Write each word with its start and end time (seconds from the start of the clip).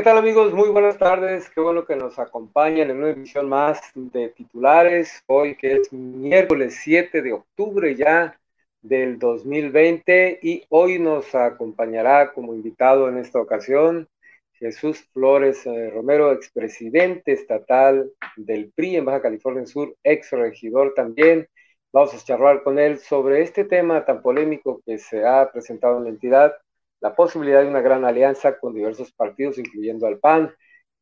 ¿Qué 0.00 0.04
tal 0.04 0.16
amigos? 0.16 0.54
Muy 0.54 0.70
buenas 0.70 0.96
tardes. 0.96 1.50
Qué 1.50 1.60
bueno 1.60 1.84
que 1.84 1.94
nos 1.94 2.18
acompañan 2.18 2.88
en 2.88 2.96
una 2.96 3.10
edición 3.10 3.50
más 3.50 3.82
de 3.94 4.30
titulares. 4.30 5.22
Hoy 5.26 5.56
que 5.56 5.74
es 5.74 5.92
miércoles 5.92 6.78
7 6.82 7.20
de 7.20 7.34
octubre 7.34 7.94
ya 7.94 8.40
del 8.80 9.18
2020 9.18 10.38
y 10.40 10.64
hoy 10.70 10.98
nos 10.98 11.34
acompañará 11.34 12.32
como 12.32 12.54
invitado 12.54 13.10
en 13.10 13.18
esta 13.18 13.42
ocasión 13.42 14.08
Jesús 14.54 15.06
Flores 15.12 15.66
eh, 15.66 15.90
Romero, 15.90 16.32
expresidente 16.32 17.32
estatal 17.32 18.10
del 18.36 18.72
PRI 18.74 18.96
en 18.96 19.04
Baja 19.04 19.20
California 19.20 19.66
Sur, 19.66 19.94
ex 20.02 20.30
regidor 20.30 20.94
también. 20.94 21.46
Vamos 21.92 22.14
a 22.14 22.24
charlar 22.24 22.62
con 22.62 22.78
él 22.78 23.00
sobre 23.00 23.42
este 23.42 23.66
tema 23.66 24.06
tan 24.06 24.22
polémico 24.22 24.80
que 24.86 24.96
se 24.96 25.26
ha 25.26 25.52
presentado 25.52 25.98
en 25.98 26.04
la 26.04 26.10
entidad 26.10 26.54
la 27.00 27.14
posibilidad 27.14 27.62
de 27.62 27.68
una 27.68 27.80
gran 27.80 28.04
alianza 28.04 28.58
con 28.58 28.74
diversos 28.74 29.12
partidos, 29.12 29.58
incluyendo 29.58 30.06
al 30.06 30.18
PAN. 30.18 30.52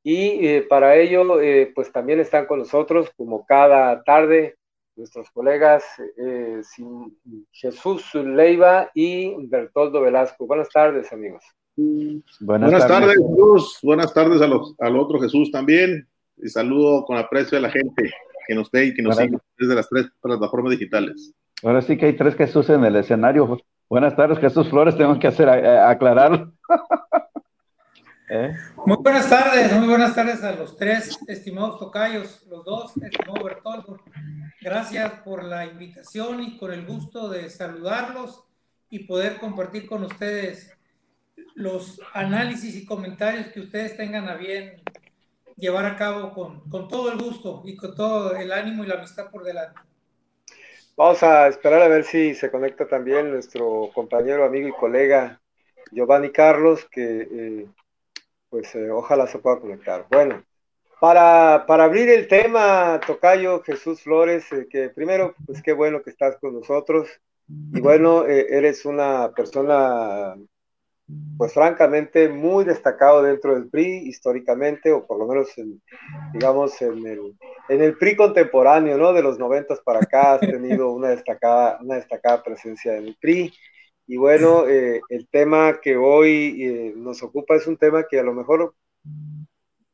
Y 0.02 0.46
eh, 0.46 0.66
para 0.68 0.96
ello, 0.96 1.40
eh, 1.40 1.72
pues 1.74 1.92
también 1.92 2.20
están 2.20 2.46
con 2.46 2.60
nosotros, 2.60 3.10
como 3.16 3.44
cada 3.44 4.02
tarde, 4.04 4.56
nuestros 4.96 5.30
colegas 5.30 5.84
eh, 6.16 6.60
Jesús 7.52 8.14
Leiva 8.14 8.90
y 8.94 9.34
Bertoldo 9.46 10.00
Velasco. 10.00 10.46
Buenas 10.46 10.68
tardes, 10.70 11.12
amigos. 11.12 11.44
Buenas, 12.40 12.88
tardes, 12.88 13.16
Jesús. 13.16 13.78
Buenas 13.82 14.12
tardes 14.12 14.40
a 14.40 14.48
los, 14.48 14.74
al 14.80 14.96
otro 14.96 15.20
Jesús 15.20 15.52
también. 15.52 16.08
Y 16.36 16.48
saludo 16.48 17.04
con 17.04 17.16
aprecio 17.16 17.58
a 17.58 17.60
la 17.60 17.70
gente 17.70 18.10
que 18.46 18.54
nos 18.54 18.70
ve 18.70 18.86
y 18.86 18.94
que 18.94 19.02
nos 19.02 19.16
sigue 19.16 19.38
desde 19.56 19.74
las 19.74 19.88
tres 19.88 20.06
plataformas 20.20 20.72
digitales. 20.72 21.32
Ahora 21.62 21.82
sí 21.82 21.96
que 21.96 22.06
hay 22.06 22.16
tres 22.16 22.34
Jesús 22.34 22.68
en 22.70 22.84
el 22.84 22.96
escenario. 22.96 23.60
Buenas 23.90 24.14
tardes, 24.14 24.38
Jesús 24.38 24.68
Flores, 24.68 24.98
tengo 24.98 25.18
que 25.18 25.28
hacer 25.28 25.48
aclarar. 25.48 26.50
¿Eh? 28.28 28.54
Muy 28.84 28.98
buenas 28.98 29.30
tardes, 29.30 29.72
muy 29.72 29.88
buenas 29.88 30.14
tardes 30.14 30.44
a 30.44 30.52
los 30.52 30.76
tres 30.76 31.18
estimados 31.26 31.78
tocayos, 31.78 32.44
los 32.50 32.66
dos, 32.66 32.94
estimado 32.98 33.42
Bertoldo. 33.42 33.98
Gracias 34.60 35.10
por 35.24 35.42
la 35.42 35.64
invitación 35.64 36.42
y 36.42 36.58
con 36.58 36.74
el 36.74 36.84
gusto 36.84 37.30
de 37.30 37.48
saludarlos 37.48 38.44
y 38.90 39.06
poder 39.06 39.38
compartir 39.38 39.86
con 39.86 40.04
ustedes 40.04 40.70
los 41.54 41.98
análisis 42.12 42.76
y 42.76 42.84
comentarios 42.84 43.46
que 43.46 43.60
ustedes 43.60 43.96
tengan 43.96 44.28
a 44.28 44.34
bien 44.34 44.82
llevar 45.56 45.86
a 45.86 45.96
cabo 45.96 46.34
con, 46.34 46.60
con 46.68 46.88
todo 46.88 47.10
el 47.10 47.16
gusto 47.16 47.62
y 47.64 47.74
con 47.74 47.94
todo 47.94 48.36
el 48.36 48.52
ánimo 48.52 48.84
y 48.84 48.88
la 48.88 48.96
amistad 48.96 49.30
por 49.30 49.44
delante. 49.44 49.80
Vamos 50.98 51.22
a 51.22 51.46
esperar 51.46 51.80
a 51.80 51.86
ver 51.86 52.02
si 52.02 52.34
se 52.34 52.50
conecta 52.50 52.88
también 52.88 53.30
nuestro 53.30 53.88
compañero, 53.94 54.44
amigo 54.44 54.66
y 54.66 54.72
colega 54.72 55.40
Giovanni 55.92 56.32
Carlos, 56.32 56.88
que 56.90 57.20
eh, 57.20 57.66
pues 58.50 58.74
eh, 58.74 58.90
ojalá 58.90 59.28
se 59.28 59.38
pueda 59.38 59.60
conectar. 59.60 60.06
Bueno, 60.10 60.42
para, 61.00 61.54
abrir 61.54 62.08
el 62.08 62.26
tema, 62.26 62.98
Tocayo 63.06 63.62
Jesús 63.62 64.02
Flores, 64.02 64.50
eh, 64.52 64.66
que 64.68 64.88
primero, 64.88 65.36
pues 65.46 65.62
qué 65.62 65.72
bueno 65.72 66.02
que 66.02 66.10
estás 66.10 66.36
con 66.40 66.54
nosotros. 66.54 67.08
Y 67.46 67.80
bueno, 67.80 68.26
eres 68.26 68.84
una 68.84 69.30
persona 69.30 70.34
pues 71.38 71.54
francamente 71.54 72.28
muy 72.28 72.64
destacado 72.64 73.22
dentro 73.22 73.54
del 73.54 73.70
PRI 73.70 74.08
históricamente, 74.08 74.92
o 74.92 75.06
por 75.06 75.18
lo 75.18 75.26
menos 75.26 75.56
en, 75.56 75.80
digamos 76.32 76.80
en 76.82 77.06
el, 77.06 77.36
en 77.68 77.82
el 77.82 77.96
PRI 77.96 78.16
contemporáneo, 78.16 78.98
¿no? 78.98 79.12
De 79.12 79.22
los 79.22 79.38
noventas 79.38 79.80
para 79.80 80.00
acá 80.00 80.34
has 80.34 80.40
tenido 80.40 80.90
una 80.90 81.08
destacada, 81.08 81.78
una 81.80 81.96
destacada 81.96 82.42
presencia 82.42 82.96
en 82.96 83.06
el 83.06 83.16
PRI. 83.20 83.52
Y 84.06 84.16
bueno, 84.16 84.66
eh, 84.68 85.00
el 85.10 85.28
tema 85.28 85.80
que 85.80 85.96
hoy 85.96 86.62
eh, 86.62 86.92
nos 86.96 87.22
ocupa 87.22 87.56
es 87.56 87.66
un 87.66 87.76
tema 87.76 88.04
que 88.08 88.18
a 88.18 88.22
lo 88.22 88.34
mejor, 88.34 88.74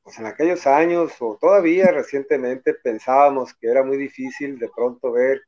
pues 0.02 0.18
en 0.18 0.26
aquellos 0.26 0.66
años 0.66 1.12
o 1.20 1.36
todavía 1.40 1.86
recientemente 1.92 2.74
pensábamos 2.74 3.54
que 3.54 3.68
era 3.68 3.82
muy 3.82 3.96
difícil 3.96 4.58
de 4.58 4.68
pronto 4.74 5.12
ver 5.12 5.42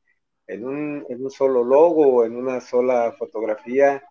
en 0.47 0.65
un, 0.65 1.05
en 1.09 1.23
un 1.23 1.31
solo 1.31 1.63
logo 1.63 2.07
o 2.07 2.25
en 2.25 2.35
una 2.35 2.61
sola 2.61 3.13
fotografía 3.17 4.01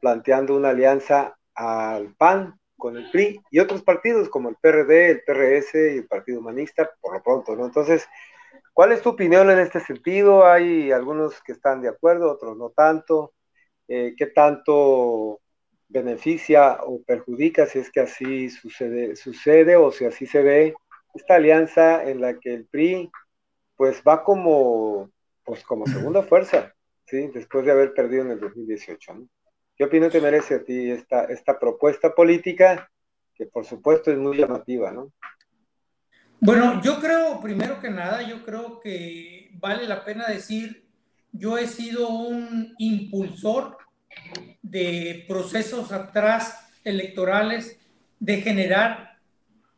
planteando 0.00 0.56
una 0.56 0.70
alianza 0.70 1.36
al 1.54 2.14
PAN 2.16 2.58
con 2.76 2.96
el 2.96 3.10
PRI 3.10 3.40
y 3.50 3.58
otros 3.58 3.82
partidos 3.82 4.28
como 4.28 4.48
el 4.48 4.56
PRD, 4.56 5.10
el 5.10 5.22
PRS 5.24 5.74
y 5.74 5.98
el 5.98 6.06
Partido 6.06 6.40
Humanista, 6.40 6.90
por 7.00 7.14
lo 7.14 7.22
pronto, 7.22 7.56
¿no? 7.56 7.66
Entonces, 7.66 8.06
¿cuál 8.72 8.92
es 8.92 9.02
tu 9.02 9.10
opinión 9.10 9.50
en 9.50 9.58
este 9.58 9.80
sentido? 9.80 10.46
Hay 10.46 10.92
algunos 10.92 11.42
que 11.42 11.52
están 11.52 11.82
de 11.82 11.88
acuerdo, 11.88 12.32
otros 12.32 12.56
no 12.56 12.70
tanto. 12.70 13.34
Eh, 13.88 14.14
¿Qué 14.16 14.26
tanto 14.26 15.40
beneficia 15.88 16.78
o 16.82 17.02
perjudica 17.02 17.66
si 17.66 17.78
es 17.78 17.90
que 17.90 18.00
así 18.00 18.50
sucede, 18.50 19.16
sucede 19.16 19.76
o 19.76 19.90
si 19.90 20.04
así 20.04 20.26
se 20.26 20.42
ve 20.42 20.74
esta 21.14 21.36
alianza 21.36 22.04
en 22.04 22.20
la 22.20 22.38
que 22.38 22.54
el 22.54 22.66
PRI 22.66 23.10
pues 23.76 24.02
va 24.06 24.22
como, 24.22 25.10
pues 25.44 25.62
como 25.64 25.86
segunda 25.86 26.22
fuerza, 26.22 26.74
¿sí? 27.06 27.28
Después 27.28 27.64
de 27.64 27.72
haber 27.72 27.94
perdido 27.94 28.24
en 28.24 28.32
el 28.32 28.40
2018, 28.40 29.14
¿no? 29.14 29.28
¿Qué 29.78 29.84
opinión 29.84 30.10
te 30.10 30.20
merece 30.20 30.56
a 30.56 30.64
ti 30.64 30.90
esta, 30.90 31.26
esta 31.26 31.56
propuesta 31.56 32.12
política, 32.12 32.90
que 33.32 33.46
por 33.46 33.64
supuesto 33.64 34.10
es 34.10 34.18
muy 34.18 34.36
llamativa, 34.36 34.90
¿no? 34.90 35.12
Bueno, 36.40 36.82
yo 36.82 36.98
creo, 36.98 37.40
primero 37.40 37.80
que 37.80 37.88
nada, 37.88 38.22
yo 38.22 38.44
creo 38.44 38.80
que 38.80 39.50
vale 39.54 39.86
la 39.86 40.04
pena 40.04 40.26
decir, 40.26 40.84
yo 41.30 41.58
he 41.58 41.68
sido 41.68 42.08
un 42.08 42.74
impulsor 42.78 43.78
de 44.62 45.24
procesos 45.28 45.92
atrás 45.92 46.72
electorales, 46.82 47.78
de 48.18 48.40
generar 48.40 49.18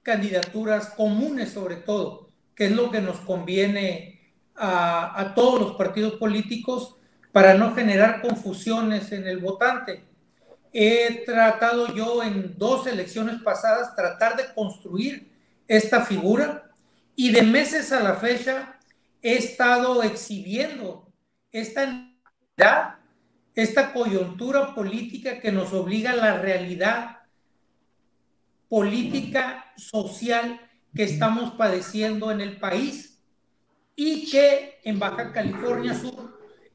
candidaturas 0.03 0.95
comunes 0.95 1.51
sobre 1.51 1.77
todo, 1.77 2.31
que 2.55 2.67
es 2.67 2.73
lo 2.73 2.91
que 2.91 3.03
nos 3.03 3.21
conviene 3.21 4.33
a, 4.55 5.21
a 5.21 5.35
todos 5.35 5.61
los 5.61 5.77
partidos 5.77 6.15
políticos 6.15 7.00
para 7.33 7.55
no 7.55 7.75
generar 7.75 8.21
confusiones 8.21 9.13
en 9.13 9.27
el 9.27 9.39
votante. 9.39 10.05
He 10.73 11.25
tratado 11.25 11.95
yo 11.95 12.23
en 12.23 12.57
dos 12.57 12.87
elecciones 12.87 13.43
pasadas 13.43 13.95
tratar 13.95 14.37
de 14.37 14.53
construir 14.55 15.31
esta 15.67 16.05
figura 16.05 16.71
y 17.15 17.33
de 17.33 17.43
meses 17.43 17.93
a 17.93 18.01
la 18.01 18.15
fecha 18.15 18.79
he 19.23 19.37
estado 19.37 20.03
exhibiendo 20.03 21.07
esta 21.53 22.07
esta 23.55 23.93
coyuntura 23.93 24.75
política 24.75 25.41
que 25.41 25.51
nos 25.51 25.73
obliga 25.73 26.13
a 26.13 26.17
la 26.17 26.39
realidad 26.39 27.19
política, 28.69 29.73
social 29.77 30.61
que 30.95 31.05
estamos 31.05 31.55
padeciendo 31.55 32.31
en 32.31 32.41
el 32.41 32.59
país 32.59 33.19
y 33.97 34.31
que 34.31 34.79
en 34.85 34.99
Baja 34.99 35.33
California 35.33 35.95
Sur 35.95 36.30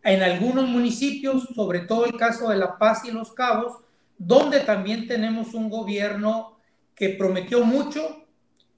en 0.06 0.22
algunos 0.22 0.70
municipios, 0.70 1.50
sobre 1.56 1.80
todo 1.80 2.06
el 2.06 2.16
caso 2.16 2.50
de 2.50 2.58
La 2.58 2.78
Paz 2.78 3.04
y 3.06 3.12
Los 3.12 3.34
Cabos, 3.34 3.80
donde 4.20 4.60
también 4.60 5.08
tenemos 5.08 5.56
un 5.56 5.68
gobierno 5.68 6.60
que 6.94 7.10
prometió 7.10 7.66
mucho, 7.66 8.28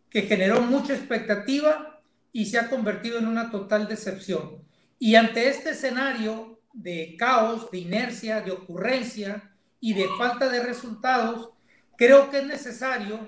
que 0.09 0.21
generó 0.21 0.62
mucha 0.62 0.94
expectativa 0.95 2.00
y 2.31 2.45
se 2.45 2.57
ha 2.57 2.69
convertido 2.69 3.19
en 3.19 3.27
una 3.27 3.51
total 3.51 3.89
decepción. 3.89 4.63
Y 5.00 5.15
ante 5.15 5.50
este 5.50 5.71
escenario 5.71 6.62
de 6.71 7.18
caos, 7.19 7.69
de 7.71 7.80
inercia, 7.80 8.39
de 8.39 8.51
ocurrencia 8.51 9.51
y 9.81 9.95
de 9.95 10.07
falta 10.18 10.47
de 10.47 10.63
resultados, 10.63 11.50
creo 11.97 12.30
que 12.30 12.39
es 12.39 12.45
necesario 12.47 13.19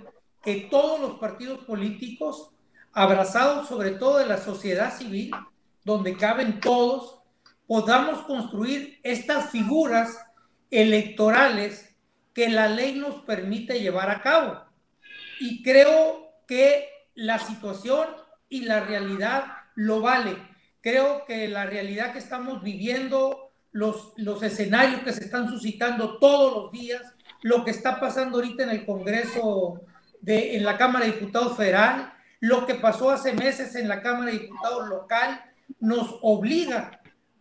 que 0.41 0.67
todos 0.71 1.01
los 1.01 1.19
partidos 1.19 1.65
políticos, 1.65 2.51
abrazados 2.93 3.67
sobre 3.67 3.91
todo 3.91 4.19
de 4.19 4.25
la 4.25 4.37
sociedad 4.37 4.97
civil, 4.97 5.31
donde 5.83 6.15
caben 6.15 6.61
todos, 6.61 7.18
podamos 7.69 8.23
construir 8.23 8.99
estas 9.03 9.51
figuras 9.51 10.17
electorales 10.71 11.95
que 12.33 12.49
la 12.49 12.67
ley 12.67 12.95
nos 12.95 13.21
permite 13.25 13.79
llevar 13.79 14.09
a 14.09 14.23
cabo. 14.23 14.59
Y 15.39 15.61
creo 15.61 16.33
que 16.47 16.89
la 17.13 17.37
situación 17.37 18.07
y 18.49 18.61
la 18.61 18.79
realidad 18.79 19.45
lo 19.75 20.01
vale. 20.01 20.35
Creo 20.81 21.25
que 21.25 21.47
la 21.47 21.67
realidad 21.67 22.11
que 22.11 22.17
estamos 22.17 22.63
viviendo, 22.63 23.51
los, 23.71 24.13
los 24.17 24.41
escenarios 24.41 25.01
que 25.01 25.13
se 25.13 25.25
están 25.25 25.47
suscitando 25.47 26.17
todos 26.17 26.55
los 26.55 26.71
días, 26.71 27.03
lo 27.43 27.63
que 27.63 27.69
está 27.69 27.99
pasando 27.99 28.37
ahorita 28.37 28.63
en 28.63 28.71
el 28.71 28.85
Congreso, 28.87 29.81
de, 30.21 30.57
en 30.57 30.65
la 30.65 30.75
Cámara 30.75 31.05
de 31.05 31.11
Diputados 31.11 31.55
Federal, 31.55 32.13
lo 32.39 32.65
que 32.65 32.73
pasó 32.73 33.11
hace 33.11 33.31
meses 33.33 33.75
en 33.75 33.87
la 33.87 34.01
Cámara 34.01 34.31
de 34.31 34.39
Diputados 34.39 34.89
local, 34.89 35.39
nos 35.79 36.17
obliga 36.23 36.98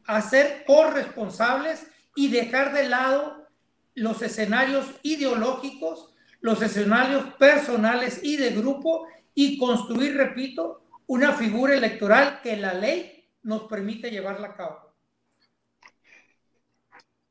a 0.08 0.22
ser 0.22 0.64
corresponsables 0.66 1.86
y 2.16 2.30
dejar 2.30 2.72
de 2.72 2.88
lado 2.88 3.46
los 3.94 4.22
escenarios 4.22 4.86
ideológicos, 5.02 6.14
los 6.40 6.62
escenarios 6.62 7.34
personales 7.34 8.20
y 8.22 8.38
de 8.38 8.50
grupo 8.50 9.06
y 9.34 9.58
construir, 9.58 10.16
repito, 10.16 10.82
una 11.06 11.32
figura 11.32 11.74
electoral 11.74 12.40
que 12.42 12.56
la 12.56 12.72
ley 12.72 13.28
nos 13.42 13.64
permite 13.64 14.10
llevarla 14.10 14.48
a 14.48 14.56
cabo. 14.56 14.88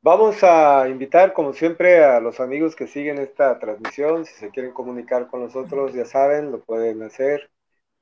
Vamos 0.00 0.44
a 0.44 0.88
invitar, 0.88 1.32
como 1.32 1.52
siempre, 1.52 2.04
a 2.04 2.20
los 2.20 2.38
amigos 2.38 2.76
que 2.76 2.86
siguen 2.86 3.18
esta 3.18 3.58
transmisión. 3.58 4.24
Si 4.24 4.34
se 4.34 4.50
quieren 4.50 4.72
comunicar 4.72 5.26
con 5.26 5.40
nosotros, 5.40 5.92
ya 5.94 6.04
saben, 6.04 6.52
lo 6.52 6.60
pueden 6.60 7.02
hacer 7.02 7.50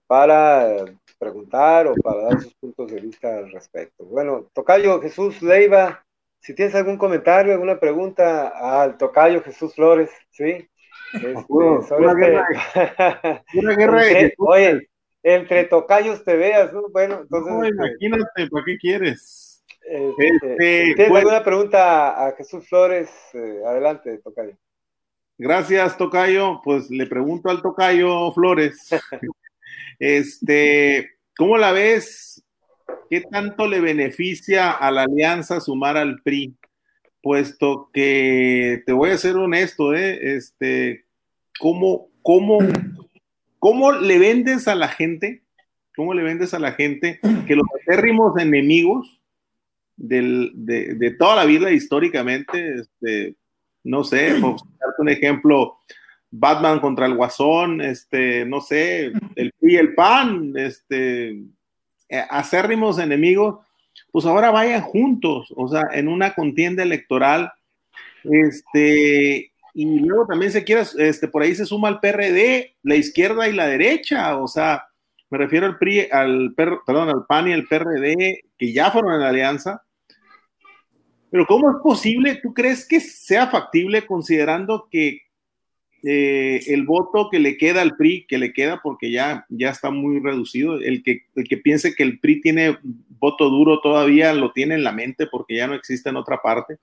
para 0.06 0.84
preguntar 1.18 1.86
o 1.86 1.94
para 1.94 2.22
dar 2.24 2.40
sus 2.40 2.54
puntos 2.54 2.90
de 2.90 3.00
vista 3.00 3.38
al 3.38 3.50
respecto. 3.52 4.04
Bueno, 4.04 4.50
Tocayo 4.52 5.00
Jesús 5.00 5.42
Leiva, 5.42 6.04
si 6.40 6.54
tienes 6.54 6.74
algún 6.74 6.98
comentario, 6.98 7.52
alguna 7.52 7.80
pregunta 7.80 8.48
al 8.48 8.96
Tocayo 8.96 9.42
Jesús 9.42 9.74
Flores, 9.74 10.10
¿sí? 10.30 10.68
Este, 11.12 11.46
una, 11.48 12.14
guerra, 12.14 12.46
una 13.54 13.76
guerra 13.76 14.02
Oye, 14.38 14.88
entre 15.22 15.64
tocayos 15.64 16.24
te 16.24 16.36
veas, 16.36 16.72
¿no? 16.72 16.88
Bueno, 16.90 17.20
entonces. 17.22 17.52
No, 17.52 17.64
este, 17.64 17.76
imagínate, 17.76 18.48
¿para 18.50 18.64
qué 18.64 18.76
quieres? 18.78 19.64
Este, 19.82 20.28
este 20.28 20.94
¿Tienes 20.94 21.16
alguna 21.16 21.44
pregunta 21.44 22.26
a 22.26 22.32
Jesús 22.32 22.68
Flores? 22.68 23.10
Eh, 23.34 23.60
adelante, 23.64 24.18
Tocayo. 24.18 24.56
Gracias, 25.38 25.96
Tocayo. 25.96 26.60
Pues 26.62 26.90
le 26.90 27.06
pregunto 27.06 27.50
al 27.50 27.62
Tocayo 27.62 28.32
Flores. 28.32 28.90
este, 29.98 31.18
¿cómo 31.36 31.58
la 31.58 31.72
ves? 31.72 32.44
¿Qué 33.10 33.20
tanto 33.20 33.68
le 33.68 33.80
beneficia 33.80 34.70
a 34.70 34.90
la 34.90 35.02
alianza 35.04 35.60
sumar 35.60 35.96
al 35.96 36.22
PRI? 36.22 36.56
Puesto 37.22 37.90
que 37.92 38.82
te 38.86 38.92
voy 38.92 39.10
a 39.10 39.18
ser 39.18 39.36
honesto, 39.36 39.94
¿eh? 39.94 40.36
Este, 40.36 41.06
¿cómo, 41.58 42.08
cómo, 42.22 42.58
cómo 43.58 43.92
le 43.92 44.18
vendes 44.18 44.68
a 44.68 44.74
la 44.74 44.88
gente? 44.88 45.42
¿Cómo 45.94 46.14
le 46.14 46.22
vendes 46.22 46.52
a 46.54 46.58
la 46.58 46.72
gente 46.72 47.18
que 47.46 47.56
los 47.56 47.66
acérrimos 47.80 48.38
enemigos 48.38 49.20
de, 49.96 50.50
de, 50.54 51.10
toda 51.12 51.36
la 51.36 51.44
vida 51.44 51.70
históricamente, 51.70 52.80
este, 52.80 53.36
no 53.82 54.04
sé, 54.04 54.36
por 54.40 54.56
darte 54.78 54.98
un 54.98 55.08
ejemplo, 55.08 55.78
Batman 56.30 56.80
contra 56.80 57.06
el 57.06 57.14
Guasón, 57.14 57.80
este, 57.80 58.44
no 58.44 58.60
sé, 58.60 59.12
el 59.36 59.52
y 59.60 59.76
el 59.76 59.94
PAN, 59.94 60.52
este, 60.56 61.30
eh, 62.08 62.24
acérrimos 62.30 62.98
enemigos, 62.98 63.64
pues 64.12 64.26
ahora 64.26 64.50
vayan 64.50 64.82
juntos, 64.82 65.52
o 65.56 65.68
sea, 65.68 65.82
en 65.92 66.08
una 66.08 66.34
contienda 66.34 66.82
electoral, 66.82 67.52
este, 68.24 69.52
y 69.74 70.00
luego 70.00 70.26
también 70.26 70.52
se 70.52 70.64
quiere, 70.64 70.82
este, 70.98 71.28
por 71.28 71.42
ahí 71.42 71.54
se 71.54 71.66
suma 71.66 71.88
el 71.88 72.00
PRD, 72.00 72.76
la 72.82 72.96
izquierda 72.96 73.48
y 73.48 73.52
la 73.52 73.66
derecha, 73.66 74.36
o 74.36 74.48
sea, 74.48 74.86
me 75.30 75.38
refiero 75.38 75.66
al 75.66 75.78
PRI, 75.78 76.08
al, 76.10 76.54
perdón, 76.54 77.08
al 77.08 77.26
PAN 77.26 77.48
y 77.48 77.52
al 77.52 77.66
PRD, 77.66 78.44
que 78.56 78.72
ya 78.72 78.90
fueron 78.90 79.14
en 79.14 79.20
la 79.20 79.28
alianza, 79.28 79.82
pero 81.30 81.46
¿cómo 81.46 81.70
es 81.70 81.76
posible? 81.82 82.40
¿Tú 82.42 82.54
crees 82.54 82.86
que 82.86 83.00
sea 83.00 83.48
factible 83.48 84.06
considerando 84.06 84.88
que 84.90 85.25
eh, 86.02 86.60
el 86.68 86.84
voto 86.84 87.28
que 87.30 87.38
le 87.38 87.56
queda 87.56 87.82
al 87.82 87.96
PRI, 87.96 88.26
que 88.26 88.38
le 88.38 88.52
queda 88.52 88.80
porque 88.82 89.10
ya, 89.10 89.46
ya 89.48 89.70
está 89.70 89.90
muy 89.90 90.20
reducido, 90.20 90.78
el 90.80 91.02
que, 91.02 91.26
el 91.34 91.48
que 91.48 91.56
piense 91.56 91.94
que 91.94 92.02
el 92.02 92.20
PRI 92.20 92.40
tiene 92.40 92.78
voto 93.18 93.48
duro 93.48 93.80
todavía 93.80 94.32
lo 94.34 94.52
tiene 94.52 94.74
en 94.74 94.84
la 94.84 94.92
mente 94.92 95.26
porque 95.26 95.56
ya 95.56 95.66
no 95.66 95.74
existe 95.74 96.10
en 96.10 96.16
otra 96.16 96.40
parte? 96.42 96.78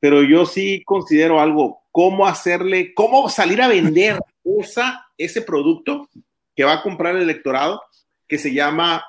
Pero 0.00 0.22
yo 0.22 0.46
sí 0.46 0.82
considero 0.84 1.40
algo, 1.40 1.82
cómo 1.90 2.26
hacerle, 2.26 2.94
cómo 2.94 3.28
salir 3.28 3.60
a 3.60 3.68
vender 3.68 4.18
esa, 4.44 5.06
ese 5.18 5.42
producto 5.42 6.08
que 6.56 6.64
va 6.64 6.74
a 6.74 6.82
comprar 6.82 7.16
el 7.16 7.22
electorado, 7.22 7.82
que 8.26 8.38
se 8.38 8.52
llama 8.52 9.04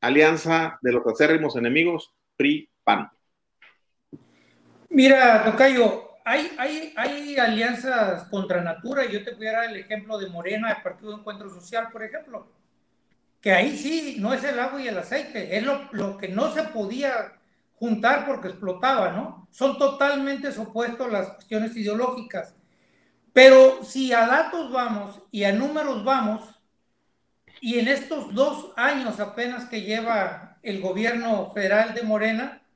Alianza 0.00 0.78
de 0.82 0.92
los 0.92 1.06
Acérrimos 1.06 1.56
Enemigos, 1.56 2.12
PRI-PAN. 2.36 3.10
Mira, 4.88 5.44
Tocayo, 5.44 6.15
hay, 6.26 6.50
hay, 6.58 6.92
hay 6.96 7.36
alianzas 7.38 8.24
contra 8.24 8.60
natura. 8.60 9.06
Yo 9.06 9.22
te 9.22 9.34
voy 9.34 9.46
a 9.46 9.52
dar 9.52 9.70
el 9.70 9.76
ejemplo 9.76 10.18
de 10.18 10.28
Morena, 10.28 10.72
el 10.72 10.82
Partido 10.82 11.12
de 11.12 11.18
Encuentro 11.18 11.48
Social, 11.48 11.88
por 11.92 12.02
ejemplo. 12.02 12.48
Que 13.40 13.52
ahí 13.52 13.76
sí, 13.76 14.16
no 14.18 14.34
es 14.34 14.42
el 14.42 14.58
agua 14.58 14.82
y 14.82 14.88
el 14.88 14.98
aceite, 14.98 15.56
es 15.56 15.62
lo, 15.62 15.88
lo 15.92 16.18
que 16.18 16.26
no 16.26 16.52
se 16.52 16.64
podía 16.64 17.34
juntar 17.76 18.26
porque 18.26 18.48
explotaba, 18.48 19.12
¿no? 19.12 19.46
Son 19.52 19.78
totalmente 19.78 20.48
opuestos 20.58 21.12
las 21.12 21.28
cuestiones 21.28 21.76
ideológicas. 21.76 22.56
Pero 23.32 23.84
si 23.84 24.12
a 24.12 24.26
datos 24.26 24.72
vamos 24.72 25.22
y 25.30 25.44
a 25.44 25.52
números 25.52 26.02
vamos, 26.02 26.42
y 27.60 27.78
en 27.78 27.86
estos 27.86 28.34
dos 28.34 28.72
años 28.76 29.20
apenas 29.20 29.66
que 29.66 29.82
lleva 29.82 30.58
el 30.64 30.80
gobierno 30.80 31.52
federal 31.52 31.94
de 31.94 32.02
Morena, 32.02 32.66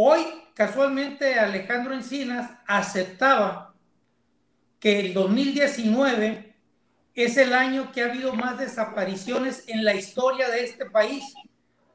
Hoy, 0.00 0.20
casualmente, 0.58 1.38
Alejandro 1.38 1.94
Encinas 1.94 2.50
aceptaba 2.66 3.72
que 4.80 4.98
el 4.98 5.14
2019 5.14 6.52
es 7.14 7.36
el 7.36 7.54
año 7.54 7.92
que 7.92 8.02
ha 8.02 8.06
habido 8.06 8.34
más 8.34 8.58
desapariciones 8.58 9.68
en 9.68 9.84
la 9.84 9.94
historia 9.94 10.48
de 10.48 10.64
este 10.64 10.86
país. 10.86 11.32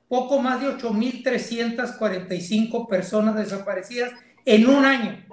Poco 0.08 0.40
más 0.40 0.62
de 0.62 0.78
8.345 0.78 2.88
personas 2.88 3.36
desaparecidas 3.36 4.14
en 4.46 4.70
un 4.70 4.86
año. 4.86 5.26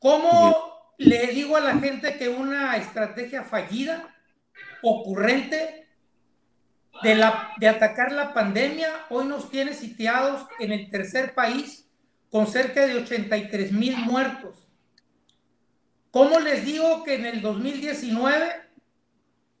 ¿Cómo 0.00 0.56
le 0.98 1.28
digo 1.28 1.56
a 1.56 1.60
la 1.60 1.78
gente 1.78 2.18
que 2.18 2.28
una 2.28 2.76
estrategia 2.76 3.44
fallida, 3.44 4.16
ocurrente, 4.82 5.89
de, 7.02 7.14
la, 7.14 7.52
de 7.58 7.68
atacar 7.68 8.12
la 8.12 8.34
pandemia, 8.34 8.88
hoy 9.08 9.26
nos 9.26 9.50
tiene 9.50 9.74
sitiados 9.74 10.46
en 10.58 10.72
el 10.72 10.90
tercer 10.90 11.34
país 11.34 11.86
con 12.30 12.46
cerca 12.46 12.86
de 12.86 12.96
83 12.96 13.72
mil 13.72 13.96
muertos. 13.96 14.56
¿Cómo 16.10 16.40
les 16.40 16.64
digo 16.64 17.04
que 17.04 17.14
en 17.14 17.26
el 17.26 17.40
2019 17.40 18.52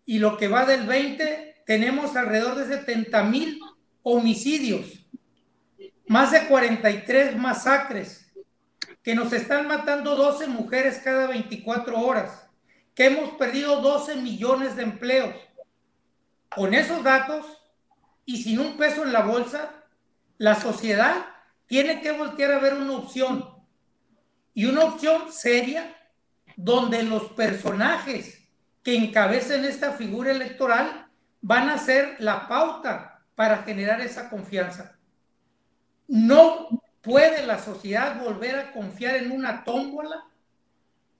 y 0.06 0.18
lo 0.18 0.36
que 0.36 0.48
va 0.48 0.66
del 0.66 0.86
20 0.86 1.62
tenemos 1.64 2.16
alrededor 2.16 2.56
de 2.56 2.76
70 2.76 3.22
mil 3.24 3.60
homicidios, 4.02 5.06
más 6.06 6.32
de 6.32 6.46
43 6.46 7.36
masacres, 7.36 8.26
que 9.02 9.14
nos 9.14 9.32
están 9.32 9.68
matando 9.68 10.16
12 10.16 10.48
mujeres 10.48 11.00
cada 11.02 11.28
24 11.28 11.98
horas, 11.98 12.48
que 12.94 13.06
hemos 13.06 13.30
perdido 13.30 13.80
12 13.80 14.16
millones 14.16 14.76
de 14.76 14.82
empleos? 14.82 15.34
Con 16.54 16.74
esos 16.74 17.02
datos 17.02 17.46
y 18.24 18.42
sin 18.42 18.58
un 18.58 18.76
peso 18.76 19.02
en 19.04 19.12
la 19.12 19.22
bolsa, 19.22 19.70
la 20.38 20.54
sociedad 20.54 21.26
tiene 21.66 22.00
que 22.00 22.12
voltear 22.12 22.52
a 22.52 22.58
ver 22.58 22.74
una 22.74 22.94
opción 22.94 23.48
y 24.54 24.66
una 24.66 24.84
opción 24.84 25.32
seria 25.32 25.96
donde 26.56 27.02
los 27.02 27.32
personajes 27.32 28.48
que 28.82 28.96
encabecen 28.96 29.64
esta 29.64 29.92
figura 29.92 30.32
electoral 30.32 31.08
van 31.40 31.68
a 31.68 31.78
ser 31.78 32.16
la 32.18 32.48
pauta 32.48 33.22
para 33.34 33.58
generar 33.58 34.00
esa 34.00 34.28
confianza. 34.28 34.98
No 36.08 36.68
puede 37.00 37.46
la 37.46 37.58
sociedad 37.58 38.20
volver 38.22 38.56
a 38.56 38.72
confiar 38.72 39.16
en 39.16 39.30
una 39.30 39.64
tómbola 39.64 40.24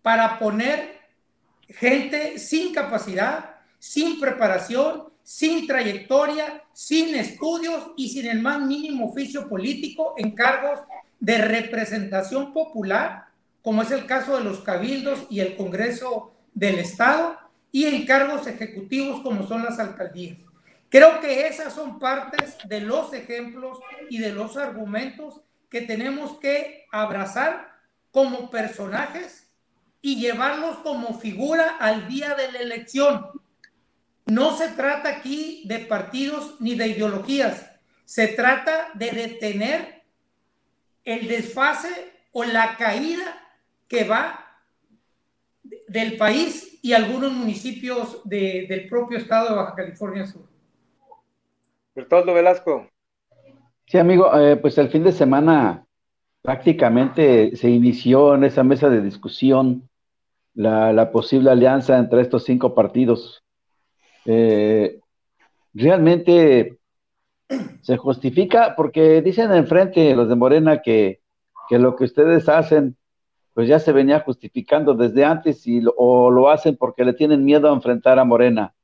para 0.03 0.39
poner 0.39 1.01
gente 1.69 2.39
sin 2.39 2.75
capacidad, 2.75 3.57
sin 3.79 4.19
preparación 4.19 5.10
sin 5.23 5.67
trayectoria, 5.67 6.63
sin 6.73 7.15
estudios 7.15 7.93
y 7.97 8.09
sin 8.09 8.27
el 8.27 8.41
más 8.41 8.61
mínimo 8.61 9.11
oficio 9.11 9.49
político 9.49 10.15
en 10.17 10.33
cargos 10.33 10.81
de 11.19 11.39
representación 11.39 12.53
popular 12.53 13.31
como 13.63 13.83
es 13.83 13.91
el 13.91 14.07
caso 14.07 14.37
de 14.37 14.45
los 14.45 14.61
cabildos 14.61 15.27
y 15.29 15.41
el 15.41 15.57
Congreso 15.57 16.33
del 16.55 16.79
Estado, 16.79 17.39
y 17.73 17.87
en 17.87 18.05
cargos 18.05 18.47
ejecutivos 18.47 19.21
como 19.21 19.47
son 19.47 19.63
las 19.63 19.79
alcaldías. 19.79 20.39
Creo 20.89 21.21
que 21.21 21.47
esas 21.47 21.73
son 21.73 22.01
partes 22.01 22.57
de 22.67 22.81
los 22.81 23.13
ejemplos 23.13 23.79
y 24.09 24.19
de 24.19 24.33
los 24.33 24.57
argumentos 24.57 25.41
que 25.69 25.83
tenemos 25.83 26.39
que 26.41 26.87
abrazar 26.91 27.71
como 28.11 28.51
personajes 28.51 29.47
y 30.03 30.17
llevarlos 30.17 30.79
como 30.79 31.17
figura 31.21 31.77
al 31.79 32.09
día 32.09 32.35
de 32.35 32.51
la 32.51 32.59
elección. 32.59 33.25
No 34.27 34.57
se 34.57 34.69
trata 34.69 35.09
aquí 35.09 35.63
de 35.67 35.81
partidos 35.81 36.57
ni 36.61 36.75
de 36.75 36.89
ideologías, 36.89 37.71
se 38.05 38.29
trata 38.29 38.89
de 38.95 39.11
detener 39.11 40.03
el 41.05 41.29
desfase 41.29 42.13
o 42.33 42.45
la 42.45 42.77
caída 42.77 43.25
que 43.89 44.05
va 44.05 44.47
del 45.89 46.17
país 46.17 46.79
y 46.83 46.93
algunos 46.93 47.33
municipios 47.33 48.23
del 48.25 48.89
propio 48.89 49.19
estado 49.19 49.51
de 49.51 49.57
Baja 49.57 49.75
California 49.75 50.27
Sur. 50.27 50.43
Bertoldo 51.95 52.33
Velasco. 52.33 52.89
Sí, 53.87 53.99
amigo, 53.99 54.33
eh, 54.39 54.57
pues 54.57 54.79
el 54.79 54.89
fin 54.89 55.03
de 55.03 55.13
semana 55.13 55.85
prácticamente 56.43 57.57
se 57.57 57.69
inició 57.69 58.35
en 58.35 58.45
esa 58.45 58.63
mesa 58.63 58.89
de 58.89 59.03
discusión 59.03 59.89
la, 60.55 61.11
posible 61.11 61.51
alianza 61.51 61.99
entre 61.99 62.23
estos 62.23 62.45
cinco 62.45 62.75
partidos. 62.75 63.43
Eh, 64.25 65.01
realmente 65.75 66.79
se 67.83 67.97
justifica 67.97 68.75
porque 68.77 69.23
dicen 69.23 69.53
enfrente 69.53 70.15
los 70.15 70.29
de 70.29 70.37
Morena 70.37 70.83
que, 70.83 71.21
que 71.69 71.79
lo 71.79 71.97
que 71.97 72.05
ustedes 72.05 72.49
hacen 72.49 72.97
pues 73.55 73.69
ya 73.69 73.79
se 73.79 73.93
venía 73.93 74.21
justificando 74.21 74.95
desde 74.95 75.25
antes 75.25 75.67
y 75.67 75.83
o 75.97 76.31
lo 76.31 76.51
hacen 76.51 76.77
porque 76.77 77.05
le 77.05 77.13
tienen 77.13 77.45
miedo 77.45 77.69
a 77.69 77.75
enfrentar 77.75 78.19
a 78.19 78.25
Morena. 78.25 78.75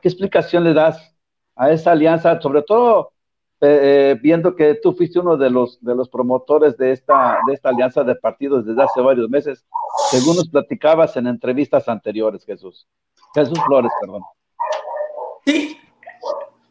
¿Qué 0.00 0.08
explicación 0.08 0.64
le 0.64 0.74
das 0.74 1.14
a 1.56 1.70
esa 1.70 1.92
alianza, 1.92 2.40
sobre 2.40 2.62
todo 2.62 3.12
eh, 3.60 4.12
eh, 4.12 4.18
viendo 4.20 4.56
que 4.56 4.74
tú 4.74 4.92
fuiste 4.92 5.20
uno 5.20 5.36
de 5.36 5.50
los, 5.50 5.80
de 5.84 5.94
los 5.94 6.08
promotores 6.08 6.76
de 6.76 6.92
esta, 6.92 7.38
de 7.46 7.54
esta 7.54 7.68
alianza 7.68 8.02
de 8.02 8.16
partidos 8.16 8.66
desde 8.66 8.82
hace 8.82 9.00
varios 9.00 9.28
meses, 9.28 9.64
según 10.10 10.36
nos 10.36 10.48
platicabas 10.48 11.16
en 11.16 11.26
entrevistas 11.26 11.88
anteriores, 11.88 12.44
Jesús. 12.44 12.88
Jesús 13.34 13.58
Flores, 13.66 13.92
perdón. 14.00 14.22
Sí, 15.44 15.78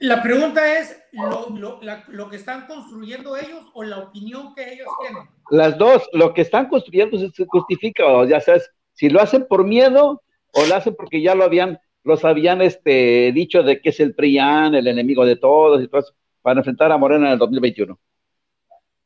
la 0.02 0.24
pregunta 0.24 0.80
es, 0.80 1.00
¿lo, 1.12 1.80
lo, 2.08 2.30
que 2.30 2.36
están 2.36 2.66
construyendo 2.66 3.38
ellos 3.38 3.70
o 3.76 3.84
la 3.84 4.00
opinión 4.00 4.56
que 4.56 4.74
ellos 4.74 4.88
tienen? 5.00 5.30
Las 5.52 5.78
dos, 5.78 6.10
lo 6.12 6.34
que 6.34 6.42
están 6.42 6.70
construyendo 6.70 7.20
se 7.20 7.46
justifica, 7.46 8.08
o 8.08 8.26
ya 8.26 8.42
sabes, 8.42 8.68
si 8.94 9.10
lo 9.10 9.22
hacen 9.22 9.46
por 9.48 9.64
miedo 9.64 10.24
o 10.54 10.66
lo 10.66 10.76
hacen 10.76 10.96
porque 10.96 11.22
ya 11.22 11.36
lo 11.36 11.44
habían, 11.44 11.80
los 12.04 12.26
habían 12.26 12.64
este, 12.64 13.32
dicho 13.32 13.62
de 13.62 13.80
que 13.80 13.90
es 13.90 14.00
el 14.00 14.16
PRIAN, 14.16 14.74
el 14.74 14.88
enemigo 14.88 15.24
de 15.24 15.36
todos 15.36 15.84
y 15.84 15.88
todo 15.88 16.02
eso, 16.02 16.16
para 16.42 16.62
enfrentar 16.62 16.92
a 16.92 16.98
Morena 16.98 17.28
en 17.28 17.34
el 17.34 17.40
2021. 17.40 18.00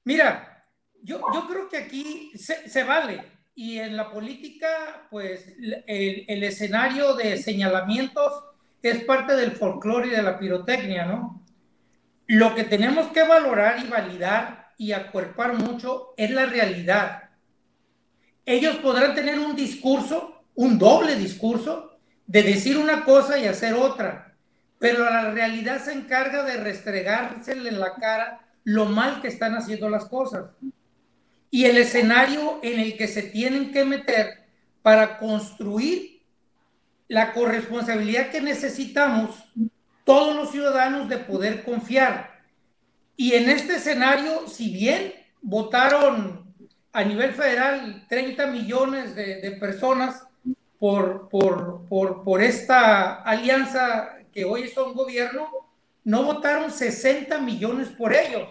Mira, 0.06 0.66
yo, 1.04 1.20
yo 1.34 1.46
creo 1.46 1.68
que 1.68 1.78
aquí 1.78 2.32
se, 2.36 2.70
se, 2.70 2.86
vale. 2.86 3.22
Y 3.54 3.80
en 3.80 3.98
la 3.98 4.12
política, 4.12 5.08
pues 5.12 5.58
el, 5.88 6.26
el 6.26 6.44
escenario 6.46 7.16
de 7.16 7.36
señalamientos 7.36 8.55
es 8.90 9.04
parte 9.04 9.36
del 9.36 9.52
folclore 9.52 10.08
y 10.08 10.12
de 10.12 10.22
la 10.22 10.38
pirotecnia, 10.38 11.06
¿no? 11.06 11.44
Lo 12.28 12.56
que 12.56 12.64
tenemos 12.64 13.08
que 13.08 13.24
valorar 13.24 13.80
y 13.84 13.88
validar 13.88 14.74
y 14.78 14.92
acuerpar 14.92 15.54
mucho 15.54 16.14
es 16.18 16.32
la 16.32 16.46
realidad. 16.46 17.30
Ellos 18.46 18.76
podrán 18.78 19.16
tener 19.16 19.40
un 19.40 19.56
discurso, 19.56 20.44
un 20.56 20.78
doble 20.78 21.16
discurso, 21.16 21.98
de 22.28 22.44
decir 22.44 22.78
una 22.78 23.04
cosa 23.04 23.38
y 23.38 23.46
hacer 23.46 23.74
otra, 23.74 24.36
pero 24.80 25.04
la 25.04 25.32
realidad 25.32 25.84
se 25.84 25.94
encarga 25.94 26.44
de 26.44 26.58
restregársele 26.58 27.70
en 27.70 27.80
la 27.80 27.96
cara 27.96 28.42
lo 28.64 28.86
mal 28.86 29.22
que 29.22 29.28
están 29.28 29.56
haciendo 29.56 29.90
las 29.90 30.06
cosas. 30.06 30.52
Y 31.52 31.66
el 31.66 31.78
escenario 31.78 32.60
en 32.64 32.80
el 32.80 32.98
que 32.98 33.08
se 33.08 33.24
tienen 33.24 33.72
que 33.72 33.86
meter 33.86 34.46
para 34.82 35.18
construir 35.18 36.15
la 37.08 37.34
corresponsabilidad 37.34 38.32
que 38.32 38.42
necesitamos 38.42 39.32
todos 40.04 40.36
los 40.36 40.52
ciudadanos 40.52 41.10
de 41.10 41.18
poder 41.18 41.64
confiar. 41.64 42.44
Y 43.18 43.34
en 43.34 43.50
este 43.50 43.76
escenario, 43.76 44.48
si 44.48 44.72
bien 44.72 45.14
votaron 45.42 46.54
a 46.92 47.04
nivel 47.04 47.34
federal 47.34 48.06
30 48.08 48.48
millones 48.48 49.16
de, 49.16 49.58
personas 49.60 50.26
por, 50.80 51.30
por, 51.30 51.86
por, 51.88 52.24
por, 52.24 52.42
esta 52.42 53.22
alianza 53.24 54.18
que 54.34 54.46
hoy 54.46 54.64
es 54.64 54.78
un 54.78 54.94
gobierno, 54.94 55.50
no 56.04 56.24
votaron 56.24 56.72
60 56.72 57.40
millones 57.40 57.90
por 57.90 58.14
ellos. 58.14 58.50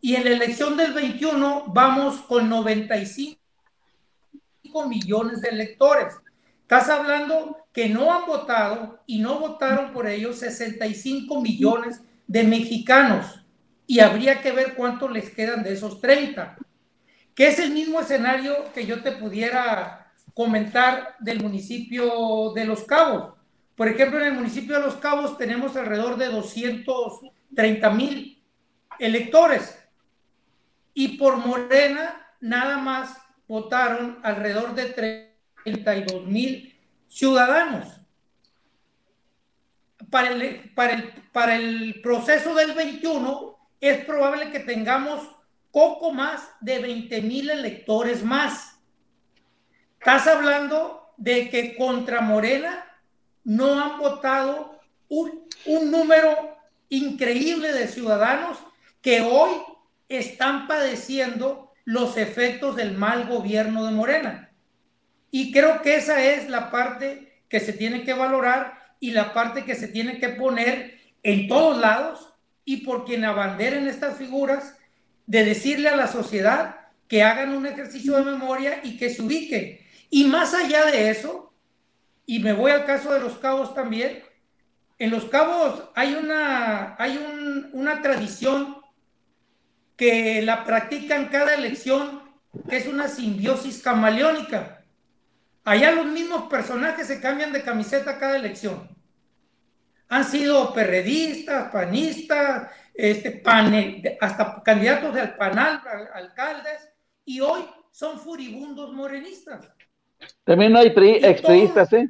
Y 0.00 0.16
en 0.16 0.24
la 0.24 0.30
elección 0.30 0.76
del 0.76 0.92
21 0.92 1.64
vamos 1.68 2.20
con 2.22 2.48
95 2.48 3.38
millones 4.88 5.40
de 5.40 5.48
electores. 5.48 6.14
Estás 6.70 6.90
hablando 6.90 7.66
que 7.72 7.88
no 7.88 8.12
han 8.12 8.26
votado 8.26 9.02
y 9.06 9.20
no 9.20 9.38
votaron 9.38 9.90
por 9.90 10.06
ellos 10.06 10.40
65 10.40 11.40
millones 11.40 12.02
de 12.26 12.44
mexicanos. 12.44 13.42
Y 13.86 14.00
habría 14.00 14.42
que 14.42 14.52
ver 14.52 14.74
cuánto 14.74 15.08
les 15.08 15.30
quedan 15.30 15.62
de 15.62 15.72
esos 15.72 15.98
30, 16.02 16.58
que 17.34 17.46
es 17.46 17.58
el 17.58 17.70
mismo 17.70 18.02
escenario 18.02 18.70
que 18.74 18.84
yo 18.84 19.02
te 19.02 19.12
pudiera 19.12 20.12
comentar 20.34 21.16
del 21.20 21.42
municipio 21.42 22.52
de 22.54 22.66
Los 22.66 22.84
Cabos. 22.84 23.32
Por 23.74 23.88
ejemplo, 23.88 24.20
en 24.20 24.26
el 24.26 24.34
municipio 24.34 24.76
de 24.76 24.82
Los 24.82 24.96
Cabos 24.96 25.38
tenemos 25.38 25.74
alrededor 25.74 26.18
de 26.18 26.26
230 26.26 27.90
mil 27.92 28.44
electores. 28.98 29.74
Y 30.92 31.16
por 31.16 31.38
Morena 31.38 32.26
nada 32.42 32.76
más 32.76 33.16
votaron 33.46 34.18
alrededor 34.22 34.74
de 34.74 34.84
30 34.84 35.27
32 35.64 36.26
mil 36.26 36.76
ciudadanos. 37.08 37.86
Para 40.10 40.30
el, 40.30 40.72
para, 40.74 40.94
el, 40.94 41.12
para 41.32 41.56
el 41.56 42.00
proceso 42.02 42.54
del 42.54 42.72
21 42.72 43.58
es 43.80 44.04
probable 44.04 44.50
que 44.50 44.60
tengamos 44.60 45.28
poco 45.70 46.12
más 46.12 46.48
de 46.60 46.78
20 46.78 47.22
mil 47.22 47.50
electores 47.50 48.22
más. 48.22 48.78
Estás 49.98 50.26
hablando 50.26 51.12
de 51.16 51.50
que 51.50 51.76
contra 51.76 52.20
Morena 52.20 52.84
no 53.44 53.80
han 53.80 53.98
votado 53.98 54.80
un, 55.08 55.46
un 55.66 55.90
número 55.90 56.56
increíble 56.88 57.72
de 57.72 57.88
ciudadanos 57.88 58.58
que 59.02 59.20
hoy 59.20 59.50
están 60.08 60.66
padeciendo 60.66 61.72
los 61.84 62.16
efectos 62.16 62.76
del 62.76 62.96
mal 62.96 63.26
gobierno 63.26 63.84
de 63.84 63.92
Morena. 63.92 64.47
Y 65.30 65.52
creo 65.52 65.82
que 65.82 65.96
esa 65.96 66.22
es 66.22 66.48
la 66.48 66.70
parte 66.70 67.42
que 67.48 67.60
se 67.60 67.72
tiene 67.72 68.04
que 68.04 68.14
valorar 68.14 68.78
y 69.00 69.10
la 69.10 69.32
parte 69.32 69.64
que 69.64 69.74
se 69.74 69.88
tiene 69.88 70.18
que 70.18 70.30
poner 70.30 70.98
en 71.22 71.48
todos 71.48 71.78
lados 71.78 72.34
y 72.64 72.78
por 72.78 73.04
quien 73.04 73.24
abanderen 73.24 73.86
estas 73.86 74.16
figuras 74.16 74.76
de 75.26 75.44
decirle 75.44 75.88
a 75.88 75.96
la 75.96 76.06
sociedad 76.06 76.76
que 77.06 77.22
hagan 77.22 77.54
un 77.54 77.66
ejercicio 77.66 78.16
de 78.16 78.30
memoria 78.30 78.80
y 78.82 78.96
que 78.96 79.10
se 79.10 79.22
ubiquen. 79.22 79.78
Y 80.10 80.24
más 80.24 80.54
allá 80.54 80.86
de 80.86 81.10
eso, 81.10 81.52
y 82.26 82.40
me 82.40 82.52
voy 82.52 82.70
al 82.70 82.84
caso 82.84 83.12
de 83.12 83.20
los 83.20 83.38
cabos 83.38 83.74
también, 83.74 84.22
en 84.98 85.10
los 85.10 85.26
cabos 85.26 85.84
hay 85.94 86.14
una, 86.14 86.96
hay 86.98 87.18
una 87.72 88.02
tradición 88.02 88.78
que 89.96 90.42
la 90.42 90.64
practican 90.64 91.28
cada 91.28 91.54
elección, 91.54 92.22
que 92.68 92.76
es 92.76 92.86
una 92.86 93.08
simbiosis 93.08 93.82
camaleónica 93.82 94.77
Allá 95.68 95.92
los 95.92 96.06
mismos 96.06 96.44
personajes 96.44 97.08
se 97.08 97.20
cambian 97.20 97.52
de 97.52 97.62
camiseta 97.62 98.18
cada 98.18 98.38
elección. 98.38 98.88
Han 100.08 100.24
sido 100.24 100.72
perredistas, 100.72 101.70
panistas, 101.70 102.70
este, 102.94 103.42
hasta 104.18 104.62
candidatos 104.62 105.14
del 105.14 105.34
panal, 105.34 105.82
alcaldes, 106.14 106.90
y 107.26 107.40
hoy 107.40 107.66
son 107.90 108.18
furibundos 108.18 108.94
morenistas. 108.94 109.70
También 110.42 110.74
hay 110.74 110.86
expriistas, 110.86 111.92
¿eh? 111.92 112.08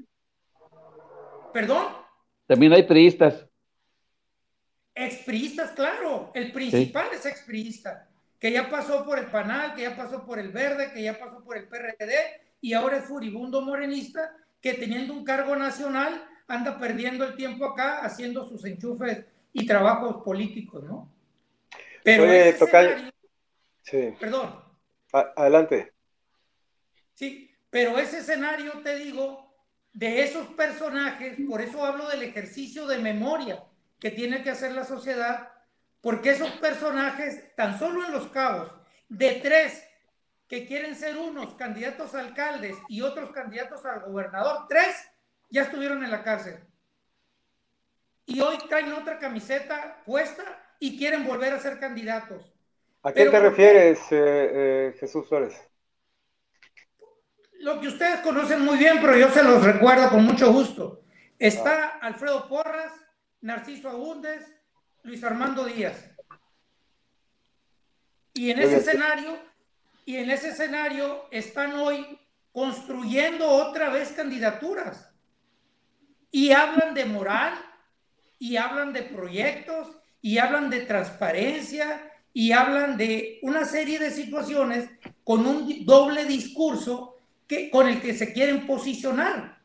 ¿Perdón? 1.53 1.95
También 2.47 2.75
hay 2.75 2.85
priistas. 2.85 3.45
Expriistas, 4.95 5.73
claro. 5.73 6.31
El 6.33 6.53
principal 6.53 7.09
es 7.13 7.27
expriista, 7.27 8.09
que 8.39 8.53
ya 8.53 8.71
pasó 8.71 9.05
por 9.05 9.19
el 9.19 9.27
panal, 9.27 9.75
que 9.75 9.83
ya 9.83 9.97
pasó 9.97 10.25
por 10.25 10.39
el 10.39 10.51
verde, 10.51 10.93
que 10.93 11.03
ya 11.03 11.19
pasó 11.19 11.43
por 11.43 11.57
el 11.57 11.67
PRD 11.67 12.47
y 12.61 12.73
ahora 12.73 12.99
es 12.99 13.05
furibundo 13.05 13.61
morenista 13.61 14.35
que 14.61 14.75
teniendo 14.75 15.15
un 15.15 15.25
cargo 15.25 15.57
nacional 15.57 16.25
anda 16.47 16.79
perdiendo 16.79 17.25
el 17.25 17.37
tiempo 17.37 17.67
acá 17.67 18.01
haciendo 18.01 18.49
sus 18.49 18.65
enchufes 18.65 19.25
y 19.53 19.67
trabajos 19.67 20.23
políticos, 20.25 20.83
¿no? 20.85 21.13
Pero 22.03 22.25
sí. 23.83 24.15
Perdón. 24.19 24.65
adelante. 25.13 25.93
Sí, 27.15 27.51
pero 27.71 27.99
ese 27.99 28.19
escenario, 28.19 28.81
te 28.83 28.97
digo, 28.97 29.55
de 29.93 30.23
esos 30.23 30.47
personajes, 30.49 31.37
por 31.49 31.61
eso 31.61 31.85
hablo 31.85 32.09
del 32.09 32.23
ejercicio 32.23 32.87
de 32.87 32.99
memoria 32.99 33.65
que 33.99 34.11
tiene 34.11 34.43
que 34.43 34.51
hacer 34.51 34.73
la 34.73 34.85
sociedad, 34.85 35.51
porque 36.01 36.31
esos 36.31 36.51
personajes, 36.53 37.55
tan 37.57 37.79
solo 37.79 38.07
en 38.07 38.13
los 38.13 38.29
cabos, 38.29 38.71
de 39.09 39.41
tres 39.43 39.88
que 40.49 40.67
quieren 40.67 40.97
ser 40.97 41.17
unos 41.17 41.55
candidatos 41.55 42.15
a 42.15 42.21
alcaldes 42.21 42.77
y 42.89 43.03
otros 43.03 43.31
candidatos 43.31 43.85
al 43.85 44.01
gobernador, 44.01 44.67
tres 44.69 44.97
ya 45.51 45.63
estuvieron 45.63 46.03
en 46.03 46.11
la 46.11 46.23
cárcel. 46.23 46.59
Y 48.25 48.41
hoy 48.41 48.59
traen 48.69 48.93
otra 48.93 49.19
camiseta 49.19 50.03
puesta 50.05 50.45
y 50.81 50.99
quieren 50.99 51.27
volver 51.27 51.53
a 51.53 51.61
ser 51.61 51.79
candidatos. 51.79 52.53
¿A 53.03 53.13
qué 53.13 53.27
te 53.27 53.41
refieres, 53.41 53.99
eh, 54.11 54.51
eh, 54.91 54.97
Jesús 54.99 55.29
Flores? 55.29 55.55
Lo 57.61 57.81
que 57.81 57.89
ustedes 57.89 58.21
conocen 58.21 58.63
muy 58.63 58.79
bien, 58.79 58.99
pero 59.01 59.17
yo 59.17 59.31
se 59.31 59.43
los 59.43 59.63
recuerdo 59.63 60.11
con 60.11 60.25
mucho 60.25 60.53
gusto. 60.53 61.03
Está 61.39 61.87
ah. 61.87 61.99
Alfredo 62.03 62.49
Porras, 62.49 62.93
Narciso 63.41 63.89
Agúndez, 63.89 64.47
Luis 65.03 65.23
Armando 65.25 65.65
Díaz. 65.65 66.11
Y 68.35 68.51
en 68.51 68.61
ese 68.61 68.77
escenario, 68.77 69.37
y 70.09 70.17
en 70.17 70.31
ese 70.31 70.49
escenario 70.49 71.27
están 71.31 71.75
hoy 71.75 72.19
construyendo 72.51 73.47
otra 73.47 73.91
vez 73.91 74.13
candidaturas. 74.13 75.13
Y 76.31 76.51
hablan 76.51 76.95
de 76.95 77.05
moral, 77.05 77.53
y 78.39 78.57
hablan 78.57 78.95
de 78.95 79.03
proyectos, 79.03 79.87
y 80.23 80.39
hablan 80.39 80.71
de 80.71 80.87
transparencia, 80.87 82.11
y 82.33 82.53
hablan 82.53 82.97
de 82.97 83.39
una 83.43 83.67
serie 83.67 83.99
de 83.99 84.11
situaciones 84.11 84.89
con 85.25 85.45
un 85.45 85.85
doble 85.85 86.25
discurso 86.25 87.17
que, 87.47 87.69
con 87.69 87.87
el 87.87 88.01
que 88.01 88.15
se 88.15 88.33
quieren 88.33 88.67
posicionar. 88.67 89.61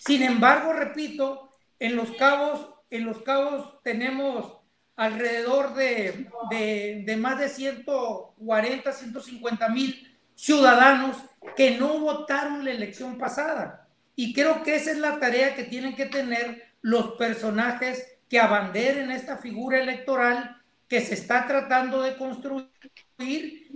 Sin 0.00 0.22
embargo, 0.22 0.74
repito, 0.74 1.50
en 1.78 1.96
los 1.96 2.10
cabos, 2.10 2.74
en 2.90 3.06
los 3.06 3.22
cabos 3.22 3.82
tenemos 3.82 4.57
alrededor 4.98 5.74
de, 5.74 6.28
de, 6.50 7.16
más 7.16 7.38
de 7.38 7.48
140, 7.48 8.92
150 8.92 9.68
mil 9.68 10.18
ciudadanos 10.34 11.16
que 11.56 11.78
no 11.78 12.00
votaron 12.00 12.64
la 12.64 12.72
elección 12.72 13.16
pasada. 13.16 13.88
Y 14.16 14.34
creo 14.34 14.64
que 14.64 14.74
esa 14.74 14.90
es 14.90 14.98
la 14.98 15.20
tarea 15.20 15.54
que 15.54 15.62
tienen 15.62 15.94
que 15.94 16.06
tener 16.06 16.64
los 16.82 17.12
personajes 17.12 18.18
que 18.28 18.40
abanderen 18.40 19.12
esta 19.12 19.38
figura 19.38 19.78
electoral 19.78 20.60
que 20.88 21.00
se 21.00 21.14
está 21.14 21.46
tratando 21.46 22.02
de 22.02 22.16
construir 22.16 22.68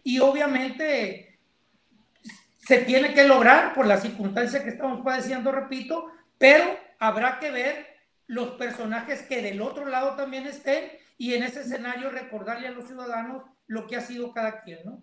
y 0.02 0.18
obviamente 0.18 1.38
se 2.66 2.78
tiene 2.78 3.14
que 3.14 3.28
lograr 3.28 3.74
por 3.74 3.86
las 3.86 4.02
circunstancias 4.02 4.64
que 4.64 4.70
estamos 4.70 5.04
padeciendo, 5.04 5.52
repito, 5.52 6.08
pero 6.36 6.76
habrá 6.98 7.38
que 7.38 7.52
ver 7.52 7.86
los 8.26 8.50
personajes 8.52 9.22
que 9.22 9.40
del 9.40 9.62
otro 9.62 9.86
lado 9.86 10.16
también 10.16 10.48
estén 10.48 10.90
y 11.19 11.35
en 11.35 11.42
ese 11.42 11.61
escenario 11.61 12.11
recordarle 12.11 12.69
a 12.69 12.73
los 12.73 12.87
ciudadanos 12.87 13.42
lo 13.66 13.87
que 13.87 13.97
ha 13.97 14.00
sido 14.00 14.33
cada 14.33 14.62
quien, 14.62 14.81
¿no? 14.85 15.02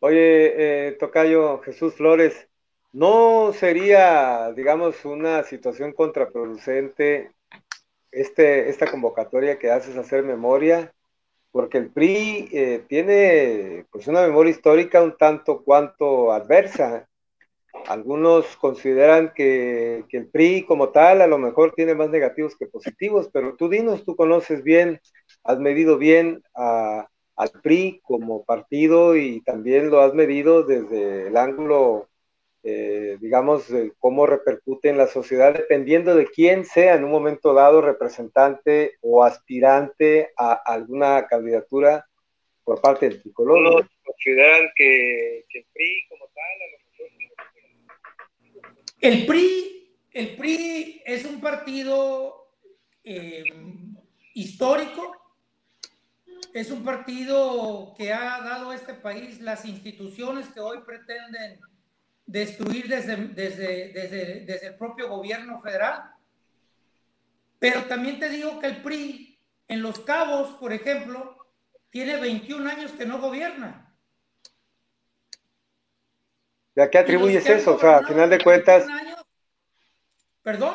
Oye, 0.00 0.88
eh, 0.88 0.92
Tocayo 0.92 1.60
Jesús 1.60 1.94
Flores, 1.94 2.48
¿no 2.92 3.52
sería, 3.52 4.52
digamos, 4.52 5.04
una 5.04 5.42
situación 5.44 5.92
contraproducente 5.92 7.32
este, 8.10 8.68
esta 8.68 8.90
convocatoria 8.90 9.58
que 9.58 9.70
haces 9.70 9.96
hacer 9.96 10.24
memoria? 10.24 10.92
porque 11.52 11.78
el 11.78 11.90
PRI 11.90 12.48
eh, 12.50 12.84
tiene 12.88 13.86
pues 13.92 14.08
una 14.08 14.22
memoria 14.22 14.50
histórica 14.50 15.02
un 15.02 15.16
tanto 15.16 15.62
cuanto 15.62 16.32
adversa. 16.32 17.08
Algunos 17.86 18.56
consideran 18.56 19.32
que, 19.34 20.04
el 20.10 20.28
PRI 20.28 20.64
como 20.64 20.90
tal 20.90 21.22
a 21.22 21.26
lo 21.26 21.38
mejor 21.38 21.72
tiene 21.74 21.94
más 21.94 22.10
negativos 22.10 22.56
que 22.56 22.66
positivos, 22.66 23.30
pero 23.32 23.56
tú 23.56 23.68
dinos, 23.68 24.04
tú 24.04 24.14
conoces 24.14 24.62
bien, 24.62 25.00
has 25.44 25.58
medido 25.58 25.98
bien 25.98 26.42
al 26.54 27.50
PRI 27.62 28.00
como 28.04 28.44
partido 28.44 29.16
y 29.16 29.40
también 29.42 29.90
lo 29.90 30.00
has 30.00 30.14
medido 30.14 30.62
desde 30.62 31.28
el 31.28 31.36
ángulo 31.36 32.08
eh, 32.64 33.18
digamos, 33.20 33.66
cómo 33.98 34.24
repercute 34.24 34.88
en 34.88 34.96
la 34.96 35.08
sociedad, 35.08 35.52
dependiendo 35.52 36.14
de 36.14 36.26
quién 36.26 36.64
sea 36.64 36.94
en 36.94 37.02
un 37.02 37.10
momento 37.10 37.54
dado 37.54 37.80
representante 37.80 38.98
o 39.00 39.24
aspirante 39.24 40.30
a 40.36 40.52
alguna 40.52 41.26
candidatura 41.26 42.06
por 42.62 42.80
parte 42.80 43.08
del 43.08 43.20
tricolor. 43.20 43.84
consideran 44.04 44.70
que, 44.76 45.38
el 45.38 45.66
PRI 45.72 46.06
como 46.08 46.26
tal, 46.26 46.44
El 49.02 49.26
PRI, 49.26 49.98
el 50.12 50.36
PRI 50.36 51.02
es 51.04 51.24
un 51.24 51.40
partido 51.40 52.52
eh, 53.02 53.42
histórico, 54.32 55.34
es 56.54 56.70
un 56.70 56.84
partido 56.84 57.94
que 57.98 58.12
ha 58.12 58.40
dado 58.42 58.70
a 58.70 58.76
este 58.76 58.94
país 58.94 59.40
las 59.40 59.64
instituciones 59.64 60.46
que 60.50 60.60
hoy 60.60 60.82
pretenden 60.86 61.58
destruir 62.26 62.86
desde, 62.86 63.16
desde, 63.16 63.92
desde, 64.44 64.66
el 64.68 64.76
propio 64.76 65.08
gobierno 65.08 65.60
federal. 65.60 66.04
Pero 67.58 67.82
también 67.86 68.20
te 68.20 68.28
digo 68.28 68.60
que 68.60 68.68
el 68.68 68.82
PRI 68.82 69.36
en 69.66 69.82
Los 69.82 69.98
Cabos, 69.98 70.50
por 70.60 70.72
ejemplo, 70.72 71.38
tiene 71.90 72.20
21 72.20 72.70
años 72.70 72.92
que 72.92 73.04
no 73.04 73.20
gobierna. 73.20 73.91
¿Y 76.74 76.80
a 76.80 76.90
qué 76.90 76.98
atribuyes 76.98 77.46
eso? 77.46 77.74
O 77.74 77.78
sea, 77.78 77.98
a 77.98 78.06
final 78.06 78.30
de 78.30 78.42
cuentas... 78.42 78.86
¿Perdón? 80.42 80.74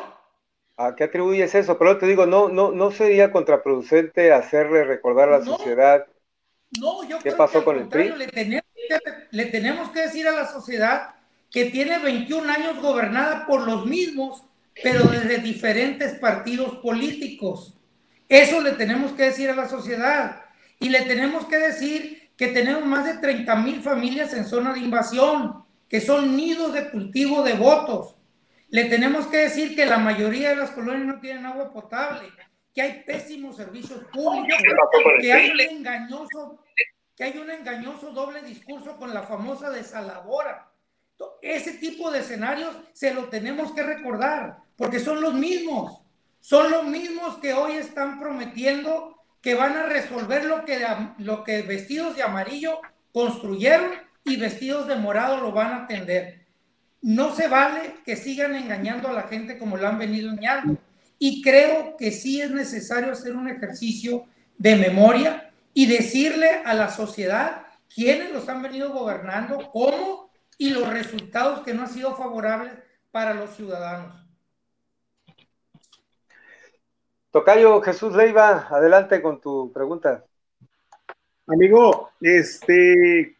¿A 0.76 0.94
qué 0.94 1.04
atribuyes 1.04 1.54
eso? 1.54 1.76
Pero 1.78 1.98
te 1.98 2.06
digo, 2.06 2.26
no, 2.26 2.48
no, 2.48 2.70
no 2.70 2.90
sería 2.90 3.32
contraproducente 3.32 4.32
hacerle 4.32 4.84
recordar 4.84 5.28
a 5.28 5.38
la 5.38 5.44
sociedad 5.44 6.06
no, 6.72 7.08
yo 7.08 7.18
qué 7.18 7.32
pasó 7.32 7.64
con 7.64 7.78
el 7.78 7.88
PRI. 7.88 8.12
le 9.30 9.46
tenemos 9.46 9.90
que 9.90 10.00
decir 10.02 10.28
a 10.28 10.32
la 10.32 10.46
sociedad 10.46 11.14
que 11.50 11.66
tiene 11.66 11.98
21 11.98 12.50
años 12.50 12.82
gobernada 12.82 13.46
por 13.46 13.66
los 13.66 13.86
mismos, 13.86 14.44
pero 14.82 15.04
desde 15.04 15.38
diferentes 15.38 16.18
partidos 16.18 16.76
políticos. 16.76 17.78
Eso 18.28 18.60
le 18.60 18.72
tenemos 18.72 19.12
que 19.12 19.24
decir 19.24 19.48
a 19.48 19.56
la 19.56 19.68
sociedad. 19.68 20.42
Y 20.78 20.90
le 20.90 21.02
tenemos 21.02 21.46
que 21.46 21.56
decir 21.56 22.30
que 22.36 22.48
tenemos 22.48 22.84
más 22.84 23.06
de 23.06 23.14
30 23.14 23.56
mil 23.56 23.82
familias 23.82 24.34
en 24.34 24.44
zona 24.44 24.74
de 24.74 24.80
invasión, 24.80 25.64
que 25.88 26.00
son 26.00 26.36
nidos 26.36 26.72
de 26.74 26.90
cultivo 26.90 27.42
de 27.42 27.54
votos. 27.54 28.16
Le 28.68 28.84
tenemos 28.84 29.26
que 29.26 29.38
decir 29.38 29.74
que 29.74 29.86
la 29.86 29.98
mayoría 29.98 30.50
de 30.50 30.56
las 30.56 30.70
colonias 30.70 31.06
no 31.06 31.20
tienen 31.20 31.46
agua 31.46 31.72
potable, 31.72 32.28
que 32.74 32.82
hay 32.82 33.02
pésimos 33.04 33.56
servicios 33.56 34.04
públicos, 34.12 34.58
que 35.20 35.32
hay 35.32 35.50
un 35.50 35.60
engañoso, 35.60 36.62
que 37.16 37.24
hay 37.24 37.38
un 37.38 37.50
engañoso 37.50 38.10
doble 38.10 38.42
discurso 38.42 38.96
con 38.98 39.14
la 39.14 39.22
famosa 39.22 39.70
desaladora. 39.70 40.70
Ese 41.40 41.74
tipo 41.74 42.10
de 42.10 42.20
escenarios 42.20 42.76
se 42.92 43.14
lo 43.14 43.24
tenemos 43.24 43.72
que 43.72 43.82
recordar, 43.82 44.58
porque 44.76 45.00
son 45.00 45.20
los 45.20 45.34
mismos, 45.34 46.02
son 46.40 46.70
los 46.70 46.84
mismos 46.84 47.38
que 47.38 47.54
hoy 47.54 47.72
están 47.72 48.20
prometiendo 48.20 49.16
que 49.40 49.54
van 49.54 49.76
a 49.76 49.86
resolver 49.86 50.44
lo 50.44 50.64
que, 50.64 50.86
lo 51.18 51.44
que 51.44 51.62
vestidos 51.62 52.16
de 52.16 52.22
amarillo 52.22 52.80
construyeron 53.12 54.07
y 54.28 54.36
vestidos 54.36 54.86
de 54.86 54.96
morado 54.96 55.38
lo 55.38 55.52
van 55.52 55.72
a 55.72 55.84
atender. 55.84 56.46
No 57.00 57.34
se 57.34 57.48
vale 57.48 57.94
que 58.04 58.16
sigan 58.16 58.54
engañando 58.54 59.08
a 59.08 59.12
la 59.12 59.22
gente 59.22 59.58
como 59.58 59.76
lo 59.76 59.88
han 59.88 59.98
venido 59.98 60.30
engañando. 60.30 60.76
Y 61.18 61.42
creo 61.42 61.96
que 61.96 62.12
sí 62.12 62.40
es 62.40 62.50
necesario 62.50 63.12
hacer 63.12 63.34
un 63.34 63.48
ejercicio 63.48 64.26
de 64.56 64.76
memoria 64.76 65.50
y 65.74 65.86
decirle 65.86 66.62
a 66.64 66.74
la 66.74 66.90
sociedad 66.90 67.66
quiénes 67.92 68.32
los 68.32 68.48
han 68.48 68.62
venido 68.62 68.92
gobernando, 68.92 69.70
cómo 69.72 70.30
y 70.56 70.70
los 70.70 70.88
resultados 70.88 71.60
que 71.60 71.72
no 71.72 71.82
han 71.82 71.88
sido 71.88 72.16
favorables 72.16 72.72
para 73.10 73.34
los 73.34 73.54
ciudadanos. 73.54 74.14
Tocayo 77.30 77.80
Jesús 77.82 78.14
Leiva, 78.14 78.68
adelante 78.70 79.22
con 79.22 79.40
tu 79.40 79.72
pregunta. 79.72 80.24
Amigo, 81.46 82.10
este, 82.20 83.36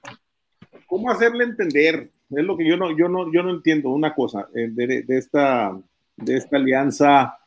¿cómo 0.88 1.10
hacerle 1.10 1.44
entender? 1.44 2.10
Es 2.30 2.44
lo 2.44 2.56
que 2.56 2.66
yo 2.66 2.76
no, 2.76 2.96
yo 2.96 3.08
no, 3.08 3.32
yo 3.32 3.44
no 3.44 3.50
entiendo 3.50 3.90
una 3.90 4.14
cosa 4.14 4.48
eh, 4.54 4.68
de, 4.70 5.04
esta, 5.08 5.78
de 6.16 6.36
esta 6.36 6.56
alianza 6.56 7.38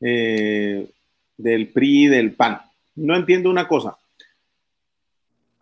eh, 0.00 0.88
del 1.36 1.68
PRI 1.68 2.04
y 2.04 2.06
del 2.06 2.32
PAN. 2.32 2.60
No 2.96 3.14
entiendo 3.14 3.50
una 3.50 3.68
cosa. 3.68 3.98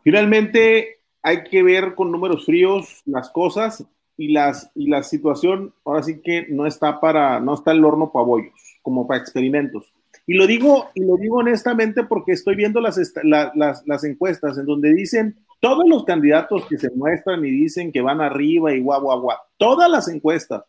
Finalmente, 0.05 0.99
hay 1.23 1.45
que 1.45 1.63
ver 1.63 1.95
con 1.95 2.13
números 2.13 2.47
fríos 2.47 3.03
las 3.07 3.31
cosas 3.31 3.85
y, 4.17 4.29
las, 4.29 4.71
y 4.75 4.89
la 4.89 5.03
situación 5.03 5.73
ahora 5.85 6.03
sí 6.03 6.21
que 6.23 6.47
no 6.49 6.67
está 6.67 7.01
para, 7.01 7.41
no 7.41 7.55
está 7.55 7.73
el 7.73 7.85
horno 7.85 8.11
para 8.13 8.25
bollos, 8.25 8.79
como 8.83 9.07
para 9.07 9.21
experimentos. 9.21 9.93
Y 10.27 10.35
lo 10.35 10.47
digo, 10.47 10.91
y 10.95 11.05
lo 11.05 11.17
digo 11.17 11.39
honestamente 11.39 12.05
porque 12.05 12.33
estoy 12.33 12.57
viendo 12.57 12.81
las, 12.81 12.99
las, 13.25 13.87
las 13.87 14.05
encuestas 14.05 14.59
en 14.59 14.67
donde 14.67 14.95
dicen 14.95 15.37
todos 15.63 15.89
los 15.89 16.05
candidatos 16.05 16.67
que 16.67 16.77
se 16.77 16.91
muestran 16.91 17.45
y 17.45 17.51
dicen 17.53 17.93
que 17.93 18.01
van 18.01 18.21
arriba 18.21 18.75
y 18.75 18.81
guau, 18.81 19.01
guau, 19.01 19.21
guau, 19.21 19.39
todas 19.57 19.89
las 19.89 20.09
encuestas 20.09 20.65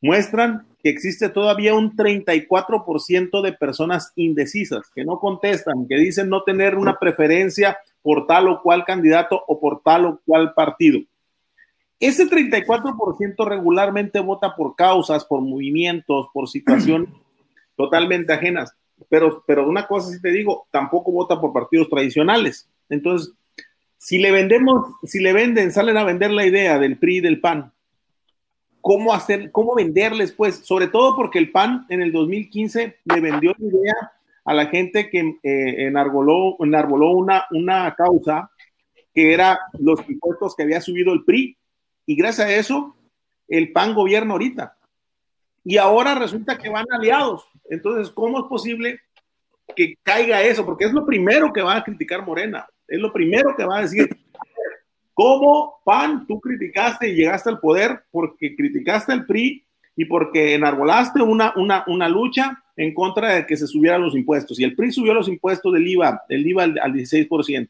muestran 0.00 0.66
que 0.82 0.90
existe 0.90 1.28
todavía 1.28 1.74
un 1.74 1.94
34% 1.94 3.42
de 3.42 3.52
personas 3.52 4.12
indecisas, 4.16 4.90
que 4.92 5.04
no 5.04 5.20
contestan, 5.20 5.86
que 5.86 5.94
dicen 5.98 6.28
no 6.28 6.42
tener 6.42 6.76
una 6.76 6.98
preferencia 6.98 7.78
por 8.02 8.26
tal 8.26 8.48
o 8.48 8.60
cual 8.60 8.84
candidato 8.84 9.40
o 9.46 9.60
por 9.60 9.82
tal 9.82 10.06
o 10.06 10.20
cual 10.26 10.52
partido. 10.52 10.98
Ese 12.00 12.28
34% 12.28 13.46
regularmente 13.46 14.18
vota 14.18 14.56
por 14.56 14.74
causas, 14.74 15.24
por 15.24 15.42
movimientos, 15.42 16.26
por 16.34 16.48
situaciones 16.48 17.08
totalmente 17.76 18.32
ajenas. 18.32 18.74
Pero, 19.08 19.44
pero 19.46 19.68
una 19.68 19.86
cosa 19.86 20.10
sí 20.10 20.20
te 20.20 20.30
digo, 20.30 20.66
tampoco 20.72 21.12
vota 21.12 21.40
por 21.40 21.52
partidos 21.52 21.88
tradicionales. 21.88 22.68
Entonces, 22.88 23.32
si 24.02 24.18
le 24.18 24.32
vendemos, 24.32 24.96
si 25.04 25.20
le 25.20 25.32
venden, 25.32 25.70
salen 25.70 25.96
a 25.96 26.02
vender 26.02 26.32
la 26.32 26.44
idea 26.44 26.76
del 26.80 26.98
PRI 26.98 27.18
y 27.18 27.20
del 27.20 27.38
PAN, 27.38 27.72
¿cómo 28.80 29.14
hacer, 29.14 29.52
cómo 29.52 29.76
venderles? 29.76 30.32
Pues, 30.32 30.66
sobre 30.66 30.88
todo 30.88 31.14
porque 31.14 31.38
el 31.38 31.52
PAN 31.52 31.86
en 31.88 32.02
el 32.02 32.10
2015 32.10 32.98
le 33.04 33.20
vendió 33.20 33.54
la 33.56 33.64
idea 33.64 33.94
a 34.44 34.54
la 34.54 34.66
gente 34.66 35.08
que 35.08 35.20
eh, 35.44 35.86
enarboló, 35.86 36.56
enarboló 36.58 37.12
una, 37.12 37.44
una 37.52 37.94
causa 37.94 38.50
que 39.14 39.32
era 39.32 39.60
los 39.78 40.00
impuestos 40.08 40.56
que 40.56 40.64
había 40.64 40.80
subido 40.80 41.12
el 41.12 41.24
PRI 41.24 41.56
y 42.04 42.16
gracias 42.16 42.48
a 42.48 42.54
eso 42.56 42.96
el 43.46 43.70
PAN 43.70 43.94
gobierna 43.94 44.32
ahorita. 44.32 44.76
Y 45.62 45.76
ahora 45.76 46.16
resulta 46.16 46.58
que 46.58 46.70
van 46.70 46.86
aliados. 46.90 47.46
Entonces, 47.70 48.12
¿cómo 48.12 48.40
es 48.40 48.46
posible 48.46 48.98
que 49.76 49.94
caiga 50.02 50.42
eso? 50.42 50.66
Porque 50.66 50.86
es 50.86 50.92
lo 50.92 51.06
primero 51.06 51.52
que 51.52 51.62
va 51.62 51.76
a 51.76 51.84
criticar 51.84 52.26
Morena. 52.26 52.66
Es 52.92 53.00
lo 53.00 53.10
primero 53.10 53.56
que 53.56 53.64
va 53.64 53.78
a 53.78 53.82
decir. 53.82 54.06
¿Cómo, 55.14 55.80
PAN, 55.82 56.26
tú 56.26 56.38
criticaste 56.38 57.08
y 57.08 57.14
llegaste 57.14 57.48
al 57.48 57.58
poder 57.58 58.04
porque 58.10 58.54
criticaste 58.54 59.12
al 59.12 59.24
PRI 59.24 59.64
y 59.96 60.04
porque 60.04 60.54
enarbolaste 60.54 61.22
una, 61.22 61.54
una, 61.56 61.84
una 61.86 62.08
lucha 62.08 62.62
en 62.76 62.92
contra 62.92 63.34
de 63.34 63.46
que 63.46 63.56
se 63.56 63.66
subieran 63.66 64.02
los 64.02 64.14
impuestos? 64.14 64.60
Y 64.60 64.64
el 64.64 64.76
PRI 64.76 64.92
subió 64.92 65.14
los 65.14 65.28
impuestos 65.28 65.72
del 65.72 65.88
IVA, 65.88 66.22
del 66.28 66.46
IVA 66.46 66.64
al, 66.64 66.78
al 66.82 66.92
16%, 66.92 67.68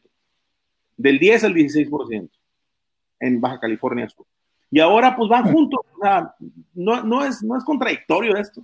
del 0.97 1.19
10 1.19 1.43
al 1.45 1.53
16% 1.53 2.29
en 3.21 3.39
Baja 3.39 3.59
California 3.59 4.09
Sur. 4.09 4.25
Y 4.69 4.81
ahora 4.81 5.15
pues 5.15 5.29
van 5.29 5.49
juntos, 5.53 5.79
o 5.95 6.01
sea, 6.01 6.35
no, 6.73 7.01
no, 7.01 7.23
es, 7.23 7.41
no 7.43 7.57
es 7.57 7.63
contradictorio 7.63 8.35
esto. 8.35 8.61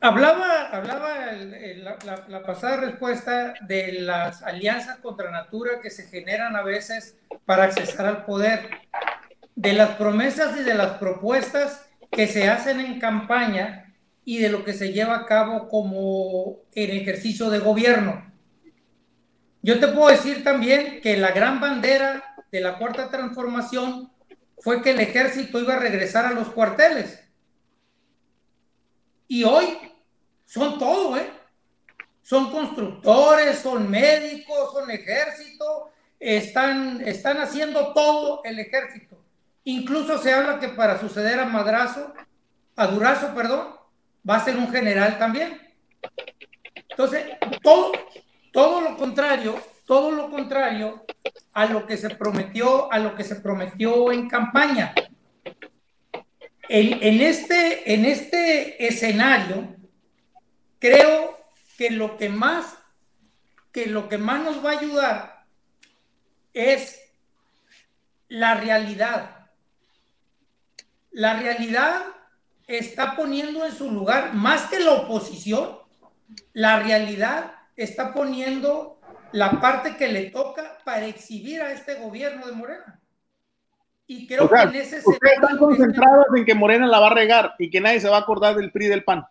Hablaba, 0.00 0.68
hablaba 0.70 1.32
la, 1.32 2.24
la, 2.28 2.42
pasada 2.42 2.76
respuesta 2.78 3.54
de 3.60 4.00
las 4.00 4.42
alianzas 4.42 4.98
contra 4.98 5.30
natura 5.30 5.80
que 5.80 5.90
se 5.90 6.08
generan 6.08 6.56
a 6.56 6.62
veces 6.62 7.16
para 7.46 7.64
accesar 7.64 8.06
al 8.06 8.24
poder, 8.24 8.68
de 9.54 9.72
las 9.72 9.90
promesas 9.90 10.58
y 10.58 10.64
de 10.64 10.74
las 10.74 10.98
propuestas 10.98 11.86
que 12.10 12.26
se 12.26 12.48
hacen 12.48 12.80
en 12.80 12.98
campaña 12.98 13.94
y 14.24 14.38
de 14.38 14.48
lo 14.48 14.64
que 14.64 14.72
se 14.72 14.92
lleva 14.92 15.16
a 15.16 15.26
cabo 15.26 15.68
como 15.68 16.58
en 16.72 16.90
ejercicio 16.90 17.50
de 17.50 17.60
gobierno. 17.60 18.24
Yo 19.62 19.78
te 19.78 19.88
puedo 19.88 20.08
decir 20.08 20.44
también 20.44 21.00
que 21.00 21.16
la 21.16 21.30
gran 21.30 21.60
bandera 21.60 22.22
de 22.50 22.60
la 22.60 22.76
cuarta 22.76 23.10
transformación 23.10 24.10
fue 24.58 24.82
que 24.82 24.90
el 24.90 25.00
ejército 25.00 25.60
iba 25.60 25.74
a 25.74 25.80
regresar 25.80 26.26
a 26.26 26.32
los 26.32 26.48
cuarteles. 26.50 27.23
Y 29.34 29.42
hoy 29.42 29.76
son 30.44 30.78
todo, 30.78 31.16
¿eh? 31.16 31.28
Son 32.22 32.52
constructores, 32.52 33.58
son 33.58 33.90
médicos, 33.90 34.72
son 34.72 34.88
ejército, 34.92 35.90
están, 36.20 37.00
están 37.04 37.38
haciendo 37.38 37.92
todo 37.92 38.42
el 38.44 38.60
ejército. 38.60 39.18
Incluso 39.64 40.18
se 40.18 40.32
habla 40.32 40.60
que 40.60 40.68
para 40.68 41.00
suceder 41.00 41.40
a 41.40 41.46
Madrazo, 41.46 42.14
a 42.76 42.86
Durazo, 42.86 43.34
perdón, 43.34 43.74
va 44.28 44.36
a 44.36 44.44
ser 44.44 44.56
un 44.56 44.70
general 44.70 45.18
también. 45.18 45.60
Entonces, 46.90 47.24
todo, 47.60 47.90
todo 48.52 48.82
lo 48.82 48.96
contrario 48.96 49.60
todo 49.86 50.10
lo 50.10 50.30
contrario 50.30 51.04
a 51.52 51.66
lo 51.66 51.86
que 51.86 51.96
se 51.96 52.10
prometió, 52.10 52.90
a 52.90 52.98
lo 52.98 53.14
que 53.14 53.24
se 53.24 53.36
prometió 53.36 54.12
en 54.12 54.28
campaña. 54.28 54.94
En, 56.68 57.20
este, 57.20 57.92
en 57.92 58.04
este 58.04 58.86
escenario, 58.86 59.76
creo 60.78 61.38
que 61.76 61.90
lo 61.90 62.16
que 62.16 62.28
más, 62.28 62.78
que 63.72 63.86
lo 63.86 64.08
que 64.08 64.18
más 64.18 64.42
nos 64.42 64.64
va 64.64 64.70
a 64.70 64.78
ayudar 64.78 65.44
es 66.52 67.00
la 68.28 68.54
realidad. 68.54 69.50
La 71.10 71.38
realidad 71.38 72.02
está 72.66 73.14
poniendo 73.14 73.64
en 73.66 73.72
su 73.72 73.90
lugar, 73.90 74.34
más 74.34 74.62
que 74.68 74.80
la 74.80 74.92
oposición, 74.92 75.78
la 76.52 76.80
realidad 76.80 77.52
está 77.76 78.14
poniendo 78.14 79.00
la 79.32 79.60
parte 79.60 79.96
que 79.96 80.08
le 80.08 80.30
toca 80.30 80.78
para 80.84 81.06
exhibir 81.06 81.60
a 81.60 81.72
este 81.72 81.94
gobierno 81.94 82.46
de 82.46 82.52
Morena. 82.52 82.93
Y 84.06 84.26
creo 84.26 84.48
que 84.48 84.60
en 84.60 84.74
ese 84.74 85.00
Ustedes 85.04 85.34
están 85.34 85.58
concentrados 85.58 86.26
en 86.36 86.44
que 86.44 86.54
Morena 86.54 86.86
la 86.86 87.00
va 87.00 87.06
a 87.06 87.14
regar 87.14 87.54
y 87.58 87.70
que 87.70 87.80
nadie 87.80 88.00
se 88.00 88.08
va 88.08 88.18
a 88.18 88.20
acordar 88.20 88.54
del 88.54 88.70
PRI 88.70 88.86
del 88.86 89.04
PAN. 89.04 89.26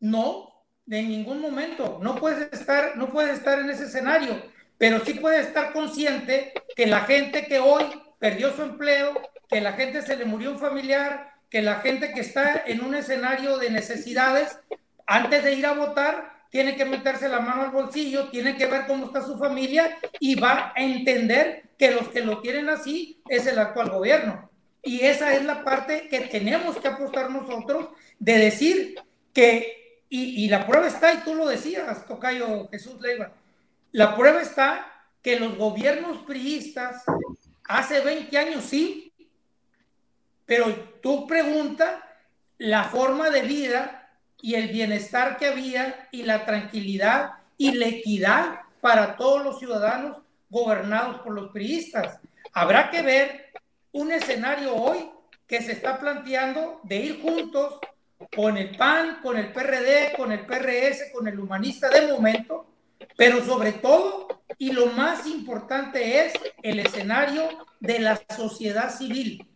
No, 0.00 0.64
de 0.84 1.02
ningún 1.02 1.40
momento. 1.40 1.98
No 2.02 2.16
puedes 2.16 2.52
estar, 2.52 2.96
no 2.96 3.08
puedes 3.08 3.38
estar 3.38 3.58
en 3.58 3.70
ese 3.70 3.84
escenario, 3.84 4.42
pero 4.76 5.04
sí 5.04 5.14
puedes 5.14 5.46
estar 5.46 5.72
consciente 5.72 6.52
que 6.76 6.86
la 6.86 7.00
gente 7.00 7.46
que 7.46 7.58
hoy 7.58 7.84
perdió 8.18 8.52
su 8.52 8.62
empleo, 8.62 9.14
que 9.48 9.60
la 9.60 9.72
gente 9.72 10.02
se 10.02 10.16
le 10.16 10.24
murió 10.24 10.52
un 10.52 10.58
familiar, 10.58 11.32
que 11.48 11.62
la 11.62 11.76
gente 11.76 12.12
que 12.12 12.20
está 12.20 12.62
en 12.66 12.82
un 12.82 12.94
escenario 12.94 13.56
de 13.58 13.70
necesidades, 13.70 14.58
antes 15.06 15.42
de 15.42 15.54
ir 15.54 15.66
a 15.66 15.72
votar, 15.72 16.40
tiene 16.50 16.76
que 16.76 16.84
meterse 16.84 17.28
la 17.28 17.40
mano 17.40 17.62
al 17.62 17.70
bolsillo, 17.70 18.28
tiene 18.28 18.56
que 18.56 18.66
ver 18.66 18.86
cómo 18.86 19.06
está 19.06 19.22
su 19.22 19.38
familia 19.38 19.98
y 20.18 20.34
va 20.34 20.72
a 20.74 20.82
entender 20.82 21.69
que 21.80 21.92
los 21.92 22.08
que 22.08 22.20
lo 22.20 22.42
tienen 22.42 22.68
así 22.68 23.22
es 23.26 23.46
el 23.46 23.58
actual 23.58 23.88
gobierno. 23.88 24.50
Y 24.82 25.00
esa 25.00 25.34
es 25.34 25.46
la 25.46 25.64
parte 25.64 26.08
que 26.08 26.20
tenemos 26.20 26.76
que 26.76 26.88
apostar 26.88 27.30
nosotros 27.30 27.88
de 28.18 28.36
decir 28.36 29.00
que, 29.32 30.04
y, 30.10 30.46
la 30.50 30.66
prueba 30.66 30.86
está, 30.86 31.14
y 31.14 31.18
tú 31.24 31.34
lo 31.34 31.48
decías, 31.48 32.06
Tocayo 32.06 32.68
Jesús 32.68 33.00
Leiva, 33.00 33.32
la 33.92 34.14
prueba 34.14 34.42
está 34.42 35.06
que 35.22 35.40
los 35.40 35.56
gobiernos 35.56 36.18
priistas 36.24 37.02
hace 37.64 38.00
20 38.00 38.36
años 38.36 38.64
sí, 38.64 39.14
pero 40.44 40.66
tú 41.00 41.26
pregunta 41.26 42.06
la 42.58 42.84
forma 42.84 43.30
de 43.30 43.40
vida 43.40 44.10
y 44.42 44.56
el 44.56 44.68
bienestar 44.68 45.38
que 45.38 45.46
había 45.46 46.08
y 46.12 46.24
la 46.24 46.44
tranquilidad 46.44 47.36
y 47.56 47.72
la 47.72 47.86
equidad 47.86 48.60
para 48.82 49.16
todos 49.16 49.42
los 49.42 49.58
ciudadanos 49.58 50.18
gobernados 50.50 51.20
por 51.22 51.32
los 51.32 51.50
priistas. 51.50 52.20
Habrá 52.52 52.90
que 52.90 53.02
ver 53.02 53.52
un 53.92 54.12
escenario 54.12 54.74
hoy 54.74 55.08
que 55.46 55.62
se 55.62 55.72
está 55.72 55.98
planteando 55.98 56.80
de 56.84 56.96
ir 56.96 57.22
juntos 57.22 57.78
con 58.34 58.56
el 58.56 58.76
PAN, 58.76 59.20
con 59.22 59.36
el 59.36 59.52
PRD, 59.52 60.12
con 60.16 60.30
el 60.30 60.44
PRS, 60.44 61.10
con 61.12 61.26
el 61.26 61.40
humanista 61.40 61.88
de 61.88 62.12
momento, 62.12 62.66
pero 63.16 63.44
sobre 63.44 63.72
todo, 63.72 64.42
y 64.58 64.72
lo 64.72 64.86
más 64.86 65.26
importante 65.26 66.26
es 66.26 66.34
el 66.62 66.80
escenario 66.80 67.48
de 67.80 67.98
la 67.98 68.20
sociedad 68.36 68.94
civil. 68.94 69.46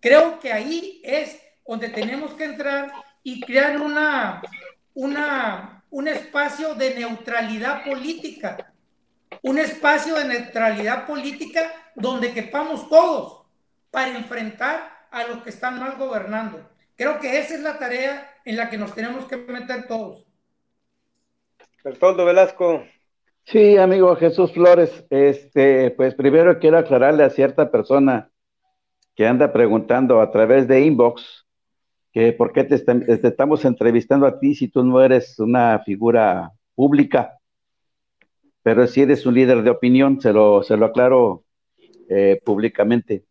Creo 0.00 0.38
que 0.38 0.52
ahí 0.52 1.00
es 1.04 1.38
donde 1.66 1.88
tenemos 1.88 2.32
que 2.34 2.44
entrar 2.44 2.92
y 3.22 3.40
crear 3.40 3.80
una, 3.80 4.42
una, 4.94 5.84
un 5.90 6.08
espacio 6.08 6.74
de 6.74 6.94
neutralidad 6.94 7.84
política, 7.84 8.71
un 9.42 9.58
espacio 9.58 10.14
de 10.14 10.26
neutralidad 10.26 11.06
política 11.06 11.60
donde 11.94 12.32
quepamos 12.32 12.88
todos 12.88 13.42
para 13.90 14.16
enfrentar 14.16 15.06
a 15.10 15.24
los 15.24 15.42
que 15.42 15.50
están 15.50 15.78
mal 15.78 15.96
gobernando. 15.96 16.60
Creo 16.96 17.18
que 17.20 17.38
esa 17.38 17.54
es 17.54 17.60
la 17.60 17.78
tarea 17.78 18.30
en 18.44 18.56
la 18.56 18.70
que 18.70 18.78
nos 18.78 18.94
tenemos 18.94 19.26
que 19.26 19.36
meter 19.36 19.86
todos. 19.86 20.26
Bertoldo 21.84 22.24
Velasco. 22.24 22.84
Sí, 23.44 23.76
amigo 23.76 24.14
Jesús 24.16 24.52
Flores, 24.52 25.04
este, 25.10 25.90
pues 25.90 26.14
primero 26.14 26.58
quiero 26.60 26.78
aclararle 26.78 27.24
a 27.24 27.30
cierta 27.30 27.70
persona 27.70 28.30
que 29.16 29.26
anda 29.26 29.52
preguntando 29.52 30.20
a 30.20 30.30
través 30.30 30.68
de 30.68 30.80
inbox 30.82 31.44
que 32.12 32.32
por 32.32 32.52
qué 32.52 32.64
te, 32.64 32.76
estamos 33.26 33.64
entrevistando 33.64 34.26
a 34.26 34.38
ti 34.38 34.54
si 34.54 34.68
tú 34.68 34.84
no 34.84 35.02
eres 35.02 35.38
una 35.38 35.80
figura 35.80 36.52
pública, 36.74 37.38
pero 38.62 38.86
si 38.86 39.02
eres 39.02 39.26
un 39.26 39.34
líder 39.34 39.62
de 39.62 39.70
opinión, 39.70 40.20
se 40.20 40.32
lo, 40.32 40.62
se 40.62 40.76
lo 40.76 40.86
aclaro 40.86 41.44
eh, 42.08 42.40
públicamente. 42.44 43.26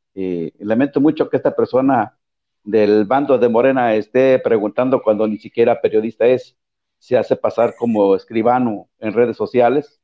lamento 0.59 0.99
mucho 1.01 1.29
que 1.29 1.37
esta 1.37 1.55
persona 1.55 2.17
del 2.63 3.05
bando 3.05 3.37
de 3.37 3.49
Morena 3.49 3.95
esté 3.95 4.39
preguntando 4.39 5.01
cuando 5.01 5.27
ni 5.27 5.37
siquiera 5.37 5.81
periodista 5.81 6.25
es, 6.27 6.57
se 6.99 7.17
hace 7.17 7.35
pasar 7.35 7.75
como 7.77 8.15
escribano 8.15 8.89
en 8.99 9.13
redes 9.13 9.37
sociales, 9.37 9.99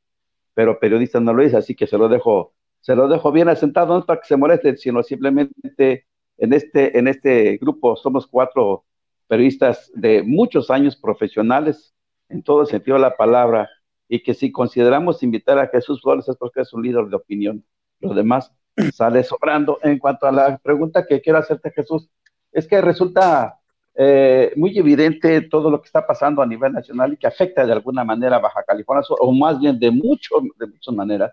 pero 0.54 0.80
periodista 0.80 1.20
no 1.20 1.32
lo 1.32 1.42
es, 1.42 1.54
así 1.54 1.74
que 1.74 1.86
se 1.86 1.96
lo 1.98 2.08
dejo, 2.08 2.54
se 2.80 2.96
lo 2.96 3.08
dejo 3.08 3.30
bien 3.30 3.48
asentado, 3.48 3.94
no 3.94 4.04
para 4.04 4.20
que 4.20 4.26
se 4.26 4.36
moleste, 4.36 4.76
sino 4.76 5.02
simplemente 5.02 6.06
en 6.38 6.52
este, 6.52 6.98
en 6.98 7.06
este 7.08 7.56
grupo 7.58 7.96
somos 7.96 8.26
cuatro 8.26 8.84
periodistas 9.28 9.92
de 9.94 10.22
muchos 10.22 10.70
años 10.70 10.96
profesionales, 10.96 11.94
en 12.28 12.42
todo 12.42 12.66
sentido 12.66 12.96
de 12.96 13.02
la 13.02 13.16
palabra, 13.16 13.68
y 14.08 14.22
que 14.22 14.34
si 14.34 14.50
consideramos 14.50 15.22
invitar 15.22 15.58
a 15.58 15.68
Jesús 15.68 16.00
Flores 16.00 16.28
es 16.28 16.36
porque 16.36 16.62
es 16.62 16.72
un 16.72 16.82
líder 16.82 17.06
de 17.06 17.16
opinión. 17.16 17.64
Los 18.00 18.16
demás 18.16 18.52
sale 18.94 19.22
sobrando. 19.22 19.78
En 19.82 19.98
cuanto 19.98 20.26
a 20.26 20.32
la 20.32 20.58
pregunta 20.58 21.06
que 21.06 21.20
quiero 21.20 21.38
hacerte, 21.38 21.70
Jesús, 21.70 22.08
es 22.52 22.66
que 22.66 22.80
resulta 22.80 23.58
eh, 23.94 24.52
muy 24.56 24.78
evidente 24.78 25.42
todo 25.42 25.70
lo 25.70 25.82
que 25.82 25.86
está 25.86 26.06
pasando 26.06 26.40
a 26.40 26.46
nivel 26.46 26.72
nacional 26.72 27.12
y 27.12 27.16
que 27.16 27.26
afecta 27.26 27.66
de 27.66 27.72
alguna 27.72 28.04
manera 28.04 28.36
a 28.36 28.40
Baja 28.40 28.62
California, 28.62 29.04
o 29.08 29.32
más 29.32 29.60
bien 29.60 29.78
de, 29.78 29.90
mucho, 29.90 30.36
de 30.58 30.66
muchas 30.66 30.94
maneras. 30.94 31.32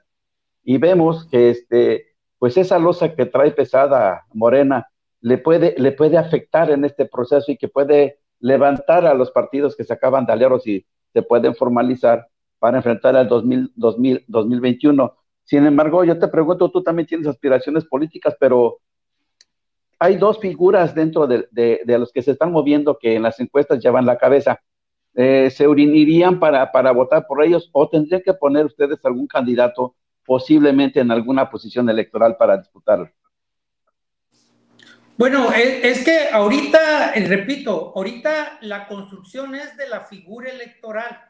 Y 0.64 0.78
vemos 0.78 1.26
que 1.26 1.52
este, 1.52 2.16
pues 2.40 2.58
esa 2.58 2.80
losa 2.80 3.16
que 3.16 3.26
trae 3.26 3.52
pesada 3.52 4.26
Morena 4.34 4.90
le 5.22 5.38
puede, 5.38 5.76
le 5.78 5.92
puede 5.92 6.18
afectar 6.18 6.72
en 6.72 6.86
este 6.86 7.06
proceso 7.06 7.52
y 7.52 7.58
que 7.58 7.68
puede 7.68 8.20
levantar 8.40 9.06
a 9.06 9.14
los 9.14 9.32
partidos 9.32 9.76
que 9.76 9.84
se 9.84 9.94
acaban 9.94 10.26
de 10.26 10.34
aliaros 10.34 10.68
y 10.68 10.86
se 11.14 11.22
pueden 11.22 11.56
formalizar 11.56 12.28
para 12.60 12.78
enfrentar 12.78 13.16
al 13.16 13.28
2000, 13.28 13.74
2021. 13.76 15.16
Sin 15.44 15.66
embargo, 15.66 16.04
yo 16.04 16.18
te 16.18 16.28
pregunto, 16.28 16.72
tú 16.72 16.82
también 16.82 17.08
tienes 17.08 17.28
aspiraciones 17.28 17.86
políticas, 17.86 18.36
pero 18.40 18.80
hay 20.00 20.18
dos 20.18 20.40
figuras 20.40 20.94
dentro 20.94 21.28
de, 21.28 21.48
los 21.86 22.12
que 22.12 22.22
se 22.22 22.32
están 22.32 22.52
moviendo 22.52 22.98
que 22.98 23.16
en 23.16 23.24
las 23.24 23.40
encuestas 23.40 23.84
llevan 23.84 24.06
la 24.06 24.18
cabeza. 24.18 24.60
Eh, 25.14 25.50
¿Se 25.50 25.68
unirían 25.68 26.40
para, 26.40 26.72
para 26.72 26.92
votar 26.92 27.26
por 27.28 27.44
ellos 27.44 27.70
o 27.72 27.88
tendrían 27.88 28.22
que 28.22 28.34
poner 28.34 28.66
ustedes 28.66 29.00
algún 29.06 29.28
candidato 29.28 29.96
posiblemente 30.26 31.00
en 31.00 31.12
alguna 31.12 31.50
posición 31.50 31.90
electoral 31.90 32.36
para 32.36 32.58
disputarlo? 32.58 33.10
Bueno, 35.18 35.50
es, 35.54 36.04
que 36.04 36.28
ahorita, 36.30 37.14
eh, 37.14 37.26
repito, 37.26 37.94
ahorita 37.96 38.58
la 38.62 38.86
construcción 38.86 39.56
es 39.56 39.78
de 39.78 39.88
la 39.88 40.02
figura 40.02 40.50
electoral. 40.50 41.22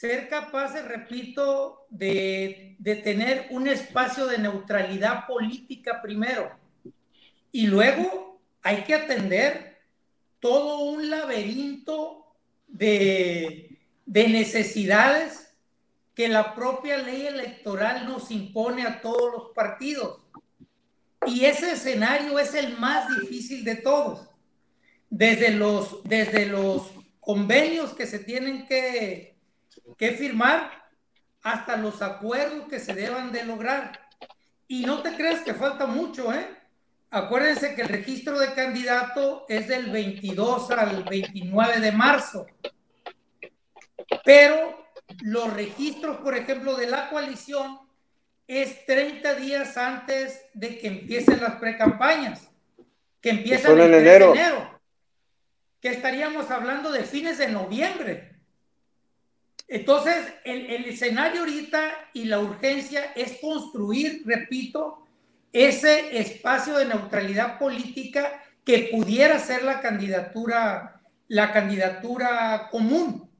Ser 0.00 0.30
capaces, 0.30 0.82
repito, 0.86 1.84
de, 1.90 2.74
de 2.78 2.96
tener 2.96 3.48
un 3.50 3.68
espacio 3.68 4.24
de 4.24 4.38
neutralidad 4.38 5.26
política 5.26 6.00
primero. 6.00 6.58
Y 7.52 7.66
luego 7.66 8.40
hay 8.62 8.84
que 8.84 8.94
atender 8.94 9.78
todo 10.38 10.84
un 10.84 11.10
laberinto 11.10 12.34
de, 12.66 13.78
de 14.06 14.28
necesidades 14.28 15.52
que 16.14 16.28
la 16.28 16.54
propia 16.54 16.96
ley 16.96 17.26
electoral 17.26 18.06
nos 18.06 18.30
impone 18.30 18.86
a 18.86 19.02
todos 19.02 19.30
los 19.30 19.50
partidos. 19.54 20.18
Y 21.26 21.44
ese 21.44 21.72
escenario 21.72 22.38
es 22.38 22.54
el 22.54 22.78
más 22.78 23.06
difícil 23.20 23.64
de 23.64 23.74
todos. 23.74 24.30
Desde 25.10 25.50
los, 25.50 26.02
desde 26.04 26.46
los 26.46 26.90
convenios 27.20 27.92
que 27.92 28.06
se 28.06 28.20
tienen 28.20 28.66
que, 28.66 29.29
que 30.00 30.12
firmar 30.12 30.72
hasta 31.42 31.76
los 31.76 32.00
acuerdos 32.00 32.66
que 32.68 32.80
se 32.80 32.94
deban 32.94 33.32
de 33.32 33.44
lograr. 33.44 34.08
Y 34.66 34.86
no 34.86 35.02
te 35.02 35.14
creas 35.14 35.42
que 35.42 35.52
falta 35.52 35.84
mucho, 35.84 36.32
¿eh? 36.32 36.48
Acuérdense 37.10 37.74
que 37.74 37.82
el 37.82 37.88
registro 37.88 38.38
de 38.38 38.54
candidato 38.54 39.44
es 39.46 39.68
del 39.68 39.90
22 39.90 40.70
al 40.70 41.04
29 41.04 41.80
de 41.80 41.92
marzo. 41.92 42.46
Pero 44.24 44.90
los 45.20 45.52
registros, 45.52 46.16
por 46.18 46.34
ejemplo, 46.34 46.76
de 46.76 46.86
la 46.86 47.10
coalición 47.10 47.80
es 48.46 48.86
30 48.86 49.34
días 49.34 49.76
antes 49.76 50.46
de 50.54 50.78
que 50.78 50.86
empiecen 50.86 51.42
las 51.42 51.56
precampañas, 51.56 52.48
que 53.20 53.30
empiezan 53.30 53.78
en 53.78 53.92
enero. 53.92 54.80
que 55.78 55.88
estaríamos 55.88 56.50
hablando 56.50 56.90
de 56.90 57.04
fines 57.04 57.36
de 57.36 57.48
noviembre. 57.48 58.39
Entonces, 59.72 60.16
el, 60.44 60.84
escenario 60.84 61.42
ahorita 61.42 61.92
y 62.12 62.24
la 62.24 62.40
urgencia 62.40 63.12
es 63.14 63.38
construir, 63.40 64.24
repito, 64.26 65.06
ese 65.52 66.18
espacio 66.18 66.76
de 66.76 66.86
neutralidad 66.86 67.56
política 67.56 68.42
que 68.64 68.90
pudiera 68.92 69.38
ser 69.38 69.62
la 69.62 69.80
candidatura, 69.80 71.00
la 71.28 71.52
candidatura 71.52 72.68
común. 72.68 73.30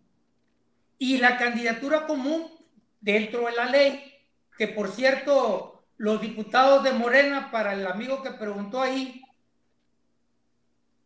Y 0.99 1.19
la 1.19 1.37
candidatura 1.37 2.07
común 2.07 2.49
dentro 3.01 3.47
de 3.47 3.53
la 3.53 3.65
ley 3.67 4.11
que 4.57 4.69
por 4.69 4.91
cierto, 4.91 5.87
los 5.97 6.21
diputados 6.21 6.85
de 6.85 6.93
Morena, 6.93 7.51
para 7.51 7.73
el 7.73 7.87
amigo 7.87 8.23
que 8.23 8.31
preguntó 8.31 8.83
ahí, 8.83 9.23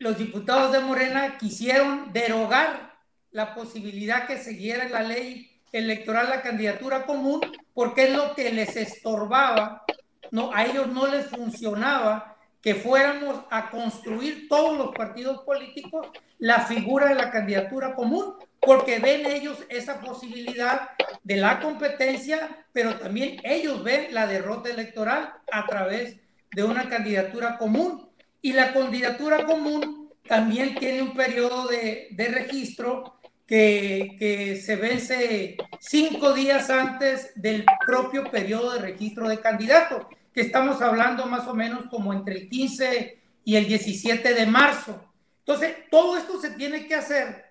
los 0.00 0.18
diputados 0.18 0.72
de 0.72 0.80
Morena 0.80 1.38
quisieron 1.38 2.12
derogar 2.12 2.93
la 3.35 3.53
posibilidad 3.53 4.29
que 4.29 4.38
siguiera 4.38 4.88
la 4.88 5.03
ley 5.03 5.51
electoral 5.73 6.31
la 6.31 6.40
candidatura 6.40 7.05
común, 7.05 7.40
porque 7.75 8.05
es 8.05 8.14
lo 8.14 8.33
que 8.33 8.53
les 8.53 8.77
estorbaba, 8.77 9.85
no, 10.31 10.55
a 10.55 10.64
ellos 10.64 10.87
no 10.87 11.09
les 11.09 11.27
funcionaba 11.27 12.37
que 12.62 12.77
fuéramos 12.77 13.40
a 13.51 13.70
construir 13.70 14.49
todos 14.49 14.79
los 14.79 14.94
partidos 14.94 15.42
políticos 15.42 16.07
la 16.38 16.61
figura 16.61 17.09
de 17.09 17.16
la 17.16 17.33
candidatura 17.33 17.97
común, 17.97 18.35
porque 18.61 19.01
ven 19.01 19.27
ellos 19.27 19.59
esa 19.68 20.01
posibilidad 20.01 20.90
de 21.25 21.37
la 21.37 21.59
competencia, 21.59 22.64
pero 22.73 22.97
también 22.99 23.40
ellos 23.42 23.83
ven 23.83 24.14
la 24.14 24.29
derrota 24.29 24.70
electoral 24.70 25.35
a 25.51 25.66
través 25.66 26.18
de 26.53 26.62
una 26.62 26.88
candidatura 26.88 27.59
común. 27.59 28.09
Y 28.40 28.53
la 28.53 28.73
candidatura 28.73 29.44
común 29.44 30.12
también 30.29 30.77
tiene 30.77 31.03
un 31.03 31.14
periodo 31.14 31.66
de, 31.66 32.09
de 32.12 32.29
registro 32.29 33.13
que, 33.46 34.61
se 34.64 34.76
vence 34.76 35.57
cinco 35.80 36.33
días 36.33 36.70
antes 36.70 37.33
del 37.35 37.64
propio 37.87 38.30
periodo 38.30 38.72
de 38.72 38.80
registro 38.80 39.28
de 39.28 39.40
candidatos, 39.40 40.07
que 40.33 40.40
estamos 40.40 40.83
hablando 40.83 41.26
más 41.26 41.46
o 41.46 41.54
menos 41.54 41.87
como 41.90 42.12
entre 42.12 42.35
el 42.35 42.48
15 42.48 43.22
y 43.44 43.57
el 43.57 43.66
17 43.66 44.35
de 44.35 44.46
marzo. 44.46 45.12
Entonces, 45.40 45.76
todo 45.90 46.16
esto 46.16 46.40
se 46.40 46.50
tiene 46.50 46.87
que 46.87 46.94
hacer 46.94 47.44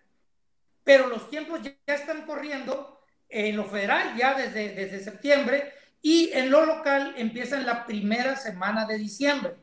pero 0.84 1.08
los 1.08 1.30
tiempos 1.30 1.62
ya, 1.62 1.74
están 1.94 2.26
corriendo 2.26 3.00
en 3.30 3.56
lo 3.56 3.66
federal 3.66 4.16
ya 4.18 4.36
desde, 4.36 4.70
desde 4.70 5.04
septiembre 5.04 5.74
y 6.02 6.32
en 6.34 6.52
lo 6.52 6.66
local 6.66 7.14
empieza 7.18 7.58
en 7.58 7.66
la 7.66 7.86
primera 7.86 8.36
semana 8.36 8.86
de 8.86 8.98
diciembre. 8.98 9.56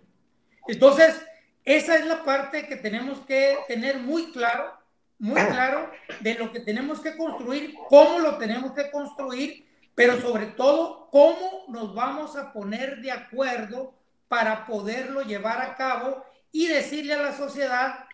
Entonces, 0.66 1.20
esa 1.64 1.96
es 1.96 2.06
la 2.06 2.24
parte 2.24 2.66
que 2.66 2.76
tenemos 2.76 3.20
que 3.26 3.58
tener 3.68 3.98
muy 3.98 4.32
claro, 4.32 4.72
muy 5.20 5.40
claro 5.42 5.90
de 6.20 6.34
lo 6.34 6.50
que 6.50 6.60
tenemos 6.60 7.00
que 7.00 7.16
construir, 7.16 7.74
cómo 7.88 8.18
lo 8.18 8.38
tenemos 8.38 8.72
que 8.72 8.90
construir, 8.90 9.66
pero 9.94 10.20
sobre 10.20 10.46
todo 10.46 11.08
cómo 11.10 11.64
nos 11.68 11.94
vamos 11.94 12.36
a 12.36 12.52
poner 12.52 13.00
de 13.02 13.12
acuerdo 13.12 13.94
para 14.28 14.66
poderlo 14.66 15.22
llevar 15.22 15.60
a 15.60 15.76
cabo 15.76 16.24
y 16.50 16.66
decirle 16.66 17.14
a 17.14 17.22
la 17.22 17.36
sociedad 17.36 18.06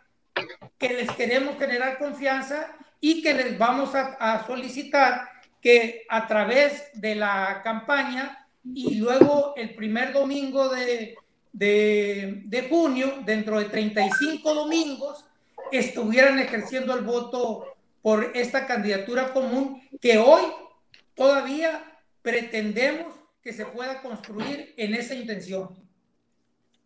que 0.79 0.89
les 0.89 1.11
queremos 1.13 1.57
generar 1.59 1.99
confianza 1.99 2.77
y 3.01 3.23
que 3.23 3.35
les 3.35 3.57
vamos 3.57 3.95
a, 3.95 4.45
solicitar 4.47 5.29
que 5.63 6.05
a 6.09 6.27
través 6.27 6.91
de 6.95 7.15
la 7.15 7.61
campaña 7.63 8.47
y 8.65 8.97
luego 8.97 9.55
el 9.57 9.75
primer 9.75 10.13
domingo 10.13 10.69
de, 10.69 11.15
de, 11.53 12.67
junio, 12.69 13.19
dentro 13.25 13.59
de 13.59 13.67
35 13.67 14.55
domingos, 14.55 15.25
estuvieran 15.73 16.39
ejerciendo 16.39 16.95
el 16.95 17.05
voto 17.05 17.77
por 18.03 18.31
esta 18.35 18.67
candidatura 18.67 19.33
común 19.33 19.83
que 20.01 20.19
hoy 20.19 20.43
todavía 21.15 22.01
pretendemos 22.23 23.15
que 23.43 23.53
se 23.53 23.67
pueda 23.67 24.01
construir 24.03 24.75
en 24.77 24.95
esa 24.95 25.15
intención. 25.15 25.69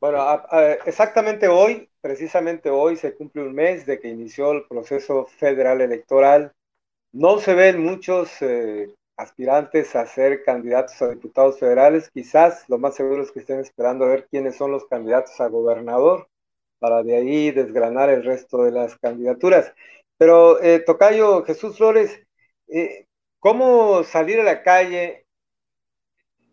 Bueno, 0.01 0.25
exactamente 0.87 1.47
hoy, 1.49 1.91
precisamente 2.01 2.71
hoy, 2.71 2.97
se 2.97 3.15
cumple 3.15 3.43
un 3.43 3.55
mes 3.55 3.85
de 3.85 4.01
que 4.01 4.09
inició 4.09 4.53
el 4.53 4.65
proceso 4.67 5.27
federal 5.27 5.83
electoral. 5.83 6.53
No 7.13 7.39
se 7.39 7.53
ven 7.53 7.85
muchos 7.85 8.31
eh, 8.41 8.89
aspirantes 9.19 9.95
a 9.95 10.07
ser 10.07 10.43
candidatos 10.43 11.03
a 11.03 11.11
diputados 11.11 11.59
federales. 11.59 12.11
Quizás 12.11 12.67
lo 12.69 12.79
más 12.79 12.95
seguro 12.95 13.23
es 13.23 13.31
que 13.31 13.41
estén 13.41 13.61
esperando 13.61 14.07
a 14.07 14.09
ver 14.09 14.27
quiénes 14.31 14.57
son 14.57 14.71
los 14.71 14.87
candidatos 14.87 15.39
a 15.39 15.49
gobernador 15.49 16.30
para 16.81 17.03
de 17.05 17.17
ahí 17.17 17.51
desgranar 17.53 18.11
el 18.11 18.25
resto 18.25 18.65
de 18.65 18.73
las 18.73 18.99
candidaturas. 18.99 19.73
Pero, 20.19 20.61
eh, 20.63 20.81
Tocayo 20.81 21.45
Jesús 21.45 21.77
Flores, 21.77 22.21
eh, 22.69 23.07
¿cómo 23.39 24.03
salir 24.05 24.41
a 24.41 24.45
la 24.45 24.63
calle 24.63 25.27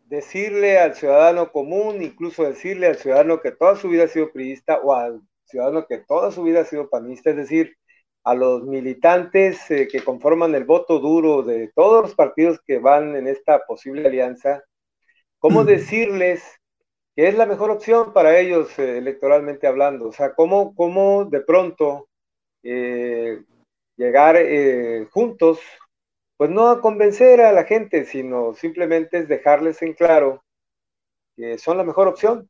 decirle 0.07 0.79
al 0.79 0.95
ciudadano 0.95 1.51
común, 1.51 2.01
incluso 2.01 2.43
decirle 2.43 2.87
al 2.87 2.97
ciudadano 2.97 3.41
que 3.41 3.51
toda 3.51 3.75
su 3.75 3.89
vida 3.89 4.05
ha 4.05 4.07
sido 4.07 4.31
priista 4.31 4.79
o 4.79 4.93
al 4.93 5.21
ciudadano 5.45 5.85
que 5.87 5.97
toda 5.99 6.31
su 6.31 6.43
vida 6.43 6.61
ha 6.61 6.65
sido 6.65 6.89
panista, 6.89 7.31
es 7.31 7.37
decir, 7.37 7.75
a 8.23 8.33
los 8.33 8.63
militantes 8.63 9.69
eh, 9.71 9.87
que 9.87 10.03
conforman 10.03 10.53
el 10.55 10.65
voto 10.65 10.99
duro 10.99 11.43
de 11.43 11.71
todos 11.73 12.01
los 12.03 12.15
partidos 12.15 12.59
que 12.65 12.79
van 12.79 13.15
en 13.15 13.27
esta 13.27 13.65
posible 13.65 14.07
alianza, 14.07 14.63
cómo 15.39 15.63
decirles 15.63 16.43
que 17.17 17.27
es 17.27 17.35
la 17.35 17.47
mejor 17.47 17.71
opción 17.71 18.13
para 18.13 18.39
ellos 18.39 18.77
eh, 18.77 18.99
electoralmente 18.99 19.65
hablando, 19.65 20.09
o 20.09 20.13
sea, 20.13 20.35
cómo, 20.35 20.75
cómo 20.75 21.25
de 21.25 21.41
pronto 21.41 22.09
eh, 22.61 23.43
llegar 23.95 24.37
juntos, 25.09 25.59
pues 26.37 26.51
no 26.51 26.69
a 26.69 26.79
convencer 26.79 27.41
a 27.41 27.51
la 27.51 27.63
gente, 27.63 28.05
sino 28.05 28.53
simplemente 28.53 29.17
es 29.17 29.27
dejarles 29.27 29.81
en 29.81 29.93
claro 29.93 30.43
que 31.35 31.57
son 31.57 31.77
la 31.77 31.83
mejor 31.83 32.07
opción. 32.07 32.47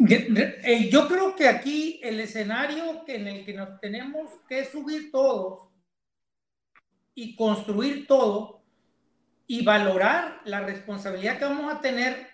Eh, 0.00 0.88
yo 0.90 1.06
creo 1.06 1.36
que 1.36 1.46
aquí 1.46 2.00
el 2.02 2.18
escenario 2.18 3.04
en 3.06 3.28
el 3.28 3.44
que 3.44 3.54
nos 3.54 3.78
tenemos 3.78 4.28
que 4.48 4.64
subir 4.64 5.12
todos 5.12 5.68
y 7.14 7.36
construir 7.36 8.08
todo 8.08 8.61
y 9.46 9.64
valorar 9.64 10.40
la 10.44 10.60
responsabilidad 10.60 11.38
que 11.38 11.44
vamos 11.44 11.72
a 11.72 11.80
tener 11.80 12.28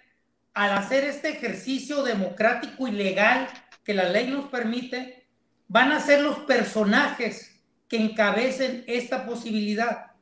al 0.54 0.72
hacer 0.72 1.04
este 1.04 1.30
ejercicio 1.30 2.02
democrático 2.02 2.88
y 2.88 2.92
legal 2.92 3.48
que 3.84 3.94
la 3.94 4.08
ley 4.08 4.28
nos 4.28 4.48
permite, 4.48 5.28
van 5.68 5.92
a 5.92 6.00
ser 6.00 6.20
los 6.20 6.40
personajes 6.40 7.62
que 7.88 7.96
encabecen 7.96 8.84
esta 8.86 9.24
posibilidad. 9.24 10.12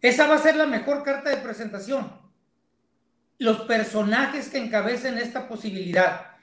Esa 0.00 0.26
va 0.26 0.36
a 0.36 0.42
ser 0.42 0.56
la 0.56 0.66
mejor 0.66 1.02
carta 1.02 1.30
de 1.30 1.38
presentación. 1.38 2.20
Los 3.38 3.62
personajes 3.62 4.48
que 4.48 4.58
encabecen 4.58 5.18
esta 5.18 5.48
posibilidad 5.48 6.34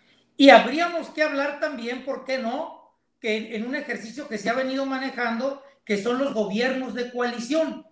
y 0.41 0.50
habríamos 0.50 1.10
que 1.10 1.21
hablar 1.21 1.60
también, 1.60 2.04
¿por 2.04 2.26
qué 2.26 2.39
no? 2.39 2.95
Que 3.19 3.56
en 3.56 3.67
un 3.67 3.76
ejercicio 3.76 4.28
que 4.28 4.39
se 4.39 4.50
ha 4.50 4.54
venido 4.54 4.88
manejando, 4.88 5.62
que 5.86 6.02
son 6.02 6.17
los 6.17 6.34
gobiernos 6.34 6.95
de 6.95 7.12
coalición. 7.12 7.86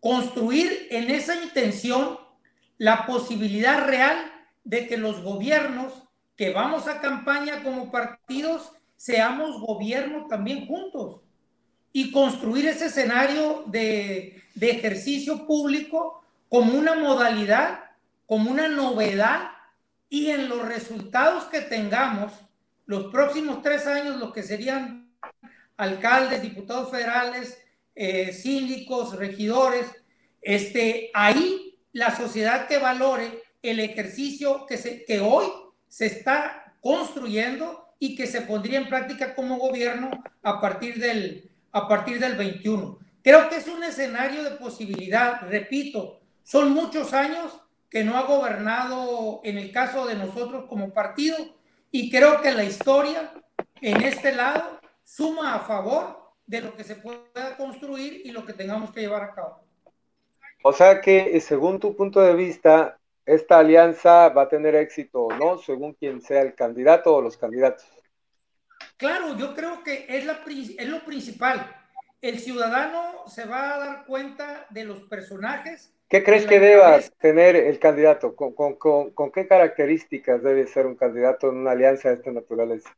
Construir 0.00 0.88
en 0.90 1.10
esa 1.10 1.42
intención 1.42 2.18
la 2.78 3.06
posibilidad 3.06 3.86
real 3.86 4.16
de 4.64 4.86
que 4.86 4.96
los 4.96 5.22
gobiernos 5.22 5.92
que 6.36 6.52
vamos 6.52 6.88
a 6.88 7.00
campaña 7.00 7.62
como 7.62 7.90
partidos 7.90 8.72
seamos 8.96 9.60
gobierno 9.60 10.26
también 10.26 10.66
juntos 10.66 11.22
y 11.92 12.12
construir 12.12 12.66
ese 12.66 12.86
escenario 12.86 13.64
de, 13.66 14.42
de 14.54 14.70
ejercicio 14.70 15.46
público 15.46 16.24
como 16.48 16.78
una 16.78 16.94
modalidad, 16.94 17.90
como 18.26 18.50
una 18.50 18.68
novedad 18.68 19.50
y 20.08 20.30
en 20.30 20.48
los 20.48 20.66
resultados 20.66 21.44
que 21.44 21.60
tengamos, 21.60 22.32
los 22.86 23.12
próximos 23.12 23.62
tres 23.62 23.86
años, 23.86 24.16
lo 24.16 24.32
que 24.32 24.42
serían 24.42 25.12
alcaldes, 25.76 26.42
diputados 26.42 26.90
federales, 26.90 27.58
eh, 28.02 28.32
síndicos, 28.32 29.14
regidores, 29.14 29.84
este, 30.40 31.10
ahí 31.12 31.78
la 31.92 32.16
sociedad 32.16 32.66
que 32.66 32.78
valore 32.78 33.42
el 33.60 33.78
ejercicio 33.78 34.64
que, 34.64 34.78
se, 34.78 35.04
que 35.04 35.20
hoy 35.20 35.44
se 35.86 36.06
está 36.06 36.74
construyendo 36.80 37.92
y 37.98 38.16
que 38.16 38.26
se 38.26 38.40
pondría 38.40 38.78
en 38.78 38.88
práctica 38.88 39.34
como 39.34 39.58
gobierno 39.58 40.10
a 40.42 40.62
partir 40.62 40.98
del, 40.98 41.50
a 41.72 41.86
partir 41.88 42.18
del 42.18 42.36
21. 42.36 42.98
Creo 43.22 43.50
que 43.50 43.56
es 43.56 43.68
un 43.68 43.84
escenario 43.84 44.44
de 44.44 44.52
posibilidad, 44.52 45.42
repito, 45.42 46.22
son 46.42 46.70
muchos 46.70 47.12
años 47.12 47.52
que 47.90 48.02
no 48.02 48.16
ha 48.16 48.22
gobernado 48.22 49.42
en 49.44 49.58
el 49.58 49.72
caso 49.72 50.06
de 50.06 50.14
nosotros 50.14 50.64
como 50.70 50.94
partido 50.94 51.36
y 51.90 52.10
creo 52.10 52.40
que 52.40 52.52
la 52.52 52.64
historia 52.64 53.30
en 53.82 54.00
este 54.00 54.32
lado 54.34 54.80
suma 55.04 55.54
a 55.54 55.60
favor 55.60 56.19
de 56.50 56.60
lo 56.60 56.76
que 56.76 56.84
se 56.84 56.96
pueda 56.96 57.56
construir 57.56 58.22
y 58.24 58.32
lo 58.32 58.44
que 58.44 58.52
tengamos 58.52 58.90
que 58.90 59.00
llevar 59.00 59.22
a 59.22 59.34
cabo. 59.34 59.60
O 60.62 60.72
sea 60.72 61.00
que 61.00 61.36
eh, 61.36 61.40
según 61.40 61.78
tu 61.78 61.96
punto 61.96 62.20
de 62.20 62.34
vista, 62.34 62.98
esta 63.24 63.58
alianza 63.58 64.28
va 64.30 64.42
a 64.42 64.48
tener 64.48 64.74
éxito 64.74 65.22
o 65.22 65.32
no, 65.32 65.58
según 65.58 65.94
quien 65.94 66.20
sea 66.20 66.42
el 66.42 66.54
candidato 66.54 67.14
o 67.14 67.22
los 67.22 67.36
candidatos. 67.36 67.86
Claro, 68.96 69.36
yo 69.36 69.54
creo 69.54 69.82
que 69.84 70.06
es, 70.08 70.26
la, 70.26 70.40
es 70.46 70.88
lo 70.88 71.04
principal. 71.04 71.74
El 72.20 72.38
ciudadano 72.38 73.26
se 73.28 73.46
va 73.46 73.74
a 73.74 73.78
dar 73.78 74.04
cuenta 74.04 74.66
de 74.70 74.84
los 74.84 75.00
personajes 75.04 75.94
¿Qué 76.10 76.24
crees 76.24 76.44
que 76.44 76.58
deba 76.58 76.98
tener 77.20 77.54
el 77.54 77.78
candidato? 77.78 78.34
¿Con, 78.34 79.30
qué 79.32 79.46
características 79.46 80.42
debe 80.42 80.66
ser 80.66 80.86
un 80.86 80.96
candidato 80.96 81.48
en 81.48 81.58
una 81.58 81.70
alianza 81.70 82.08
de 82.08 82.16
esta 82.16 82.32
naturaleza? 82.32 82.90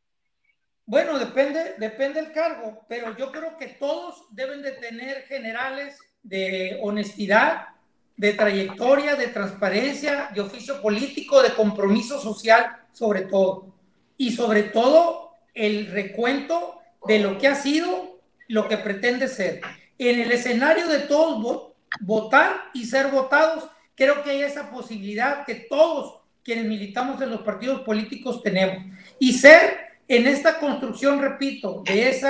Bueno, 0.93 1.19
depende, 1.19 1.75
depende 1.79 2.21
del 2.21 2.33
cargo, 2.33 2.85
pero 2.87 3.17
yo 3.17 3.33
creo 3.33 3.57
que 3.57 3.69
todos 3.69 4.27
deben 4.31 4.61
de 4.61 4.73
tener 4.73 5.23
generales 5.23 5.99
de 6.23 6.79
honestidad, 6.83 7.69
de 8.19 8.35
trayectoria, 8.35 9.17
de 9.17 9.29
transparencia, 9.29 10.29
de 10.35 10.43
oficio 10.43 10.83
político, 10.83 11.43
de 11.43 11.55
compromiso 11.55 12.21
social, 12.21 12.77
sobre 12.93 13.23
todo. 13.23 13.75
Y 14.19 14.33
sobre 14.33 14.65
todo 14.65 15.31
el 15.55 15.87
recuento 15.87 16.79
de 17.07 17.21
lo 17.21 17.39
que 17.39 17.49
ha 17.49 17.55
sido, 17.55 18.21
lo 18.49 18.69
que 18.69 18.77
pretende 18.77 19.29
ser. 19.29 19.63
En 19.97 20.21
el 20.21 20.31
escenario 20.31 20.89
de 20.89 20.99
todos 20.99 21.73
votar 22.01 22.65
y 22.75 22.85
ser 22.85 23.07
votados, 23.07 23.65
creo 23.95 24.23
que 24.23 24.33
hay 24.33 24.43
esa 24.43 24.71
posibilidad 24.71 25.47
que 25.47 25.55
todos 25.55 26.21
quienes 26.45 26.67
militamos 26.67 27.23
en 27.23 27.31
los 27.31 27.41
partidos 27.41 27.81
políticos 27.81 28.43
tenemos. 28.43 28.85
Y 29.19 29.33
ser 29.33 29.92
en 30.09 30.27
esta 30.27 30.59
construcción, 30.59 31.21
repito, 31.21 31.83
de 31.85 32.11
ese 32.11 32.29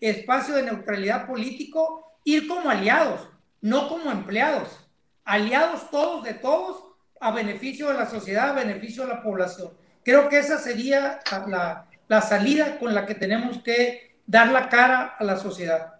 espacio 0.00 0.54
de 0.54 0.64
neutralidad 0.64 1.26
político, 1.26 2.12
ir 2.24 2.48
como 2.48 2.70
aliados, 2.70 3.28
no 3.60 3.88
como 3.88 4.10
empleados. 4.10 4.88
Aliados 5.24 5.90
todos 5.90 6.24
de 6.24 6.34
todos 6.34 6.84
a 7.20 7.30
beneficio 7.30 7.88
de 7.88 7.94
la 7.94 8.06
sociedad, 8.06 8.50
a 8.50 8.64
beneficio 8.64 9.04
de 9.04 9.10
la 9.10 9.22
población. 9.22 9.70
Creo 10.02 10.28
que 10.28 10.38
esa 10.38 10.58
sería 10.58 11.20
la, 11.46 11.86
la 12.08 12.20
salida 12.20 12.78
con 12.78 12.94
la 12.94 13.06
que 13.06 13.14
tenemos 13.14 13.62
que 13.62 14.16
dar 14.26 14.48
la 14.48 14.68
cara 14.68 15.14
a 15.18 15.22
la 15.22 15.36
sociedad. 15.36 15.94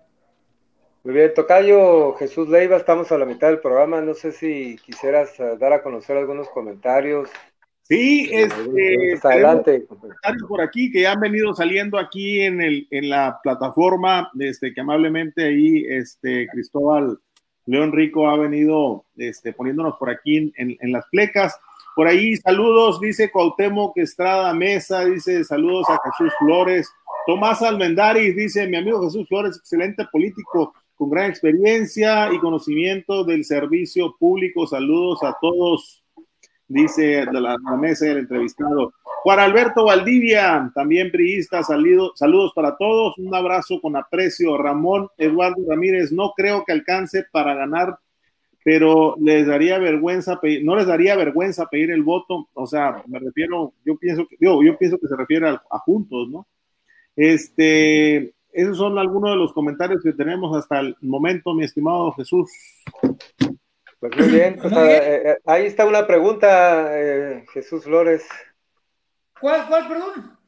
Muy 1.04 1.14
bien, 1.14 1.34
Tocayo 1.34 2.14
Jesús 2.14 2.48
Leiva, 2.48 2.76
estamos 2.76 3.10
a 3.10 3.18
la 3.18 3.24
mitad 3.24 3.48
del 3.48 3.60
programa. 3.60 4.00
No 4.00 4.14
sé 4.14 4.30
si 4.30 4.76
quisieras 4.84 5.38
eh, 5.40 5.56
dar 5.58 5.72
a 5.72 5.82
conocer 5.82 6.16
algunos 6.16 6.48
comentarios. 6.48 7.28
Sí, 7.92 8.30
este, 8.32 9.18
adelante. 9.22 9.84
Comentarios 9.86 10.48
por 10.48 10.62
aquí 10.62 10.90
que 10.90 11.02
ya 11.02 11.12
han 11.12 11.20
venido 11.20 11.52
saliendo 11.52 11.98
aquí 11.98 12.40
en, 12.40 12.62
el, 12.62 12.86
en 12.90 13.10
la 13.10 13.38
plataforma, 13.42 14.30
este, 14.40 14.72
que 14.72 14.80
amablemente 14.80 15.44
ahí 15.44 15.84
este, 15.86 16.46
Cristóbal 16.46 17.18
León 17.66 17.92
Rico 17.92 18.30
ha 18.30 18.38
venido 18.38 19.04
este, 19.18 19.52
poniéndonos 19.52 19.96
por 19.98 20.08
aquí 20.08 20.38
en, 20.38 20.52
en 20.56 20.90
las 20.90 21.04
plecas. 21.10 21.54
Por 21.94 22.06
ahí, 22.06 22.34
saludos, 22.36 22.98
dice 22.98 23.30
Cuauhtémoc 23.30 23.98
Estrada 23.98 24.54
Mesa, 24.54 25.04
dice 25.04 25.44
saludos 25.44 25.86
a 25.90 26.00
Jesús 26.02 26.32
Flores. 26.38 26.90
Tomás 27.26 27.60
Almendaris 27.60 28.34
dice, 28.34 28.66
mi 28.68 28.78
amigo 28.78 29.04
Jesús 29.04 29.28
Flores, 29.28 29.58
excelente 29.58 30.06
político, 30.10 30.72
con 30.94 31.10
gran 31.10 31.28
experiencia 31.28 32.32
y 32.32 32.38
conocimiento 32.38 33.22
del 33.22 33.44
servicio 33.44 34.16
público. 34.18 34.66
Saludos 34.66 35.22
a 35.22 35.36
todos, 35.42 36.01
dice 36.72 37.24
la, 37.32 37.58
mesa 37.78 38.06
el 38.06 38.18
entrevistado. 38.18 38.92
Juan 39.22 39.38
Alberto 39.38 39.84
Valdivia, 39.84 40.70
también 40.74 41.10
priista, 41.10 41.62
saludos 41.62 42.52
para 42.54 42.76
todos. 42.76 43.18
Un 43.18 43.34
abrazo 43.34 43.80
con 43.80 43.96
aprecio. 43.96 44.56
Ramón 44.56 45.08
Eduardo 45.16 45.62
Ramírez, 45.68 46.12
no 46.12 46.32
creo 46.36 46.64
que 46.64 46.72
alcance 46.72 47.24
para 47.30 47.54
ganar, 47.54 47.98
pero 48.64 49.16
les 49.20 49.46
daría 49.46 49.78
vergüenza, 49.78 50.40
no 50.62 50.76
les 50.76 50.86
daría 50.86 51.16
vergüenza 51.16 51.68
pedir 51.68 51.90
el 51.90 52.02
voto. 52.02 52.48
O 52.54 52.66
sea, 52.66 53.02
me 53.06 53.18
refiero, 53.18 53.74
yo 53.84 53.96
pienso 53.96 54.26
que, 54.26 54.36
yo, 54.40 54.62
yo 54.62 54.76
pienso 54.78 54.98
que 54.98 55.08
se 55.08 55.16
refiere 55.16 55.48
a, 55.48 55.62
a 55.70 55.78
juntos, 55.78 56.28
¿no? 56.28 56.46
Este, 57.14 58.34
esos 58.52 58.76
son 58.76 58.98
algunos 58.98 59.30
de 59.30 59.36
los 59.36 59.52
comentarios 59.52 60.02
que 60.02 60.12
tenemos 60.12 60.56
hasta 60.56 60.80
el 60.80 60.96
momento, 61.00 61.54
mi 61.54 61.64
estimado 61.64 62.12
Jesús. 62.12 62.50
Pues 64.02 64.16
muy 64.16 64.36
bien, 64.36 64.58
pues, 64.60 64.72
eh, 64.72 65.22
eh, 65.28 65.38
ahí 65.46 65.66
está 65.66 65.86
una 65.86 66.04
pregunta, 66.08 66.88
eh, 66.90 67.46
Jesús 67.52 67.84
Flores. 67.84 68.24
¿Cuál, 69.40 69.68
cuál, 69.68 69.86
perdón? 69.86 70.38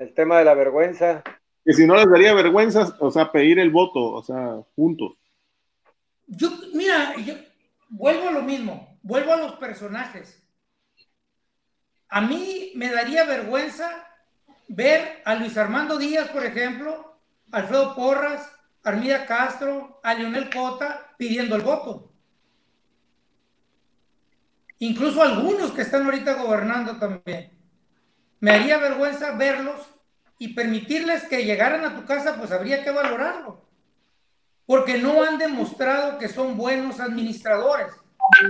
El 0.00 0.12
tema 0.14 0.40
de 0.40 0.44
la 0.44 0.54
vergüenza. 0.54 1.22
Que 1.64 1.72
si 1.74 1.86
no 1.86 1.94
les 1.94 2.10
daría 2.10 2.34
vergüenza, 2.34 2.96
o 2.98 3.12
sea, 3.12 3.30
pedir 3.30 3.60
el 3.60 3.70
voto, 3.70 4.00
o 4.00 4.22
sea, 4.24 4.56
juntos. 4.74 5.12
Yo, 6.26 6.50
mira, 6.72 7.14
yo 7.24 7.34
vuelvo 7.88 8.30
a 8.30 8.32
lo 8.32 8.42
mismo, 8.42 8.98
vuelvo 9.02 9.32
a 9.32 9.36
los 9.36 9.52
personajes. 9.52 10.42
A 12.08 12.20
mí 12.20 12.72
me 12.74 12.90
daría 12.90 13.24
vergüenza 13.26 14.08
ver 14.66 15.22
a 15.24 15.36
Luis 15.36 15.56
Armando 15.56 15.98
Díaz, 15.98 16.30
por 16.30 16.44
ejemplo, 16.44 17.20
Alfredo 17.52 17.94
Porras, 17.94 18.50
Armida 18.82 19.24
Castro, 19.24 20.00
a 20.02 20.14
Leonel 20.14 20.50
Cota 20.50 21.14
pidiendo 21.16 21.54
el 21.54 21.62
voto. 21.62 22.13
Incluso 24.78 25.22
algunos 25.22 25.72
que 25.72 25.82
están 25.82 26.04
ahorita 26.04 26.34
gobernando 26.34 26.96
también. 26.96 27.50
Me 28.40 28.50
haría 28.50 28.78
vergüenza 28.78 29.32
verlos 29.32 29.80
y 30.38 30.54
permitirles 30.54 31.24
que 31.24 31.44
llegaran 31.44 31.84
a 31.84 31.94
tu 31.94 32.04
casa, 32.04 32.36
pues 32.36 32.50
habría 32.52 32.82
que 32.82 32.90
valorarlo. 32.90 33.66
Porque 34.66 34.98
no 34.98 35.22
han 35.22 35.38
demostrado 35.38 36.18
que 36.18 36.28
son 36.28 36.56
buenos 36.56 37.00
administradores, 37.00 37.86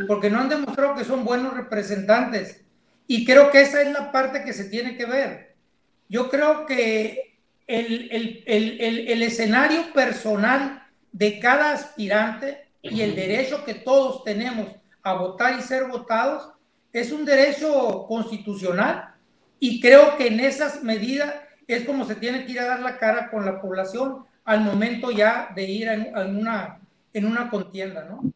porque 0.07 0.31
no 0.31 0.41
han 0.41 0.49
demostrado 0.49 0.95
que 0.95 1.05
son 1.05 1.25
buenos 1.25 1.55
representantes. 1.55 2.65
Y 3.07 3.25
creo 3.25 3.51
que 3.51 3.61
esa 3.61 3.83
es 3.83 3.93
la 3.93 4.11
parte 4.11 4.45
que 4.45 4.53
se 4.53 4.65
tiene 4.65 4.97
que 4.97 5.05
ver. 5.05 5.57
Yo 6.09 6.31
creo 6.31 6.65
que 6.67 7.39
el, 7.67 8.45
el 8.47 9.23
escenario 9.23 9.93
personal 9.93 10.87
de 11.13 11.39
cada 11.39 11.73
aspirante 11.73 12.69
y 12.83 13.03
el 13.03 13.15
derecho 13.15 13.65
que 13.65 13.75
todos 13.75 14.25
tenemos 14.25 14.69
a 15.05 15.15
votar 15.15 15.59
y 15.59 15.63
ser 15.63 15.85
votados 15.87 16.51
es 16.93 17.13
un 17.13 17.25
derecho 17.25 18.07
constitucional 18.09 19.15
y 19.61 19.81
creo 19.81 20.17
que 20.17 20.27
en 20.29 20.41
esas 20.41 20.83
medidas 20.83 21.35
es 21.67 21.85
como 21.85 22.05
se 22.05 22.17
tiene 22.17 22.45
que 22.45 22.53
ir 22.53 22.61
a 22.61 22.67
dar 22.67 22.81
la 22.81 22.99
cara 22.99 23.31
con 23.31 23.45
la 23.45 23.61
población 23.61 24.25
al 24.45 24.61
momento 24.61 25.11
ya 25.11 25.51
de 25.55 25.65
ir 25.65 25.89
en, 25.89 26.37
una, 26.37 26.81
en 27.13 27.25
una 27.25 27.49
contienda, 27.49 28.05
¿no? 28.05 28.33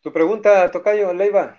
Tu 0.00 0.12
pregunta, 0.12 0.70
Tocayo, 0.70 1.12
Leiva. 1.12 1.58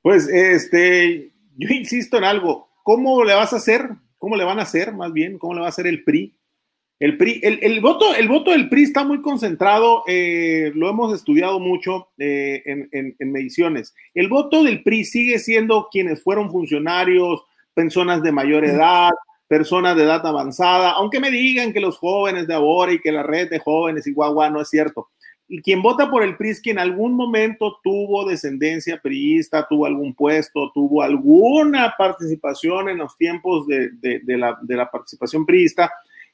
Pues, 0.00 0.28
este, 0.28 1.32
yo 1.56 1.68
insisto 1.74 2.18
en 2.18 2.24
algo. 2.24 2.68
¿Cómo 2.84 3.24
le 3.24 3.34
vas 3.34 3.52
a 3.52 3.56
hacer? 3.56 3.90
¿Cómo 4.16 4.36
le 4.36 4.44
van 4.44 4.60
a 4.60 4.62
hacer, 4.62 4.92
más 4.92 5.12
bien? 5.12 5.38
¿Cómo 5.38 5.54
le 5.54 5.60
va 5.60 5.66
a 5.66 5.70
hacer 5.70 5.88
el 5.88 6.04
PRI? 6.04 6.37
El, 7.00 7.16
PRI, 7.16 7.40
el, 7.44 7.80
voto, 7.80 8.12
el 8.14 8.26
voto 8.26 8.50
del 8.50 8.68
PRI 8.68 8.82
está 8.82 9.04
muy 9.04 9.22
concentrado, 9.22 10.02
eh, 10.08 10.72
lo 10.74 10.88
hemos 10.88 11.14
estudiado 11.14 11.60
mucho 11.60 12.08
eh, 12.18 12.62
en, 12.66 12.88
en, 12.90 13.32
mediciones. 13.32 13.94
El 14.14 14.28
voto 14.28 14.64
del 14.64 14.82
PRI 14.82 15.04
sigue 15.04 15.38
siendo 15.38 15.88
quienes 15.92 16.22
fueron 16.22 16.50
funcionarios, 16.50 17.44
personas 17.72 18.20
de 18.22 18.32
mayor 18.32 18.64
edad, 18.64 19.10
personas 19.46 19.96
de 19.96 20.02
edad 20.02 20.26
avanzada, 20.26 20.90
aunque 20.90 21.20
me 21.20 21.30
digan 21.30 21.72
que 21.72 21.80
los 21.80 21.98
jóvenes 21.98 22.48
de 22.48 22.54
ahora 22.54 22.92
y 22.92 23.00
que 23.00 23.12
la 23.12 23.22
red 23.22 23.48
de 23.48 23.60
jóvenes 23.60 24.06
y 24.08 24.12
guagua 24.12 24.50
no 24.50 24.60
es 24.60 24.68
cierto. 24.68 25.08
Y 25.50 25.62
quien 25.62 25.80
vota 25.80 26.10
por 26.10 26.22
el 26.22 26.36
PRI 26.36 26.50
es 26.50 26.60
quien 26.60 26.76
en 26.76 26.82
algún 26.82 27.14
momento 27.14 27.78
tuvo 27.82 28.28
descendencia 28.28 29.00
priista, 29.00 29.66
tuvo 29.66 29.86
algún 29.86 30.14
puesto, 30.14 30.70
tuvo 30.74 31.00
alguna 31.00 31.94
participación 31.96 32.90
en 32.90 32.98
los 32.98 33.16
tiempos 33.16 33.66
de, 33.66 33.90
de, 33.92 34.36
la, 34.36 34.58
de 34.60 34.76
la, 34.76 34.90
participación 34.90 35.46
priista, 35.46 35.90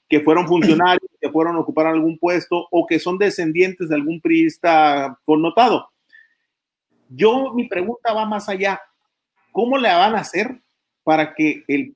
que 0.09 0.21
fueron 0.21 0.47
funcionarios, 0.47 1.11
que 1.21 1.31
fueron 1.31 1.57
a 1.57 1.61
ocupar 1.61 1.87
algún 1.87 2.19
puesto 2.19 2.67
o 2.71 2.87
que 2.87 2.99
son 2.99 3.19
descendientes 3.19 3.89
de 3.89 3.95
algún 3.95 4.21
priista 4.21 5.19
connotado. 5.25 5.89
Yo, 7.09 7.53
mi 7.55 7.69
pregunta 7.69 8.13
va 8.13 8.27
más 8.27 8.49
allá. 8.49 8.81
¿Cómo 9.53 9.79
le 9.79 9.89
van 9.89 10.15
a 10.15 10.21
hacer 10.21 10.61
para 11.05 11.35
que 11.35 11.65
el 11.69 11.95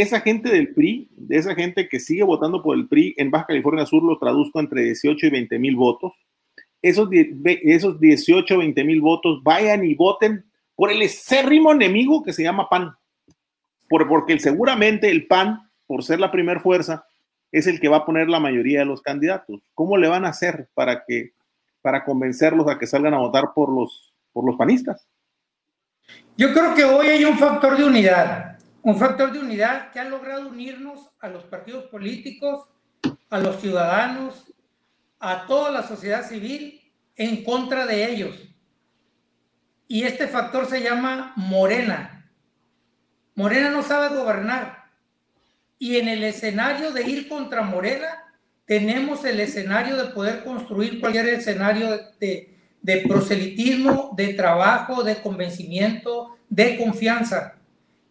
esa 0.00 0.20
gente 0.20 0.50
del 0.50 0.74
PRI, 0.74 1.08
esa 1.30 1.54
gente 1.54 1.88
que 1.88 2.00
sigue 2.00 2.22
votando 2.22 2.62
por 2.62 2.76
el 2.76 2.86
PRI 2.86 3.14
en 3.16 3.30
Baja 3.30 3.46
California 3.46 3.86
Sur, 3.86 4.02
lo 4.02 4.18
traduzco 4.18 4.60
entre 4.60 4.82
18 4.82 5.26
y 5.26 5.30
20 5.30 5.58
mil 5.58 5.74
votos. 5.74 6.12
Esos, 6.82 7.08
esos 7.12 7.98
18 7.98 8.54
o 8.54 8.58
20 8.58 8.84
mil 8.84 9.00
votos 9.00 9.42
vayan 9.42 9.86
y 9.86 9.94
voten 9.94 10.44
por 10.74 10.92
el 10.92 11.00
acérrimo 11.00 11.72
enemigo 11.72 12.22
que 12.22 12.34
se 12.34 12.42
llama 12.42 12.68
PAN. 12.68 12.94
Por, 13.88 14.06
porque 14.06 14.38
seguramente 14.38 15.10
el 15.10 15.26
PAN, 15.26 15.62
por 15.86 16.04
ser 16.04 16.20
la 16.20 16.30
primera 16.30 16.60
fuerza, 16.60 17.06
es 17.58 17.66
el 17.66 17.80
que 17.80 17.88
va 17.88 17.98
a 17.98 18.06
poner 18.06 18.28
la 18.28 18.40
mayoría 18.40 18.80
de 18.80 18.84
los 18.86 19.02
candidatos. 19.02 19.62
¿Cómo 19.74 19.96
le 19.96 20.08
van 20.08 20.24
a 20.24 20.30
hacer 20.30 20.68
para 20.74 21.04
que 21.04 21.32
para 21.82 22.04
convencerlos 22.04 22.68
a 22.68 22.78
que 22.78 22.86
salgan 22.86 23.14
a 23.14 23.18
votar 23.18 23.52
por 23.54 23.72
los 23.72 24.12
por 24.32 24.44
los 24.44 24.56
panistas? 24.56 25.06
Yo 26.36 26.52
creo 26.52 26.74
que 26.74 26.84
hoy 26.84 27.06
hay 27.06 27.24
un 27.24 27.38
factor 27.38 27.76
de 27.76 27.84
unidad 27.84 28.56
un 28.86 28.96
factor 28.96 29.32
de 29.32 29.40
unidad 29.40 29.90
que 29.90 29.98
ha 29.98 30.04
logrado 30.04 30.48
unirnos 30.48 31.10
a 31.18 31.26
los 31.26 31.42
partidos 31.42 31.86
políticos, 31.86 32.68
a 33.28 33.38
los 33.40 33.60
ciudadanos, 33.60 34.44
a 35.18 35.44
toda 35.48 35.72
la 35.72 35.82
sociedad 35.82 36.24
civil 36.24 36.80
en 37.16 37.42
contra 37.42 37.84
de 37.84 38.08
ellos. 38.08 38.36
Y 39.88 40.04
este 40.04 40.28
factor 40.28 40.66
se 40.66 40.84
llama 40.84 41.32
Morena. 41.34 42.30
Morena 43.34 43.70
no 43.70 43.82
sabe 43.82 44.14
gobernar. 44.14 44.84
Y 45.78 45.96
en 45.96 46.08
el 46.08 46.24
escenario 46.24 46.92
de 46.92 47.02
ir 47.02 47.28
contra 47.28 47.62
Morena, 47.62 48.24
tenemos 48.64 49.24
el 49.24 49.40
escenario 49.40 49.96
de 49.96 50.12
poder 50.12 50.42
construir 50.42 51.00
cualquier 51.00 51.28
escenario 51.28 51.98
de, 52.18 52.56
de 52.82 52.96
proselitismo, 53.08 54.12
de 54.16 54.34
trabajo, 54.34 55.02
de 55.02 55.20
convencimiento, 55.20 56.36
de 56.48 56.78
confianza. 56.78 57.56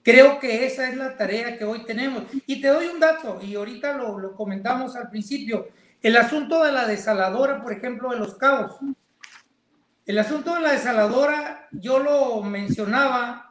Creo 0.05 0.37
que 0.37 0.67
esa 0.67 0.87
es 0.87 0.95
la 0.95 1.17
tarea 1.17 1.57
que 1.57 1.65
hoy 1.65 1.83
tenemos. 1.83 2.25
Y 2.45 2.61
te 2.61 2.67
doy 2.67 2.85
un 2.87 2.99
dato, 2.99 3.39
y 3.41 3.55
ahorita 3.55 3.97
lo, 3.97 4.35
comentamos 4.35 4.95
al 4.95 5.09
principio, 5.09 5.69
el 5.99 6.15
asunto 6.15 6.63
de 6.63 6.71
la 6.71 6.85
desaladora, 6.85 7.63
por 7.63 7.73
ejemplo, 7.73 8.11
de 8.11 8.19
los 8.19 8.35
cabos. 8.35 8.77
El 10.05 10.19
asunto 10.19 10.53
de 10.53 10.61
la 10.61 10.73
desaladora, 10.73 11.67
yo 11.71 11.97
lo 11.97 12.43
mencionaba, 12.43 13.44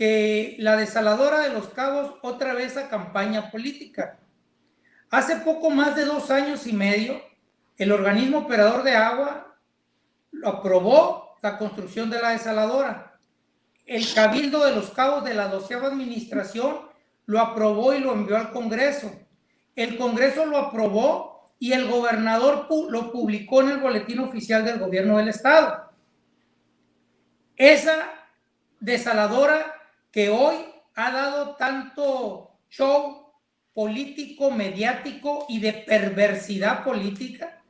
que 0.00 0.56
la 0.58 0.76
desaladora 0.76 1.40
de 1.40 1.50
los 1.50 1.68
cabos 1.68 2.14
otra 2.22 2.54
vez 2.54 2.78
a 2.78 2.88
campaña 2.88 3.50
política. 3.50 4.18
Hace 5.10 5.36
poco 5.36 5.68
más 5.68 5.94
de 5.94 6.06
dos 6.06 6.30
años 6.30 6.66
y 6.66 6.72
medio, 6.72 7.20
el 7.76 7.92
organismo 7.92 8.38
operador 8.38 8.82
de 8.82 8.96
agua 8.96 9.54
aprobó 10.42 11.36
la 11.42 11.58
construcción 11.58 12.08
de 12.08 12.18
la 12.18 12.30
desaladora 12.30 13.10
el 13.90 14.14
Cabildo 14.14 14.64
de 14.64 14.72
los 14.72 14.90
Cabos 14.90 15.24
de 15.24 15.34
la 15.34 15.48
doceava 15.48 15.88
administración 15.88 16.78
lo 17.26 17.40
aprobó 17.40 17.92
y 17.92 17.98
lo 17.98 18.12
envió 18.12 18.36
al 18.36 18.52
Congreso. 18.52 19.12
El 19.74 19.98
Congreso 19.98 20.46
lo 20.46 20.58
aprobó 20.58 21.50
y 21.58 21.72
el 21.72 21.90
gobernador 21.90 22.68
lo 22.88 23.10
publicó 23.10 23.62
en 23.62 23.70
el 23.70 23.78
boletín 23.78 24.20
oficial 24.20 24.64
del 24.64 24.78
gobierno 24.78 25.18
del 25.18 25.26
estado. 25.26 25.90
Esa 27.56 27.96
desaladora 28.78 29.79
que 30.10 30.30
hoy 30.30 30.56
ha 30.94 31.10
dado 31.10 31.56
tanto 31.56 32.58
show 32.68 33.32
político, 33.72 34.50
mediático 34.50 35.46
y 35.48 35.60
de 35.60 35.72
perversidad 35.72 36.84
política, 36.84 37.62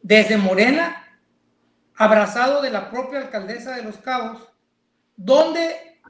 desde 0.00 0.36
Morena, 0.36 1.20
abrazado 1.96 2.62
de 2.62 2.70
la 2.70 2.90
propia 2.90 3.20
alcaldesa 3.20 3.76
de 3.76 3.82
Los 3.82 3.98
Cabos, 3.98 4.48
donde 5.16 6.00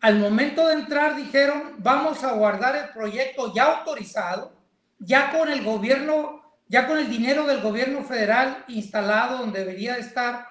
al 0.00 0.18
momento 0.18 0.66
de 0.66 0.74
entrar 0.74 1.16
dijeron, 1.16 1.74
vamos 1.78 2.24
a 2.24 2.32
guardar 2.32 2.76
el 2.76 2.88
proyecto 2.90 3.52
ya 3.54 3.78
autorizado, 3.78 4.56
ya 4.98 5.30
con 5.30 5.48
el 5.48 5.64
gobierno, 5.64 6.42
ya 6.68 6.86
con 6.86 6.98
el 6.98 7.08
dinero 7.08 7.46
del 7.46 7.60
gobierno 7.60 8.02
federal 8.02 8.64
instalado 8.68 9.38
donde 9.38 9.60
debería 9.60 9.96
estar, 9.96 10.48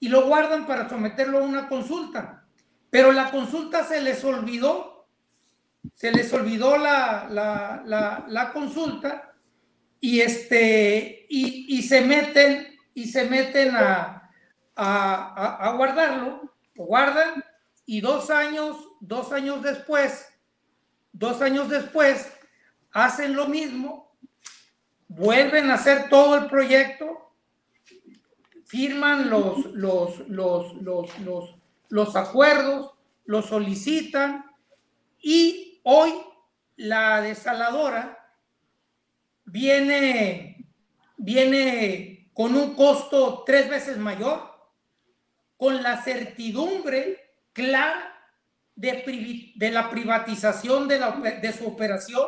y 0.00 0.08
lo 0.08 0.26
guardan 0.26 0.66
para 0.66 0.88
someterlo 0.88 1.38
a 1.38 1.42
una 1.42 1.68
consulta. 1.68 2.43
Pero 2.94 3.10
la 3.10 3.32
consulta 3.32 3.82
se 3.82 4.00
les 4.00 4.22
olvidó, 4.22 5.08
se 5.94 6.12
les 6.12 6.32
olvidó 6.32 6.76
la, 6.76 7.26
la, 8.28 8.52
consulta 8.52 9.34
y, 9.98 10.20
este, 10.20 11.26
y, 11.28 11.82
se 11.82 12.02
meten, 12.02 12.78
y 12.94 13.08
se 13.08 13.28
meten 13.28 13.74
a, 13.74 14.30
a, 14.76 15.56
a 15.68 15.72
guardarlo. 15.72 16.54
Lo 16.76 16.84
guardan 16.84 17.44
y 17.84 18.00
dos 18.00 18.30
años, 18.30 18.76
dos 19.00 19.32
años 19.32 19.60
después, 19.60 20.28
dos 21.10 21.42
años 21.42 21.68
después, 21.68 22.32
hacen 22.92 23.34
lo 23.34 23.48
mismo, 23.48 24.16
vuelven 25.08 25.68
a 25.68 25.74
hacer 25.74 26.08
todo 26.08 26.36
el 26.36 26.46
proyecto, 26.46 27.34
firman 28.66 29.30
los, 29.30 29.64
los, 29.72 30.28
los, 30.28 30.74
los, 30.80 31.18
los, 31.18 31.63
los 31.88 32.16
acuerdos, 32.16 32.92
los 33.24 33.46
solicitan 33.46 34.44
y 35.20 35.80
hoy 35.84 36.12
la 36.76 37.20
desaladora 37.20 38.32
viene, 39.44 40.66
viene 41.16 42.30
con 42.34 42.54
un 42.54 42.74
costo 42.74 43.44
tres 43.46 43.68
veces 43.68 43.96
mayor 43.96 44.52
con 45.56 45.82
la 45.82 46.02
certidumbre 46.02 47.32
clara 47.52 48.14
de, 48.74 49.52
de 49.54 49.70
la 49.70 49.88
privatización 49.88 50.88
de, 50.88 50.98
la, 50.98 51.12
de, 51.12 51.52
su 51.52 51.66
operación 51.66 52.26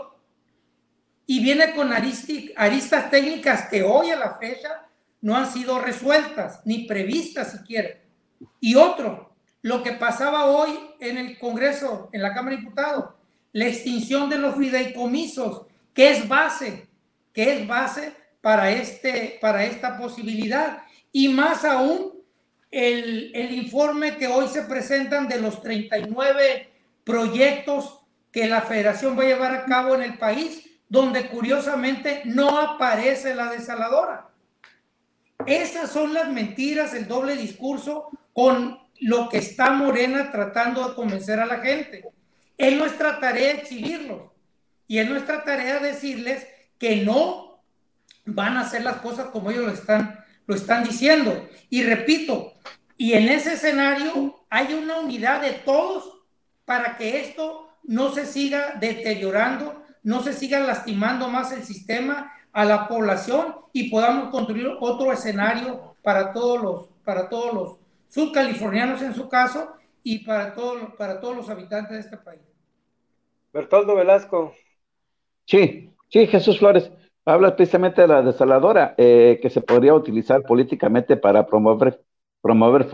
y 1.26 1.42
viene 1.42 1.74
con 1.74 1.92
aristas 1.92 3.10
técnicas 3.10 3.68
que 3.68 3.82
hoy 3.82 4.10
a 4.10 4.16
la 4.16 4.38
fecha 4.38 4.86
no 5.20 5.36
han 5.36 5.52
sido 5.52 5.80
resueltas 5.80 6.60
ni 6.64 6.86
previstas 6.86 7.50
siquiera. 7.50 7.98
Y 8.60 8.76
otro, 8.76 9.35
lo 9.62 9.82
que 9.82 9.92
pasaba 9.92 10.46
hoy 10.46 10.78
en 11.00 11.18
el 11.18 11.38
Congreso, 11.38 12.08
en 12.12 12.22
la 12.22 12.34
Cámara 12.34 12.56
de 12.56 12.62
Diputados, 12.62 13.14
la 13.52 13.66
extinción 13.66 14.28
de 14.28 14.38
los 14.38 14.56
fideicomisos, 14.56 15.66
que 15.94 16.10
es 16.10 16.28
base, 16.28 16.88
que 17.32 17.54
es 17.54 17.66
base 17.66 18.12
para, 18.40 18.70
este, 18.70 19.38
para 19.40 19.64
esta 19.64 19.98
posibilidad. 19.98 20.82
Y 21.10 21.28
más 21.30 21.64
aún 21.64 22.16
el, 22.70 23.52
informe 23.52 24.16
que 24.16 24.26
hoy 24.26 24.48
se 24.48 24.62
presentan 24.62 25.28
de 25.28 25.40
los 25.40 25.62
39 25.62 26.70
proyectos 27.04 28.00
que 28.30 28.46
la 28.46 28.60
federación 28.60 29.18
va 29.18 29.22
a 29.22 29.26
llevar 29.26 29.54
a 29.54 29.64
cabo 29.64 29.94
en 29.94 30.02
el 30.02 30.18
país, 30.18 30.68
donde 30.88 31.28
curiosamente 31.28 32.22
no 32.26 32.58
aparece 32.58 33.34
la 33.34 33.50
desaladora. 33.50 34.28
Esas 35.46 35.90
son 35.90 36.12
las 36.12 36.28
mentiras, 36.30 36.92
el 36.92 37.08
doble 37.08 37.36
discurso 37.36 38.10
con 38.32 38.78
lo 39.00 39.28
que 39.28 39.38
está 39.38 39.70
Morena 39.70 40.30
tratando 40.30 40.88
de 40.88 40.94
convencer 40.94 41.40
a 41.40 41.46
la 41.46 41.58
gente. 41.58 42.04
Es 42.56 42.76
nuestra 42.76 43.20
tarea 43.20 43.52
exhibirlo 43.52 44.34
y 44.86 44.98
es 44.98 45.08
nuestra 45.08 45.44
tarea 45.44 45.78
decirles 45.78 46.46
que 46.78 47.04
no 47.04 47.62
van 48.24 48.56
a 48.56 48.62
hacer 48.62 48.82
las 48.82 48.96
cosas 48.96 49.26
como 49.26 49.50
ellos 49.50 49.66
lo 49.66 49.72
están, 49.72 50.24
lo 50.46 50.54
están 50.54 50.84
diciendo. 50.84 51.48
Y 51.70 51.82
repito, 51.82 52.54
y 52.96 53.12
en 53.12 53.28
ese 53.28 53.54
escenario 53.54 54.44
hay 54.50 54.74
una 54.74 54.98
unidad 55.00 55.42
de 55.42 55.52
todos 55.52 56.22
para 56.64 56.96
que 56.96 57.20
esto 57.20 57.68
no 57.84 58.12
se 58.12 58.26
siga 58.26 58.76
deteriorando, 58.80 59.82
no 60.02 60.22
se 60.22 60.32
siga 60.32 60.60
lastimando 60.60 61.28
más 61.28 61.52
el 61.52 61.64
sistema 61.64 62.32
a 62.52 62.64
la 62.64 62.88
población 62.88 63.56
y 63.72 63.90
podamos 63.90 64.30
construir 64.30 64.68
otro 64.80 65.12
escenario 65.12 65.94
para 66.02 66.32
todos 66.32 66.62
los, 66.62 66.88
para 67.04 67.28
todos 67.28 67.52
los 67.52 67.85
subcalifornianos 68.08 69.02
en 69.02 69.14
su 69.14 69.28
caso 69.28 69.74
y 70.02 70.24
para, 70.24 70.54
todos 70.54 70.94
para 70.96 71.20
todos 71.20 71.36
los 71.36 71.50
habitantes 71.50 71.92
de 71.92 72.00
este 72.00 72.16
país. 72.16 72.40
Bertoldo 73.52 73.96
Velasco. 73.96 74.54
Sí, 75.44 75.90
sí, 76.08 76.26
Jesús 76.26 76.58
Flores. 76.58 76.90
Habla 77.24 77.56
precisamente 77.56 78.02
de 78.02 78.08
la 78.08 78.22
desaladora 78.22 78.94
eh, 78.96 79.40
que 79.42 79.50
se 79.50 79.60
podría 79.60 79.94
utilizar 79.94 80.42
políticamente 80.42 81.16
para 81.16 81.46
promover, 81.46 82.00
promover 82.40 82.86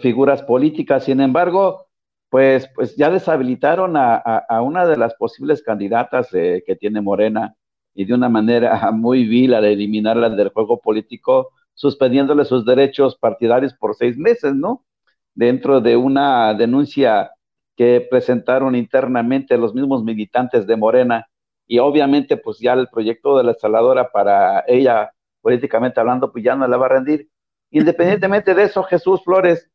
figuras 0.00 0.42
políticas. 0.42 1.04
Sin 1.04 1.20
embargo, 1.20 1.86
pues, 2.28 2.68
pues 2.74 2.96
ya 2.96 3.10
deshabilitaron 3.10 3.94
a, 3.96 4.44
una 4.62 4.86
de 4.86 4.96
las 4.96 5.14
posibles 5.14 5.62
candidatas 5.62 6.28
eh, 6.34 6.62
que 6.66 6.76
tiene 6.76 7.00
Morena 7.00 7.54
y 7.94 8.04
de 8.04 8.14
una 8.14 8.28
manera 8.28 8.90
muy 8.92 9.24
vil 9.26 9.54
al 9.54 9.64
eliminarla 9.64 10.30
del 10.30 10.50
juego 10.50 10.80
político, 10.80 11.50
suspendiéndole 11.78 12.44
sus 12.44 12.64
derechos 12.64 13.16
partidarios 13.16 13.72
por 13.72 13.94
seis 13.94 14.18
meses, 14.18 14.52
¿no? 14.52 14.84
Dentro 15.32 15.80
de 15.80 15.96
una 15.96 16.52
denuncia 16.52 17.30
que 17.76 18.04
presentaron 18.10 18.74
internamente 18.74 19.56
los 19.56 19.72
mismos 19.76 20.02
militantes 20.02 20.66
de 20.66 20.76
Morena 20.76 21.28
y 21.68 21.78
obviamente 21.78 22.36
pues 22.36 22.58
ya 22.58 22.72
el 22.72 22.88
proyecto 22.88 23.38
de 23.38 23.44
la 23.44 23.52
instaladora 23.52 24.10
para 24.10 24.64
ella, 24.66 25.12
políticamente 25.40 26.00
hablando, 26.00 26.32
pues 26.32 26.42
ya 26.42 26.56
no 26.56 26.66
la 26.66 26.76
va 26.76 26.86
a 26.86 26.88
rendir. 26.88 27.28
Independientemente 27.70 28.56
de 28.56 28.64
eso, 28.64 28.82
Jesús 28.82 29.22
Flores, 29.22 29.70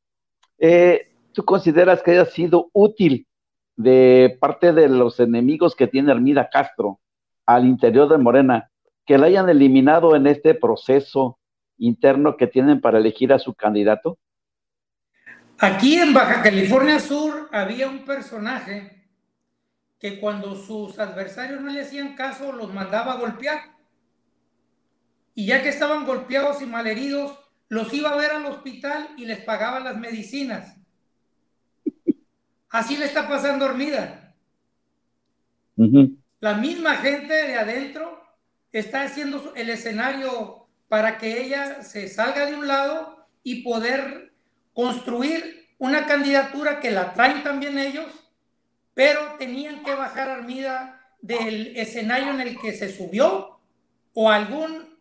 eh, 0.58 1.08
¿tú 1.32 1.46
consideras 1.46 2.04
que 2.04 2.12
haya 2.12 2.26
sido 2.26 2.70
útil 2.74 3.28
de 3.78 4.38
parte 4.42 4.74
de 4.74 4.90
los 4.90 5.22
enemigos 5.22 5.74
que 5.74 5.88
tiene 5.88 6.12
Armida 6.12 6.50
Castro 6.52 7.00
al 7.46 7.66
interior 7.66 8.10
de 8.10 8.18
Morena, 8.18 8.70
que 9.06 9.18
la 9.18 9.28
hayan 9.28 9.48
eliminado 9.48 10.18
en 10.18 10.28
este 10.28 10.54
proceso 10.54 11.40
interno 11.78 12.38
que 12.38 12.48
tienen 12.48 12.82
para 12.82 13.00
elegir 13.00 13.34
a 13.34 13.40
su 13.40 13.54
candidato? 13.54 14.18
Aquí 15.60 15.96
en 15.96 16.14
Baja 16.14 16.42
California 16.42 17.00
Sur 17.00 17.50
había 17.52 17.88
un 17.88 18.06
personaje 18.06 19.08
que 20.00 20.20
cuando 20.20 20.56
sus 20.56 21.00
adversarios 21.00 21.62
no 21.62 21.72
le 21.72 21.82
hacían 21.82 22.16
caso 22.16 22.52
los 22.52 22.74
mandaba 22.74 23.14
a 23.14 23.18
golpear. 23.18 23.62
Y 25.34 25.46
ya 25.46 25.64
que 25.64 25.70
estaban 25.70 26.06
golpeados 26.06 26.62
y 26.62 26.66
malheridos, 26.66 27.40
los 27.70 27.94
iba 27.94 28.10
a 28.10 28.18
ver 28.18 28.32
al 28.32 28.46
hospital 28.46 29.10
y 29.18 29.26
les 29.26 29.40
pagaba 29.40 29.80
las 29.80 29.98
medicinas. 29.98 30.76
Así 32.70 32.98
le 32.98 33.06
está 33.06 33.28
pasando 33.28 33.66
Hormida. 33.66 34.36
La 36.40 36.56
misma 36.56 36.98
gente 36.98 37.34
de 37.34 37.56
adentro 37.56 38.22
está 38.72 39.04
haciendo 39.04 39.54
el 39.56 39.70
escenario 39.70 40.63
para 40.94 41.18
que 41.18 41.42
ella 41.42 41.82
se 41.82 42.08
salga 42.08 42.46
de 42.46 42.54
un 42.54 42.68
lado 42.68 43.26
y 43.42 43.64
poder 43.64 44.32
construir 44.76 45.74
una 45.80 46.06
candidatura 46.06 46.80
que 46.80 46.92
la 46.92 47.16
traen 47.16 47.42
también 47.42 47.80
ellos, 47.80 48.06
pero 48.94 49.34
tenían 49.40 49.82
que 49.84 49.96
bajar 49.96 50.30
Armida 50.30 51.02
del 51.20 51.76
escenario 51.78 52.30
en 52.30 52.42
el 52.42 52.60
que 52.60 52.74
se 52.74 52.96
subió 52.96 53.60
o 54.14 54.30
algún 54.30 55.00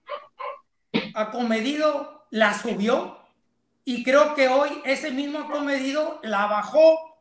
acomedido 1.12 2.24
la 2.30 2.59
subió 2.59 3.18
y 3.84 4.03
creo 4.03 4.34
que 4.34 4.49
hoy 4.49 4.70
ese 4.86 5.11
mismo 5.11 5.40
acomedido 5.40 6.20
la 6.22 6.47
bajó 6.47 7.18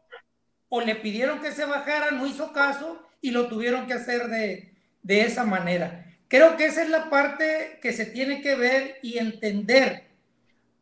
o 0.69 0.79
le 0.79 0.95
pidieron 0.95 1.41
que 1.41 1.51
se 1.51 1.65
bajara, 1.65 2.11
no 2.11 2.25
hizo 2.25 2.53
caso 2.53 3.05
y 3.19 3.31
lo 3.31 3.47
tuvieron 3.47 3.85
que 3.85 3.95
hacer 3.95 4.29
de, 4.29 4.73
de 5.03 5.21
esa 5.23 5.43
manera. 5.43 6.10
Creo 6.31 6.55
que 6.55 6.67
esa 6.67 6.83
es 6.83 6.89
la 6.89 7.09
parte 7.09 7.77
que 7.81 7.91
se 7.91 8.05
tiene 8.05 8.41
que 8.41 8.55
ver 8.55 8.99
y 9.01 9.17
entender. 9.17 10.07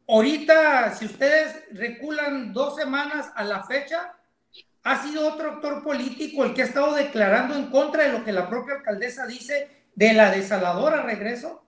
Ahorita, 0.08 0.94
si 0.94 1.06
ustedes 1.06 1.64
reculan 1.72 2.54
dos 2.54 2.76
semanas 2.76 3.32
a 3.34 3.44
la 3.44 3.64
fecha, 3.64 4.14
ha 4.84 5.02
sido 5.02 5.28
otro 5.28 5.54
actor 5.54 5.84
político 5.84 6.44
el 6.44 6.54
que 6.54 6.62
ha 6.62 6.66
estado 6.66 6.94
declarando 6.94 7.56
en 7.56 7.72
contra 7.72 8.04
de 8.04 8.10
lo 8.10 8.24
que 8.24 8.32
la 8.32 8.48
propia 8.48 8.76
alcaldesa 8.76 9.26
dice 9.26 9.88
de 9.96 10.14
la 10.14 10.30
desaladora 10.30 11.02
regreso 11.02 11.66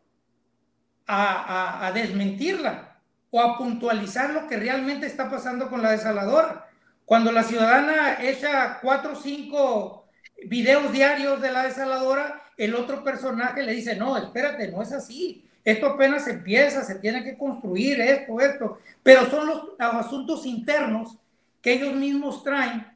a, 1.08 1.82
a, 1.82 1.88
a 1.88 1.92
desmentirla 1.92 3.00
o 3.32 3.42
a 3.42 3.58
puntualizar 3.58 4.30
lo 4.30 4.48
que 4.48 4.58
realmente 4.58 5.08
está 5.08 5.28
pasando 5.28 5.72
con 5.72 5.82
la 5.82 5.90
desaladora. 5.90 6.68
Cuando 7.04 7.32
la 7.32 7.42
ciudadana 7.42 8.22
echa 8.22 8.78
cuatro 8.80 9.14
o 9.14 9.16
cinco 9.16 10.08
videos 10.46 10.92
diarios 10.92 11.42
de 11.42 11.52
la 11.52 11.64
desaladora, 11.64 12.41
el 12.58 12.76
otro 12.76 13.04
personaje 13.04 13.64
le 13.64 13.74
dice, 13.74 13.96
no, 13.96 14.18
espérate, 14.18 14.72
no 14.72 14.82
es 14.82 14.92
así. 14.92 15.46
Esto 15.64 15.88
apenas 15.88 16.28
empieza, 16.28 16.84
se 16.84 16.96
tiene 16.96 17.24
que 17.24 17.38
construir 17.38 18.02
esto, 18.02 18.40
esto. 18.40 18.80
Pero 19.04 19.30
son 19.30 19.48
los, 19.48 19.62
asuntos 19.80 20.46
internos 20.46 21.18
que 21.62 21.74
ellos 21.74 21.94
mismos 21.94 22.44
traen 22.44 22.88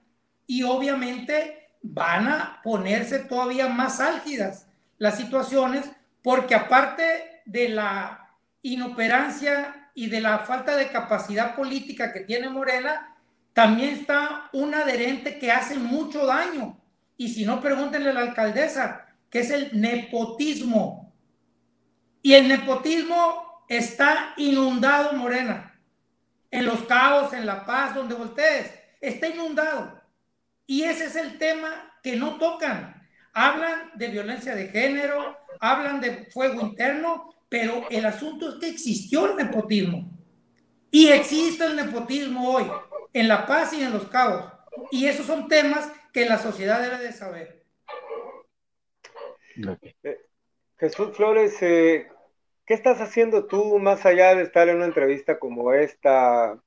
y 0.47 0.63
obviamente 0.63 1.69
van 1.81 2.27
a 2.27 2.61
ponerse 2.63 3.19
todavía 3.19 3.67
más 3.67 3.99
álgidas 3.99 4.67
las 4.97 5.17
situaciones 5.17 5.85
porque 6.23 6.55
aparte 6.55 7.41
de 7.45 7.69
la 7.69 8.29
inoperancia 8.63 9.91
y 9.93 10.09
de 10.09 10.21
la 10.21 10.39
falta 10.39 10.75
de 10.75 10.89
capacidad 10.89 11.55
política 11.55 12.11
que 12.11 12.21
tiene 12.21 12.49
Morena, 12.49 13.15
también 13.53 13.93
está 13.93 14.49
un 14.51 14.73
adherente 14.73 15.37
que 15.37 15.51
hace 15.51 15.77
mucho 15.77 16.25
daño. 16.25 16.77
Y 17.15 17.29
si 17.29 17.45
no, 17.45 17.61
pregúntenle 17.61 18.09
a 18.09 18.13
la 18.13 18.21
alcaldesa, 18.21 19.04
que 19.35 19.41
es 19.41 19.49
el 19.49 19.81
nepotismo. 19.81 21.13
Y 22.21 22.35
el 22.35 22.47
nepotismo 22.47 23.65
está 23.67 24.33
inundado, 24.37 25.11
Morena. 25.11 25.77
En 26.49 26.65
los 26.65 26.83
cabos, 26.83 27.33
en 27.33 27.45
La 27.45 27.65
Paz, 27.65 27.95
donde 27.95 28.15
voltees, 28.15 28.71
está 29.01 29.27
inundado. 29.27 30.01
Y 30.65 30.83
ese 30.83 31.07
es 31.07 31.17
el 31.17 31.37
tema 31.37 31.97
que 32.01 32.15
no 32.15 32.37
tocan. 32.37 33.05
Hablan 33.33 33.91
de 33.95 34.07
violencia 34.07 34.55
de 34.55 34.69
género, 34.69 35.37
hablan 35.59 35.99
de 35.99 36.27
fuego 36.31 36.61
interno, 36.61 37.35
pero 37.49 37.89
el 37.89 38.05
asunto 38.05 38.47
es 38.47 38.55
que 38.55 38.69
existió 38.69 39.31
el 39.31 39.35
nepotismo. 39.35 40.17
Y 40.91 41.09
existe 41.09 41.65
el 41.65 41.75
nepotismo 41.75 42.51
hoy 42.51 42.71
en 43.11 43.27
La 43.27 43.45
Paz 43.45 43.73
y 43.73 43.83
en 43.83 43.91
Los 43.91 44.07
Cabos. 44.07 44.45
Y 44.91 45.07
esos 45.07 45.25
son 45.25 45.49
temas 45.49 45.91
que 46.13 46.25
la 46.25 46.37
sociedad 46.37 46.81
debe 46.81 46.99
de 46.99 47.11
saber. 47.11 47.64
Eh, 50.03 50.21
Jesús 50.77 51.15
Flores, 51.15 51.61
eh, 51.61 52.07
¿qué 52.65 52.73
estás 52.73 52.99
haciendo 52.99 53.45
tú 53.45 53.79
más 53.79 54.05
allá 54.05 54.35
de 54.35 54.43
estar 54.43 54.67
en 54.67 54.77
una 54.77 54.85
entrevista 54.85 55.39
como 55.39 55.73
esta 55.73 56.59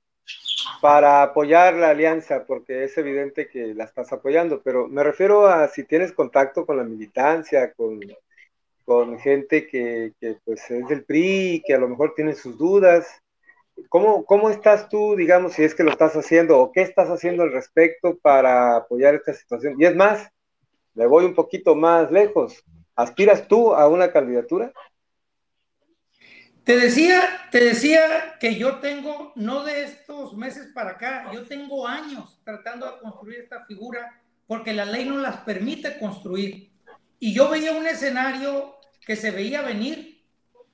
para 0.80 1.22
apoyar 1.22 1.74
la 1.74 1.90
alianza? 1.90 2.46
Porque 2.46 2.84
es 2.84 2.96
evidente 2.96 3.48
que 3.48 3.74
la 3.74 3.84
estás 3.84 4.12
apoyando, 4.12 4.62
pero 4.62 4.88
me 4.88 5.02
refiero 5.02 5.46
a 5.46 5.68
si 5.68 5.84
tienes 5.84 6.12
contacto 6.12 6.64
con 6.64 6.78
la 6.78 6.84
militancia, 6.84 7.72
con, 7.72 8.00
con 8.84 9.18
gente 9.18 9.66
que, 9.66 10.12
que 10.20 10.36
pues 10.44 10.70
es 10.70 10.88
del 10.88 11.04
PRI, 11.04 11.62
que 11.66 11.74
a 11.74 11.78
lo 11.78 11.88
mejor 11.88 12.14
tiene 12.14 12.34
sus 12.34 12.56
dudas. 12.56 13.22
¿Cómo, 13.88 14.24
¿Cómo 14.24 14.50
estás 14.50 14.88
tú, 14.88 15.14
digamos, 15.14 15.52
si 15.52 15.62
es 15.62 15.74
que 15.74 15.84
lo 15.84 15.90
estás 15.90 16.16
haciendo 16.16 16.58
o 16.58 16.72
qué 16.72 16.82
estás 16.82 17.08
haciendo 17.10 17.44
al 17.44 17.52
respecto 17.52 18.16
para 18.18 18.76
apoyar 18.76 19.14
esta 19.14 19.34
situación? 19.34 19.76
Y 19.78 19.84
es 19.84 19.94
más, 19.94 20.28
me 20.94 21.06
voy 21.06 21.24
un 21.24 21.34
poquito 21.34 21.76
más 21.76 22.10
lejos. 22.10 22.64
¿Aspiras 22.98 23.46
tú 23.46 23.74
a 23.74 23.86
una 23.86 24.10
candidatura? 24.10 24.72
Te 26.64 26.76
decía, 26.76 27.22
te 27.52 27.60
decía 27.62 28.36
que 28.40 28.56
yo 28.56 28.80
tengo, 28.80 29.32
no 29.36 29.62
de 29.62 29.84
estos 29.84 30.36
meses 30.36 30.72
para 30.74 30.90
acá, 30.90 31.30
yo 31.32 31.46
tengo 31.46 31.86
años 31.86 32.40
tratando 32.42 32.90
de 32.90 32.98
construir 32.98 33.38
esta 33.38 33.64
figura 33.66 34.20
porque 34.48 34.72
la 34.72 34.84
ley 34.84 35.04
no 35.04 35.16
las 35.18 35.36
permite 35.36 35.96
construir. 36.00 36.72
Y 37.20 37.32
yo 37.32 37.48
veía 37.48 37.70
un 37.70 37.86
escenario 37.86 38.74
que 39.06 39.14
se 39.14 39.30
veía 39.30 39.62
venir 39.62 40.24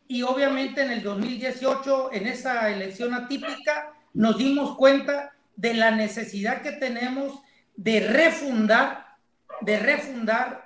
y 0.09 0.23
obviamente 0.23 0.81
en 0.81 0.93
el 0.93 1.03
2018, 1.03 2.15
en 2.15 2.27
esa 2.27 2.71
elección 2.71 3.13
atípica, 3.13 3.93
nos 4.15 4.39
dimos 4.39 4.79
cuenta 4.79 5.35
de 5.57 5.75
la 5.75 5.91
necesidad 5.91 6.63
que 6.63 6.73
tenemos 6.73 7.39
de 7.77 8.01
refundar, 8.01 9.19
de 9.61 9.79
refundar 9.79 10.64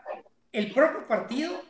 el 0.58 0.72
propio 0.72 1.06
partido, 1.06 1.64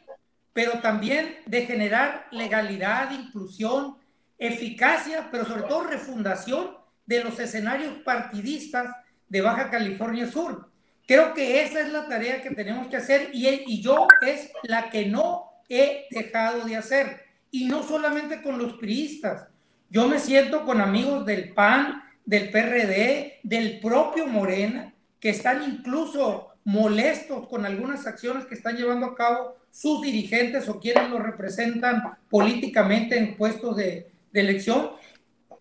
pero 0.55 0.81
también 0.81 1.37
de 1.45 1.67
generar 1.67 2.27
legalidad, 2.31 3.11
inclusión, 3.11 3.99
eficacia, 4.39 5.29
pero 5.31 5.45
sobre 5.45 5.63
todo 5.63 5.85
refundación 5.85 6.71
de 7.05 7.23
los 7.23 7.39
escenarios 7.39 7.99
partidistas 8.05 8.95
de 9.29 9.43
Baja 9.43 9.69
California 9.69 10.27
Sur. 10.27 10.71
Creo 11.07 11.35
que 11.35 11.63
esa 11.63 11.81
es 11.81 11.93
la 11.93 12.09
tarea 12.09 12.43
que 12.43 12.51
tenemos 12.51 12.87
que 12.89 12.97
hacer 12.97 13.31
y, 13.33 13.83
yo 13.83 14.07
es 14.27 14.51
la 14.63 14.89
que 14.91 15.07
no 15.07 15.53
he 15.69 16.07
dejado 16.11 16.65
de 16.65 16.77
hacer. 16.77 17.25
Y 17.51 17.67
no 17.67 17.83
solamente 17.83 18.43
con 18.43 18.59
los 18.59 18.75
priistas. 18.75 19.49
Yo 19.91 20.07
me 20.07 20.19
siento 20.19 20.65
con 20.65 20.81
amigos 20.81 21.25
del 21.25 21.55
PAN, 21.55 22.03
del 22.25 22.51
PRD, 22.51 23.41
del 23.43 23.81
propio 23.81 24.27
Morena, 24.27 24.93
que 25.19 25.31
están 25.31 25.63
incluso 25.63 26.55
molestos 26.69 27.49
con 27.49 27.65
algunas 27.65 28.07
acciones 28.07 28.45
que 28.45 28.55
están 28.55 28.77
llevando 28.77 29.07
a 29.07 29.15
cabo 29.15 29.57
sus 29.71 30.03
dirigentes 30.03 30.69
o 30.69 30.79
quienes 30.79 31.09
los 31.09 31.23
representan 31.23 32.19
políticamente 32.29 33.17
en 33.17 33.39
puestos 33.39 33.75
de, 33.75 34.13
elección. 34.35 34.91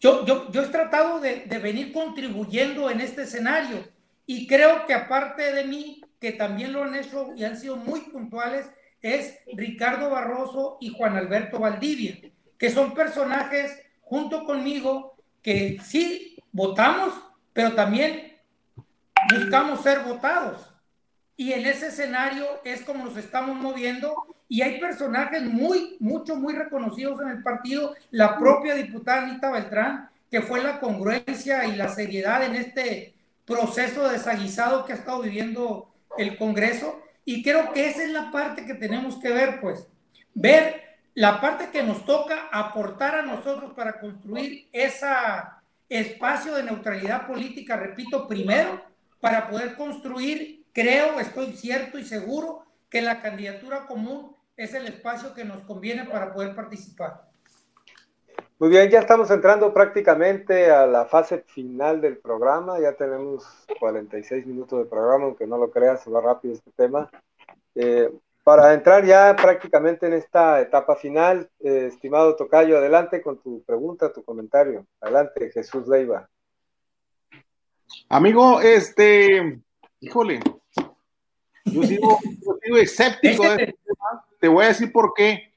Yo, 0.01 0.26
yo, 0.26 0.51
yo, 0.51 0.62
he 0.62 0.68
tratado 0.68 1.22
de, 1.22 1.45
de, 1.45 1.58
venir 1.60 1.93
contribuyendo 1.93 2.91
en 2.91 2.99
este 2.99 3.22
escenario 3.24 3.88
y 4.26 4.47
creo 4.47 4.86
que 4.86 4.93
aparte 4.93 5.53
de 5.53 5.64
mí, 5.64 6.01
que 6.20 6.34
también 6.34 6.74
lo 6.74 6.84
han 6.84 6.93
hecho 6.93 7.30
y 7.38 7.45
han 7.45 7.58
sido 7.58 7.78
muy 7.78 8.01
puntuales, 8.01 8.70
es 9.01 9.39
Ricardo 9.53 10.10
Barroso 10.10 10.78
y 10.82 10.89
Juan 10.89 11.16
Alberto 11.16 11.58
Valdivia, 11.58 12.20
que 12.58 12.70
son 12.70 12.93
personajes 12.93 13.82
junto 14.01 14.43
conmigo 14.43 15.16
que 15.41 15.80
sí 15.82 16.38
votamos, 16.51 17.14
pero 17.53 17.74
también 17.74 18.38
buscamos 19.34 19.82
ser 19.82 20.01
votados. 20.01 20.76
Y 21.38 21.54
en 21.54 21.68
ese 21.68 21.88
escenario 21.88 22.46
es 22.66 22.82
como 22.82 23.06
nos 23.06 23.16
estamos 23.16 23.56
moviendo 23.56 24.26
y 24.50 24.64
hay 24.64 24.80
personajes 24.80 25.44
muy, 25.44 25.96
mucho, 26.00 26.36
muy 26.36 26.56
reconocidos 26.56 27.22
en 27.22 27.30
el 27.30 27.44
partido. 27.44 27.96
La 28.10 28.38
propia 28.38 28.74
diputada 28.74 29.22
Anita 29.22 29.52
Beltrán, 29.52 30.10
que 30.32 30.42
fue 30.42 30.64
la 30.64 30.80
congruencia 30.80 31.66
y 31.66 31.76
la 31.76 31.90
seriedad 31.90 32.44
en 32.44 32.56
este 32.56 33.14
proceso 33.46 34.10
desaguisado 34.10 34.86
que 34.86 34.94
ha 34.94 34.96
estado 34.96 35.22
viviendo 35.22 35.94
el 36.18 36.38
Congreso. 36.38 37.02
Y 37.24 37.44
creo 37.44 37.72
que 37.72 37.88
esa 37.88 38.04
es 38.04 38.10
la 38.10 38.32
parte 38.32 38.66
que 38.66 38.74
tenemos 38.74 39.18
que 39.18 39.30
ver, 39.30 39.62
pues, 39.62 39.88
ver 40.34 40.82
la 41.14 41.40
parte 41.42 41.70
que 41.72 41.84
nos 41.84 42.06
toca 42.06 42.48
aportar 42.52 43.16
a 43.16 43.22
nosotros 43.22 43.74
para 43.74 44.00
construir 44.00 44.68
ese 44.72 45.08
espacio 45.90 46.56
de 46.56 46.64
neutralidad 46.64 47.28
política, 47.28 47.76
repito, 47.76 48.28
primero, 48.28 48.82
para 49.20 49.50
poder 49.50 49.76
construir, 49.76 50.57
creo, 50.78 51.19
estoy 51.19 51.53
cierto 51.53 51.97
y 51.97 52.03
seguro, 52.03 52.61
que 52.88 53.01
la 53.01 53.19
candidatura 53.19 53.88
común 53.88 54.36
es 54.55 54.75
el 54.75 54.86
espacio 54.86 55.34
que 55.34 55.43
nos 55.43 55.63
conviene 55.63 56.05
para 56.05 56.32
poder 56.32 56.55
participar. 56.55 57.23
Muy 58.59 58.69
bien, 58.69 58.88
ya 58.88 58.99
estamos 58.99 59.32
entrando 59.32 59.73
prácticamente 59.73 60.69
a 60.69 60.86
la 60.86 61.05
fase 61.05 61.43
final 61.47 61.99
del 61.99 62.17
programa, 62.17 62.80
ya 62.80 62.93
tenemos 62.93 63.43
46 63.80 64.45
minutos 64.45 64.78
de 64.78 64.86
programa, 64.86 65.25
aunque 65.25 65.47
no 65.47 65.57
lo 65.57 65.71
creas, 65.71 66.03
se 66.03 66.11
va 66.11 66.21
rápido 66.21 66.53
este 66.53 66.69
tema. 66.75 67.09
Eh, 67.73 68.11
para 68.43 68.71
entrar 68.75 69.03
ya 69.03 69.36
prácticamente 69.36 70.05
en 70.05 70.13
esta 70.13 70.61
etapa 70.61 70.95
final, 70.95 71.49
eh, 71.59 71.88
estimado 71.91 72.36
Tocayo, 72.36 72.78
adelante 72.78 73.23
con 73.23 73.39
tu 73.39 73.63
pregunta, 73.63 74.13
tu 74.13 74.23
comentario. 74.23 74.86
Adelante, 75.01 75.49
Jesús 75.51 75.88
Leiva. 75.88 76.30
Amigo, 78.09 78.61
este, 78.61 79.59
híjole, 79.99 80.39
yo 81.72 81.84
sigo, 81.84 82.20
escéptico 82.80 83.43
de 83.43 83.49
este 83.49 83.65
tema. 83.65 84.26
Te 84.39 84.47
voy 84.47 84.65
a 84.65 84.70
decir 84.70 84.91
por 84.91 85.13
qué 85.15 85.53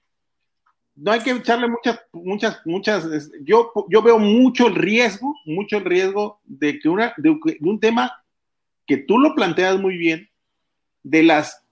no 1.01 1.13
hay 1.13 1.21
que 1.21 1.31
echarle 1.31 1.67
muchas, 1.67 2.01
muchas, 2.13 2.61
muchas. 2.67 3.31
Yo, 3.43 3.73
yo 3.89 4.03
veo 4.03 4.19
mucho 4.19 4.67
el 4.67 4.75
riesgo, 4.75 5.35
mucho 5.47 5.79
el 5.79 5.85
riesgo 5.85 6.41
de 6.45 6.79
que 6.79 6.89
una, 6.89 7.15
de, 7.17 7.39
un 7.61 7.81
tema 7.81 8.23
que 8.87 8.99
tú 8.99 9.19
lo 9.19 9.35
planteas 9.35 9.81
muy 9.81 9.97
bien, 9.97 10.29
de 11.03 11.23
las 11.23 11.65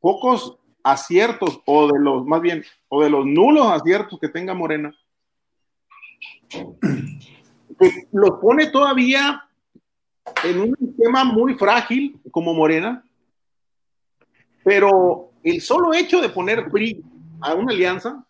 pocos 0.00 0.58
aciertos 0.82 1.60
o 1.64 1.92
de 1.92 1.98
los, 2.00 2.24
más 2.26 2.40
bien, 2.40 2.64
o 2.88 3.02
de 3.02 3.10
los 3.10 3.24
nulos 3.24 3.68
aciertos 3.68 4.18
que 4.18 4.28
tenga 4.28 4.54
Morena, 4.54 4.94
que 6.48 8.08
los 8.12 8.40
pone 8.40 8.66
todavía 8.68 9.44
en 10.44 10.60
un 10.60 10.96
tema 10.96 11.24
muy 11.24 11.54
frágil 11.54 12.18
como 12.30 12.54
Morena, 12.54 13.04
pero 14.66 15.30
el 15.44 15.60
solo 15.60 15.94
hecho 15.94 16.20
de 16.20 16.28
poner 16.28 16.68
PRI 16.68 17.00
a 17.40 17.54
una 17.54 17.72
alianza 17.72 18.26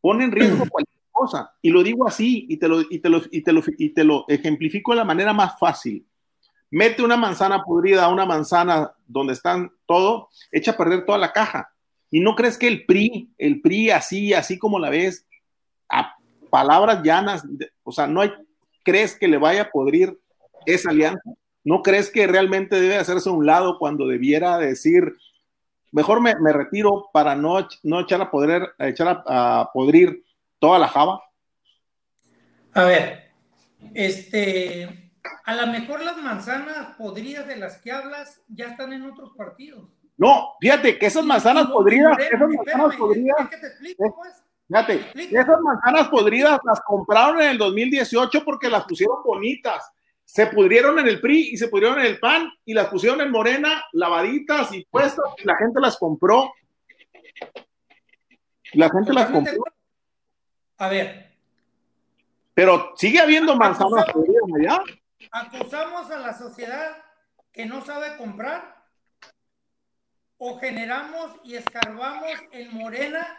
pone 0.00 0.22
en 0.22 0.30
riesgo 0.30 0.64
cualquier 0.70 1.02
cosa. 1.10 1.52
Y 1.60 1.70
lo 1.70 1.82
digo 1.82 2.06
así 2.06 2.46
y 2.48 2.58
te 2.58 2.68
lo, 2.68 2.80
y 2.82 3.00
te 3.00 3.08
lo, 3.08 3.20
y 3.28 3.42
te 3.42 3.52
lo, 3.52 3.62
y 3.76 3.88
te 3.88 4.04
lo 4.04 4.24
ejemplifico 4.28 4.92
de 4.92 4.98
la 4.98 5.04
manera 5.04 5.32
más 5.32 5.58
fácil. 5.58 6.06
Mete 6.70 7.02
una 7.02 7.16
manzana 7.16 7.64
podrida 7.64 8.04
a 8.04 8.08
una 8.08 8.24
manzana 8.24 8.92
donde 9.08 9.32
están 9.32 9.72
todo, 9.84 10.28
echa 10.52 10.70
a 10.70 10.76
perder 10.76 11.04
toda 11.04 11.18
la 11.18 11.32
caja. 11.32 11.72
Y 12.08 12.20
no 12.20 12.36
crees 12.36 12.56
que 12.56 12.68
el 12.68 12.86
PRI, 12.86 13.28
el 13.36 13.60
PRI 13.60 13.90
así, 13.90 14.32
así 14.34 14.60
como 14.60 14.78
la 14.78 14.90
ves, 14.90 15.26
a 15.88 16.14
palabras 16.50 17.02
llanas, 17.02 17.42
o 17.82 17.90
sea, 17.90 18.06
no 18.06 18.20
hay, 18.20 18.30
crees 18.84 19.18
que 19.18 19.26
le 19.26 19.38
vaya 19.38 19.62
a 19.62 19.70
podrir 19.70 20.16
esa 20.66 20.90
alianza? 20.90 21.32
¿No 21.64 21.82
crees 21.82 22.10
que 22.10 22.28
realmente 22.28 22.80
debe 22.80 22.96
hacerse 22.96 23.28
a 23.28 23.32
un 23.32 23.44
lado 23.44 23.78
cuando 23.80 24.06
debiera 24.06 24.56
decir, 24.58 25.16
mejor 25.92 26.20
me, 26.20 26.34
retiro 26.52 27.08
para 27.12 27.36
no, 27.36 27.68
no 27.82 28.00
echar, 28.00 28.20
a, 28.20 28.30
poder, 28.30 28.74
echar 28.78 29.22
a, 29.26 29.70
podrir 29.72 30.24
toda 30.58 30.78
la 30.78 30.88
java? 30.88 31.22
A 32.74 32.84
ver, 32.84 33.30
este, 33.94 35.12
a 35.44 35.54
lo 35.54 35.66
mejor 35.68 36.02
las 36.02 36.16
manzanas 36.16 36.96
podridas 36.96 37.46
de 37.46 37.56
las 37.56 37.78
que 37.78 37.92
hablas 37.92 38.40
ya 38.48 38.68
están 38.68 38.92
en 38.92 39.02
otros 39.02 39.32
partidos. 39.36 39.88
No, 40.16 40.54
fíjate 40.60 40.98
que 40.98 41.06
esas 41.06 41.24
manzanas 41.24 41.66
podridas, 41.66 42.18
esas 42.18 42.48
manzanas 42.48 42.96
podridas, 42.96 43.48
pues. 43.96 44.44
fíjate, 44.68 45.10
esas 45.14 45.60
manzanas 45.60 46.08
podridas 46.08 46.60
las 46.64 46.80
compraron 46.80 47.40
en 47.42 47.50
el 47.50 47.58
2018 47.58 48.44
porque 48.44 48.70
las 48.70 48.84
pusieron 48.84 49.22
bonitas 49.24 49.90
se 50.32 50.46
pudrieron 50.46 50.98
en 50.98 51.08
el 51.08 51.20
PRI 51.20 51.50
y 51.52 51.58
se 51.58 51.68
pudrieron 51.68 51.98
en 52.00 52.06
el 52.06 52.18
PAN 52.18 52.50
y 52.64 52.72
las 52.72 52.88
pusieron 52.88 53.20
en 53.20 53.30
Morena, 53.30 53.84
lavaditas 53.92 54.72
y 54.72 54.82
puestas, 54.86 55.26
y 55.36 55.44
la 55.44 55.56
gente 55.56 55.78
las 55.78 55.98
compró. 55.98 56.54
La 58.72 58.88
gente 58.88 59.12
las 59.12 59.30
compró. 59.30 59.62
A 60.78 60.88
ver. 60.88 61.36
Pero 62.54 62.94
sigue 62.96 63.20
habiendo 63.20 63.56
manzanas 63.56 64.06
allá. 64.08 64.82
¿Acusamos 65.30 66.10
a 66.10 66.16
la 66.16 66.32
sociedad 66.32 66.96
que 67.52 67.66
no 67.66 67.84
sabe 67.84 68.16
comprar? 68.16 68.86
¿O 70.38 70.58
generamos 70.58 71.32
y 71.44 71.56
escarbamos 71.56 72.32
en 72.52 72.72
Morena 72.72 73.38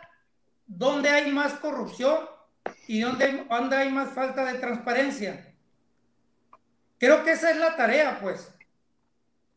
donde 0.67 1.09
hay 1.09 1.31
más 1.31 1.53
corrupción 1.53 2.29
y 2.87 3.01
donde, 3.01 3.45
donde 3.49 3.77
hay 3.77 3.89
más 3.89 4.13
falta 4.13 4.45
de 4.45 4.59
transparencia? 4.59 5.52
Creo 7.03 7.25
que 7.25 7.33
esa 7.33 7.51
es 7.51 7.57
la 7.57 7.75
tarea, 7.75 8.17
pues. 8.21 8.49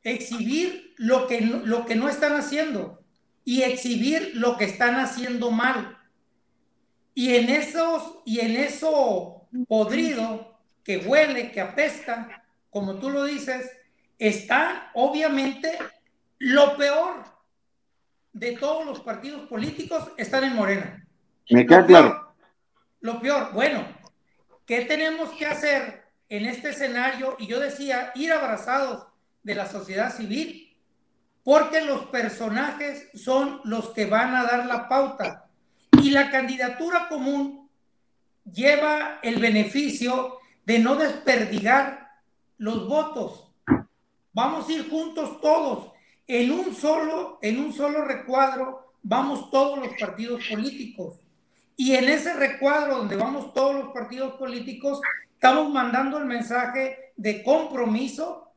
Exhibir 0.02 0.94
lo 0.96 1.28
que, 1.28 1.40
lo 1.42 1.86
que 1.86 1.94
no 1.94 2.08
están 2.08 2.32
haciendo 2.32 3.04
y 3.44 3.62
exhibir 3.62 4.32
lo 4.34 4.56
que 4.56 4.64
están 4.64 4.96
haciendo 4.96 5.52
mal. 5.52 5.96
Y 7.14 7.36
en 7.36 7.48
esos, 7.48 8.18
y 8.24 8.40
en 8.40 8.56
eso 8.56 9.46
podrido 9.68 10.58
que 10.82 10.98
huele, 10.98 11.52
que 11.52 11.60
apesta, 11.60 12.44
como 12.68 12.96
tú 12.96 13.10
lo 13.10 13.22
dices, 13.22 13.70
está 14.18 14.90
obviamente 14.94 15.78
lo 16.38 16.76
peor 16.76 17.26
de 18.32 18.56
todos 18.56 18.84
los 18.84 18.98
partidos 19.02 19.48
políticos 19.48 20.10
están 20.16 20.42
en 20.42 20.56
Morena. 20.56 21.06
Me 21.50 21.64
queda 21.64 21.86
claro. 21.86 22.34
Lo 22.98 23.20
peor, 23.20 23.52
bueno, 23.52 23.86
¿qué 24.66 24.80
tenemos 24.80 25.30
que 25.38 25.46
hacer 25.46 26.05
en 26.28 26.46
este 26.46 26.70
escenario, 26.70 27.36
y 27.38 27.46
yo 27.46 27.60
decía, 27.60 28.12
ir 28.14 28.32
abrazados 28.32 29.06
de 29.42 29.54
la 29.54 29.66
sociedad 29.68 30.14
civil, 30.14 30.76
porque 31.44 31.80
los 31.80 32.06
personajes 32.06 33.08
son 33.14 33.60
los 33.64 33.90
que 33.90 34.06
van 34.06 34.34
a 34.34 34.44
dar 34.44 34.66
la 34.66 34.88
pauta. 34.88 35.48
Y 36.02 36.10
la 36.10 36.30
candidatura 36.30 37.08
común 37.08 37.70
lleva 38.44 39.20
el 39.22 39.40
beneficio 39.40 40.38
de 40.64 40.80
no 40.80 40.96
desperdigar 40.96 42.10
los 42.58 42.88
votos. 42.88 43.52
Vamos 44.32 44.68
a 44.68 44.72
ir 44.72 44.90
juntos 44.90 45.40
todos. 45.40 45.92
En 46.26 46.50
un 46.50 46.74
solo, 46.74 47.38
en 47.40 47.60
un 47.60 47.72
solo 47.72 48.04
recuadro 48.04 48.94
vamos 49.02 49.50
todos 49.50 49.78
los 49.78 49.96
partidos 50.00 50.42
políticos. 50.50 51.20
Y 51.76 51.94
en 51.94 52.08
ese 52.08 52.34
recuadro 52.34 52.96
donde 52.96 53.14
vamos 53.14 53.54
todos 53.54 53.74
los 53.76 53.92
partidos 53.92 54.34
políticos, 54.34 55.00
Estamos 55.36 55.70
mandando 55.70 56.16
el 56.16 56.24
mensaje 56.24 57.12
de 57.14 57.42
compromiso, 57.42 58.50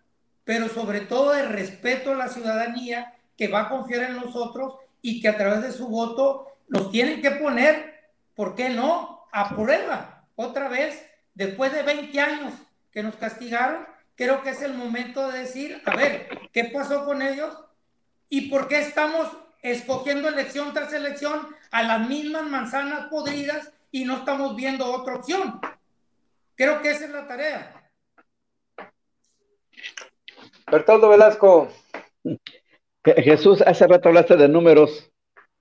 pero 0.46 0.70
sobre 0.70 1.02
todo 1.02 1.34
de 1.34 1.44
respeto 1.44 2.14
a 2.14 2.16
la 2.16 2.30
ciudadanía 2.30 3.16
que 3.36 3.50
va 3.50 3.64
a 3.64 3.70
confiar 3.70 4.04
en 4.04 4.16
nosotros 4.16 4.76
y 5.02 5.20
que 5.20 5.28
a 5.28 5.36
través 5.36 5.62
de 5.62 5.74
su 5.74 5.90
voto 5.90 6.48
nos 6.70 6.90
tienen 6.90 7.22
que 7.22 7.32
poner, 7.32 8.12
¿por 8.34 8.56
qué 8.56 8.70
no?, 8.70 9.28
a 9.34 9.50
prueba. 9.54 10.26
Otra 10.38 10.70
vez, 10.70 11.06
después 11.34 11.74
de 11.74 11.84
20 11.84 12.18
años 12.22 12.54
que 12.94 13.04
nos 13.04 13.16
castigaron, 13.18 13.86
creo 14.16 14.42
que 14.42 14.52
es 14.52 14.62
el 14.62 14.74
momento 14.74 15.30
de 15.30 15.40
decir, 15.40 15.82
a 15.86 15.98
ver, 15.98 16.30
¿qué 16.54 16.64
pasó 16.64 17.04
con 17.04 17.22
ellos? 17.22 17.54
¿Y 18.30 18.50
por 18.50 18.70
qué 18.70 18.80
estamos 18.80 19.28
escogiendo 19.62 20.30
elección 20.30 20.74
tras 20.74 20.94
elección 20.94 21.46
a 21.72 21.84
las 21.84 22.08
mismas 22.08 22.44
manzanas 22.44 23.08
podridas 23.08 23.70
y 23.92 24.06
no 24.06 24.16
estamos 24.16 24.56
viendo 24.56 24.90
otra 24.90 25.16
opción? 25.16 25.60
Creo 26.60 26.82
que 26.82 26.92
esa 26.92 27.06
es 27.06 27.12
la 27.12 27.26
tarea. 27.26 27.72
Bertoldo 30.70 31.08
Velasco. 31.08 31.70
Jesús, 33.06 33.62
hace 33.62 33.88
rato 33.88 34.10
hablaste 34.10 34.36
de 34.36 34.50
números. 34.50 35.10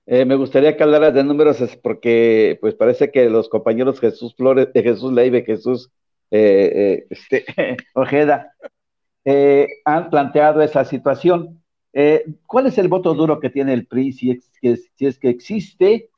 Eh, 0.05 0.25
me 0.25 0.35
gustaría 0.35 0.75
que 0.75 0.83
hablaras 0.83 1.13
de 1.13 1.23
números 1.23 1.57
porque 1.81 2.57
pues 2.59 2.75
parece 2.75 3.11
que 3.11 3.29
los 3.29 3.47
compañeros 3.47 4.01
Jesús 4.01 4.35
Flores, 4.35 4.73
de 4.73 4.83
Jesús 4.83 5.13
Leive, 5.13 5.45
Jesús 5.45 5.89
eh, 6.31 6.71
eh, 6.75 7.07
este, 7.09 7.45
Ojeda, 7.93 8.53
han 9.85 10.09
planteado 10.09 10.61
esa 10.61 10.83
situación. 10.83 11.63
¿Cuál 12.45 12.67
es 12.67 12.77
el 12.77 12.89
voto 12.89 13.13
duro 13.13 13.39
que 13.39 13.49
tiene 13.49 13.71
el 13.71 13.87
PRI 13.87 14.11
si 14.11 14.31
es, 14.31 14.51
si 14.95 15.05
es 15.05 15.17
que 15.17 15.29
existe? 15.29 16.09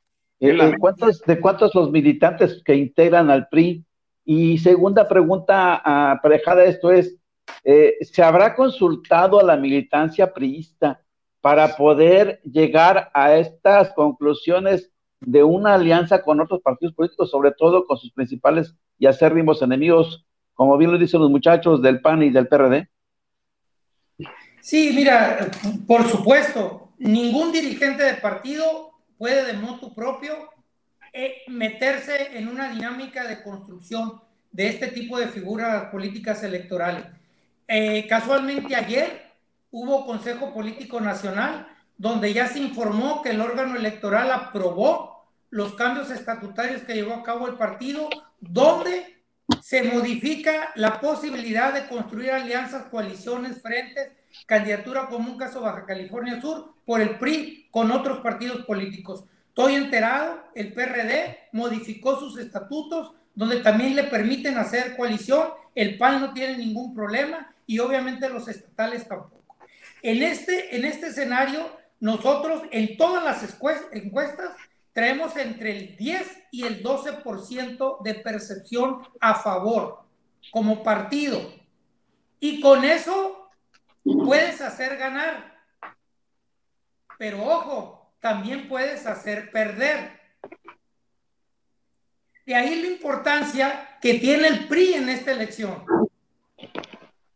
¿cuántos, 0.80 1.20
¿De 1.20 1.38
cuántos 1.38 1.72
los 1.72 1.92
militantes 1.92 2.60
que 2.64 2.74
integran 2.74 3.30
al 3.30 3.46
PRI? 3.46 3.84
Y 4.24 4.58
segunda 4.58 5.08
pregunta 5.08 5.76
aparejada 6.12 6.62
a 6.62 6.66
esto 6.66 6.90
es, 6.90 7.16
¿se 7.64 8.22
habrá 8.22 8.54
consultado 8.54 9.40
a 9.40 9.44
la 9.44 9.56
militancia 9.56 10.32
priista 10.32 11.02
para 11.40 11.76
poder 11.76 12.40
llegar 12.44 13.10
a 13.12 13.34
estas 13.34 13.92
conclusiones 13.94 14.90
de 15.20 15.42
una 15.42 15.74
alianza 15.74 16.22
con 16.22 16.40
otros 16.40 16.60
partidos 16.62 16.94
políticos, 16.94 17.30
sobre 17.30 17.52
todo 17.52 17.84
con 17.84 17.98
sus 17.98 18.12
principales 18.12 18.74
y 18.98 19.06
acérrimos 19.06 19.60
enemigos, 19.60 20.24
como 20.54 20.76
bien 20.78 20.92
lo 20.92 20.98
dicen 20.98 21.20
los 21.20 21.30
muchachos 21.30 21.82
del 21.82 22.00
PAN 22.00 22.22
y 22.22 22.30
del 22.30 22.48
PRD? 22.48 22.88
Sí, 24.60 24.92
mira, 24.94 25.50
por 25.86 26.04
supuesto, 26.04 26.92
ningún 26.98 27.50
dirigente 27.50 28.04
de 28.04 28.14
partido 28.14 28.92
puede 29.18 29.44
de 29.44 29.54
modo 29.54 29.92
propio 29.92 30.32
eh, 30.34 30.46
meterse 31.48 32.38
en 32.38 32.48
una 32.48 32.70
dinámica 32.72 33.26
de 33.26 33.42
construcción 33.42 34.20
de 34.50 34.68
este 34.68 34.88
tipo 34.88 35.18
de 35.18 35.28
figuras 35.28 35.86
políticas 35.86 36.42
electorales. 36.42 37.04
Eh, 37.68 38.06
casualmente 38.08 38.74
ayer 38.74 39.32
hubo 39.70 40.06
Consejo 40.06 40.52
Político 40.52 41.00
Nacional, 41.00 41.66
donde 41.96 42.32
ya 42.32 42.46
se 42.46 42.58
informó 42.58 43.22
que 43.22 43.30
el 43.30 43.40
órgano 43.40 43.76
electoral 43.76 44.30
aprobó 44.30 45.26
los 45.50 45.74
cambios 45.74 46.10
estatutarios 46.10 46.82
que 46.82 46.94
llevó 46.94 47.14
a 47.14 47.22
cabo 47.22 47.46
el 47.46 47.54
partido, 47.54 48.08
donde 48.40 49.22
se 49.60 49.82
modifica 49.82 50.70
la 50.76 51.00
posibilidad 51.00 51.72
de 51.74 51.86
construir 51.88 52.30
alianzas, 52.30 52.84
coaliciones, 52.84 53.60
frentes, 53.60 54.12
candidatura 54.46 55.08
común 55.08 55.36
caso 55.36 55.60
Baja 55.60 55.84
California 55.84 56.40
Sur 56.40 56.74
por 56.86 57.00
el 57.00 57.18
PRI 57.18 57.68
con 57.70 57.90
otros 57.90 58.20
partidos 58.20 58.64
políticos. 58.64 59.24
Estoy 59.52 59.74
enterado, 59.74 60.42
el 60.54 60.72
PRD 60.72 61.50
modificó 61.52 62.18
sus 62.18 62.38
estatutos 62.38 63.12
donde 63.34 63.60
también 63.60 63.94
le 63.94 64.04
permiten 64.04 64.56
hacer 64.56 64.96
coalición, 64.96 65.48
el 65.74 65.98
PAN 65.98 66.22
no 66.22 66.32
tiene 66.32 66.56
ningún 66.56 66.94
problema 66.94 67.54
y 67.66 67.78
obviamente 67.78 68.30
los 68.30 68.48
estatales 68.48 69.06
tampoco. 69.06 69.44
En 70.00 70.22
este, 70.22 70.74
en 70.74 70.86
este 70.86 71.08
escenario, 71.08 71.70
nosotros 72.00 72.62
en 72.70 72.96
todas 72.96 73.22
las 73.22 73.42
encuestas 73.92 74.56
traemos 74.94 75.36
entre 75.36 75.76
el 75.76 75.96
10 75.98 76.44
y 76.50 76.64
el 76.64 76.82
12% 76.82 78.02
de 78.02 78.14
percepción 78.14 79.02
a 79.20 79.34
favor 79.34 80.06
como 80.50 80.82
partido. 80.82 81.52
Y 82.40 82.58
con 82.62 82.86
eso 82.86 83.50
puedes 84.02 84.62
hacer 84.62 84.96
ganar. 84.96 85.62
Pero 87.18 87.44
ojo, 87.44 88.01
también 88.22 88.68
puedes 88.68 89.04
hacer 89.04 89.50
perder. 89.50 90.12
De 92.46 92.54
ahí 92.54 92.80
la 92.80 92.86
importancia 92.86 93.98
que 94.00 94.14
tiene 94.14 94.46
el 94.46 94.68
PRI 94.68 94.94
en 94.94 95.08
esta 95.08 95.32
elección. 95.32 95.84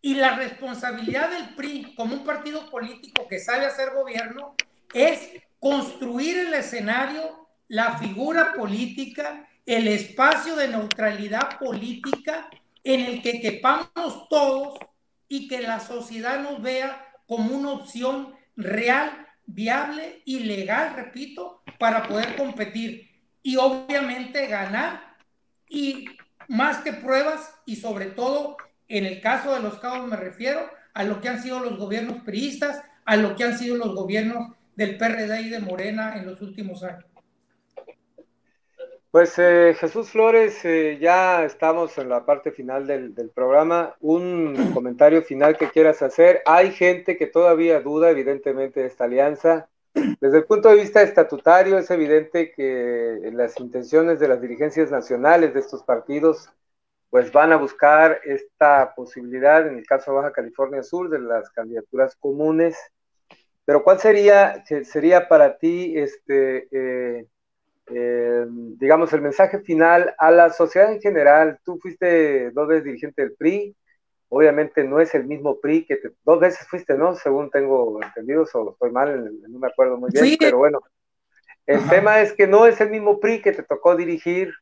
Y 0.00 0.14
la 0.14 0.36
responsabilidad 0.36 1.28
del 1.30 1.56
PRI 1.56 1.92
como 1.96 2.14
un 2.14 2.24
partido 2.24 2.70
político 2.70 3.26
que 3.28 3.40
sabe 3.40 3.66
hacer 3.66 3.94
gobierno 3.94 4.54
es 4.94 5.32
construir 5.58 6.38
el 6.38 6.54
escenario, 6.54 7.48
la 7.66 7.98
figura 7.98 8.52
política, 8.52 9.48
el 9.66 9.88
espacio 9.88 10.54
de 10.54 10.68
neutralidad 10.68 11.58
política 11.58 12.48
en 12.84 13.00
el 13.00 13.22
que 13.22 13.40
quepamos 13.40 14.28
todos 14.30 14.78
y 15.26 15.48
que 15.48 15.62
la 15.62 15.80
sociedad 15.80 16.38
nos 16.38 16.62
vea 16.62 17.04
como 17.26 17.56
una 17.56 17.72
opción 17.72 18.36
real, 18.54 19.25
viable 19.46 20.22
y 20.24 20.40
legal, 20.40 20.94
repito, 20.96 21.62
para 21.78 22.06
poder 22.08 22.36
competir 22.36 23.10
y 23.42 23.56
obviamente 23.56 24.46
ganar 24.46 25.16
y 25.68 26.06
más 26.48 26.78
que 26.78 26.92
pruebas 26.92 27.54
y 27.64 27.76
sobre 27.76 28.06
todo 28.06 28.56
en 28.88 29.04
el 29.06 29.20
caso 29.20 29.54
de 29.54 29.60
los 29.60 29.78
cabos 29.78 30.08
me 30.08 30.16
refiero 30.16 30.60
a 30.94 31.04
lo 31.04 31.20
que 31.20 31.28
han 31.28 31.42
sido 31.42 31.60
los 31.60 31.78
gobiernos 31.78 32.22
priistas, 32.22 32.82
a 33.04 33.16
lo 33.16 33.36
que 33.36 33.44
han 33.44 33.58
sido 33.58 33.76
los 33.76 33.94
gobiernos 33.94 34.52
del 34.76 34.96
PRD 34.96 35.42
y 35.42 35.48
de 35.48 35.60
Morena 35.60 36.16
en 36.16 36.26
los 36.26 36.40
últimos 36.40 36.82
años. 36.82 37.04
Pues 39.16 39.38
eh, 39.38 39.74
Jesús 39.80 40.10
Flores, 40.10 40.62
eh, 40.66 40.98
ya 41.00 41.42
estamos 41.46 41.96
en 41.96 42.10
la 42.10 42.26
parte 42.26 42.52
final 42.52 42.86
del, 42.86 43.14
del, 43.14 43.30
programa. 43.30 43.96
Un 44.00 44.54
comentario 44.74 45.22
final 45.22 45.56
que 45.56 45.70
quieras 45.70 46.02
hacer. 46.02 46.42
Hay 46.44 46.70
gente 46.72 47.16
que 47.16 47.26
todavía 47.26 47.80
duda, 47.80 48.10
evidentemente, 48.10 48.80
de 48.80 48.86
esta 48.88 49.04
alianza. 49.04 49.70
Desde 50.20 50.36
el 50.36 50.44
punto 50.44 50.68
de 50.68 50.74
vista 50.74 51.00
estatutario, 51.00 51.78
es 51.78 51.90
evidente 51.90 52.52
que 52.52 53.30
las 53.32 53.58
intenciones 53.58 54.20
de 54.20 54.28
las 54.28 54.42
dirigencias 54.42 54.90
nacionales 54.90 55.54
de 55.54 55.60
estos 55.60 55.82
partidos 55.82 56.50
pues 57.08 57.32
van 57.32 57.52
a 57.52 57.56
buscar 57.56 58.20
esta 58.22 58.92
posibilidad, 58.94 59.66
en 59.66 59.78
el 59.78 59.86
caso 59.86 60.10
de 60.10 60.18
Baja 60.18 60.32
California 60.32 60.82
Sur, 60.82 61.08
de 61.08 61.20
las 61.20 61.48
candidaturas 61.52 62.16
comunes. 62.16 62.76
Pero 63.64 63.82
¿cuál 63.82 63.98
sería, 63.98 64.62
sería 64.66 65.26
para 65.26 65.56
ti, 65.56 65.94
este, 65.96 66.68
eh, 66.70 67.26
eh, 67.88 68.46
digamos, 68.48 69.12
el 69.12 69.22
mensaje 69.22 69.60
final 69.60 70.14
a 70.18 70.30
la 70.30 70.50
sociedad 70.50 70.92
en 70.92 71.00
general? 71.00 71.58
Tú 71.64 71.78
fuiste 71.80 72.50
dos 72.50 72.68
veces 72.68 72.84
dirigente 72.84 73.22
del 73.22 73.34
PRI, 73.34 73.76
obviamente 74.28 74.84
no 74.84 75.00
es 75.00 75.14
el 75.14 75.24
mismo 75.24 75.60
PRI 75.60 75.84
que 75.84 75.96
te, 75.96 76.10
dos 76.24 76.40
veces 76.40 76.66
fuiste, 76.68 76.94
¿no? 76.94 77.14
Según 77.14 77.50
tengo 77.50 78.02
entendido, 78.02 78.44
o 78.52 78.70
estoy 78.70 78.90
mal, 78.90 79.32
no 79.48 79.58
me 79.58 79.68
acuerdo 79.68 79.96
muy 79.96 80.10
bien, 80.12 80.36
pero 80.38 80.58
bueno. 80.58 80.80
El 81.66 81.88
tema 81.88 82.20
es 82.20 82.32
que 82.32 82.46
no 82.46 82.66
es 82.66 82.80
el 82.80 82.90
mismo 82.90 83.18
PRI 83.18 83.42
que 83.42 83.52
te 83.52 83.64
tocó 83.64 83.96
dirigir 83.96 84.54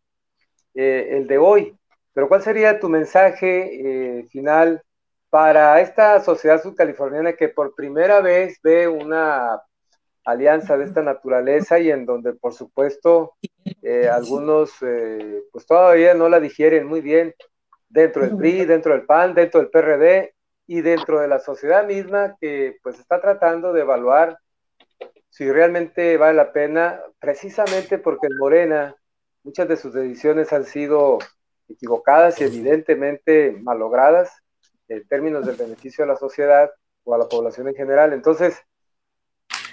eh, 0.75 1.09
el 1.12 1.27
de 1.27 1.39
hoy. 1.39 1.77
Pero 2.14 2.29
¿cuál 2.29 2.43
sería 2.43 2.81
tu 2.81 2.89
mensaje 2.89 4.18
eh, 4.18 4.27
final 4.31 4.83
para 5.29 5.81
esta 5.81 6.20
sociedad 6.20 6.62
subcaliforniana 6.62 7.35
que 7.35 7.49
por 7.49 7.75
primera 7.75 8.20
vez 8.20 8.59
ve 8.62 8.87
una 8.89 9.61
alianza 10.25 10.77
de 10.77 10.85
esta 10.85 11.03
naturaleza 11.03 11.79
y 11.79 11.91
en 11.91 12.07
donde 12.07 12.33
por 12.33 12.55
supuesto 12.55 13.35
eh, 13.83 14.09
algunos 14.09 14.70
eh, 14.83 15.43
pues 15.53 15.66
todavía 15.66 16.14
no 16.14 16.29
la 16.29 16.41
digieren 16.41 16.87
muy 16.87 17.01
bien 17.01 17.35
dentro 17.89 18.22
del 18.22 18.37
PRI, 18.37 18.64
dentro 18.64 18.93
del 18.93 19.07
PAN, 19.07 19.35
dentro 19.35 19.61
del 19.61 19.70
PRD 19.70 20.35
y 20.66 20.81
dentro 20.81 21.20
de 21.20 21.29
la 21.29 21.39
sociedad 21.39 21.87
misma 21.87 22.37
que 22.41 22.79
pues 22.83 22.99
está 22.99 23.20
tratando 23.20 23.72
de 23.72 23.83
evaluar 23.83 24.39
si 25.35 25.51
realmente 25.51 26.16
vale 26.16 26.37
la 26.37 26.53
pena, 26.53 27.01
precisamente 27.18 27.99
porque 27.99 28.29
en 28.29 28.37
Morena 28.37 28.95
muchas 29.43 29.66
de 29.66 29.77
sus 29.77 29.93
decisiones 29.93 30.53
han 30.53 30.64
sido 30.64 31.18
equivocadas 31.68 32.41
y 32.41 32.45
evidentemente 32.45 33.51
malogradas 33.61 34.33
en 34.87 35.05
términos 35.09 35.45
del 35.45 35.57
beneficio 35.57 36.05
a 36.05 36.07
la 36.07 36.16
sociedad 36.16 36.70
o 37.03 37.16
a 37.16 37.18
la 37.18 37.29
población 37.29 37.66
en 37.66 37.75
general. 37.75 38.12
Entonces, 38.12 38.62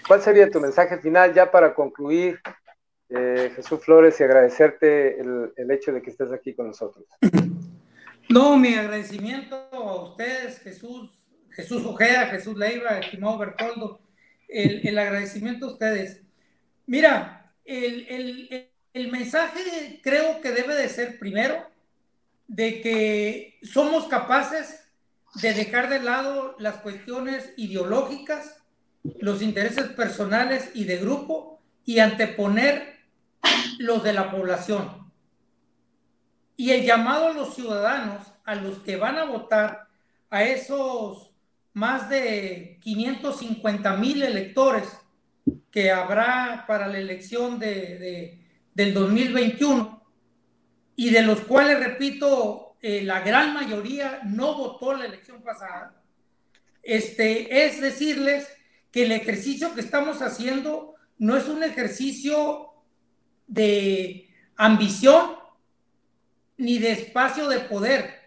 ¿cuál 0.07 0.21
sería 0.21 0.49
tu 0.49 0.59
mensaje 0.59 0.97
final 0.99 1.33
ya 1.33 1.51
para 1.51 1.73
concluir, 1.73 2.39
eh, 3.09 3.51
Jesús 3.55 3.83
Flores, 3.83 4.19
y 4.19 4.23
agradecerte 4.23 5.19
el, 5.19 5.71
hecho 5.71 5.91
de 5.91 6.01
que 6.01 6.09
estés 6.09 6.31
aquí 6.31 6.53
con 6.53 6.67
nosotros? 6.67 7.05
No, 8.29 8.55
mi 8.55 8.75
agradecimiento 8.75 9.57
a 9.73 10.03
ustedes, 10.03 10.59
Jesús, 10.59 11.11
Jesús 11.49 11.83
Ojeda, 11.85 12.27
Jesús 12.27 12.55
Leiva, 12.55 12.97
estimado 12.97 13.37
Bertoldo, 13.37 13.99
el, 14.47 14.87
el 14.87 14.97
agradecimiento 14.97 15.65
a 15.65 15.71
ustedes. 15.73 16.21
Mira, 16.85 17.53
el, 17.65 18.69
el 18.93 19.11
mensaje 19.11 19.99
creo 20.01 20.39
que 20.39 20.51
debe 20.51 20.75
de 20.75 20.87
ser 20.87 21.19
primero 21.19 21.65
de 22.47 22.81
que 22.81 23.59
somos 23.63 24.07
capaces 24.07 24.83
de 25.41 25.53
dejar 25.53 25.89
de 25.89 26.01
lado 26.01 26.55
las 26.59 26.77
cuestiones 26.77 27.53
ideológicas, 27.55 28.60
los 29.03 29.41
intereses 29.41 29.87
personales 29.87 30.71
y 30.73 30.83
de 30.85 30.97
grupo 30.97 31.61
y 31.85 31.99
anteponer 31.99 32.99
los 33.79 34.03
de 34.03 34.13
la 34.13 34.31
población. 34.31 35.11
Y 36.55 36.71
el 36.71 36.85
llamado 36.85 37.27
a 37.27 37.33
los 37.33 37.55
ciudadanos, 37.55 38.27
a 38.45 38.55
los 38.55 38.79
que 38.79 38.97
van 38.97 39.17
a 39.17 39.25
votar, 39.25 39.87
a 40.29 40.43
esos 40.43 41.31
más 41.73 42.09
de 42.09 42.79
550 42.81 43.97
mil 43.97 44.21
electores 44.21 44.87
que 45.71 45.91
habrá 45.91 46.65
para 46.67 46.87
la 46.87 46.99
elección 46.99 47.57
de, 47.57 48.39
del 48.73 48.93
2021 48.93 50.03
y 50.95 51.09
de 51.09 51.21
los 51.23 51.41
cuales, 51.41 51.79
repito, 51.79 52.75
eh, 52.81 53.03
la 53.03 53.21
gran 53.21 53.53
mayoría 53.53 54.21
no 54.25 54.55
votó 54.55 54.93
la 54.93 55.05
elección 55.05 55.41
pasada, 55.41 56.01
este, 56.83 57.65
es 57.65 57.79
decirles 57.79 58.47
que 58.91 59.03
el 59.03 59.11
ejercicio 59.11 59.73
que 59.73 59.81
estamos 59.81 60.21
haciendo 60.21 60.95
no 61.17 61.37
es 61.37 61.47
un 61.47 61.63
ejercicio 61.63 62.69
de 63.47 64.29
ambición 64.55 65.31
ni 66.57 66.77
de 66.77 66.91
espacio 66.91 67.47
de 67.47 67.59
poder. 67.59 68.21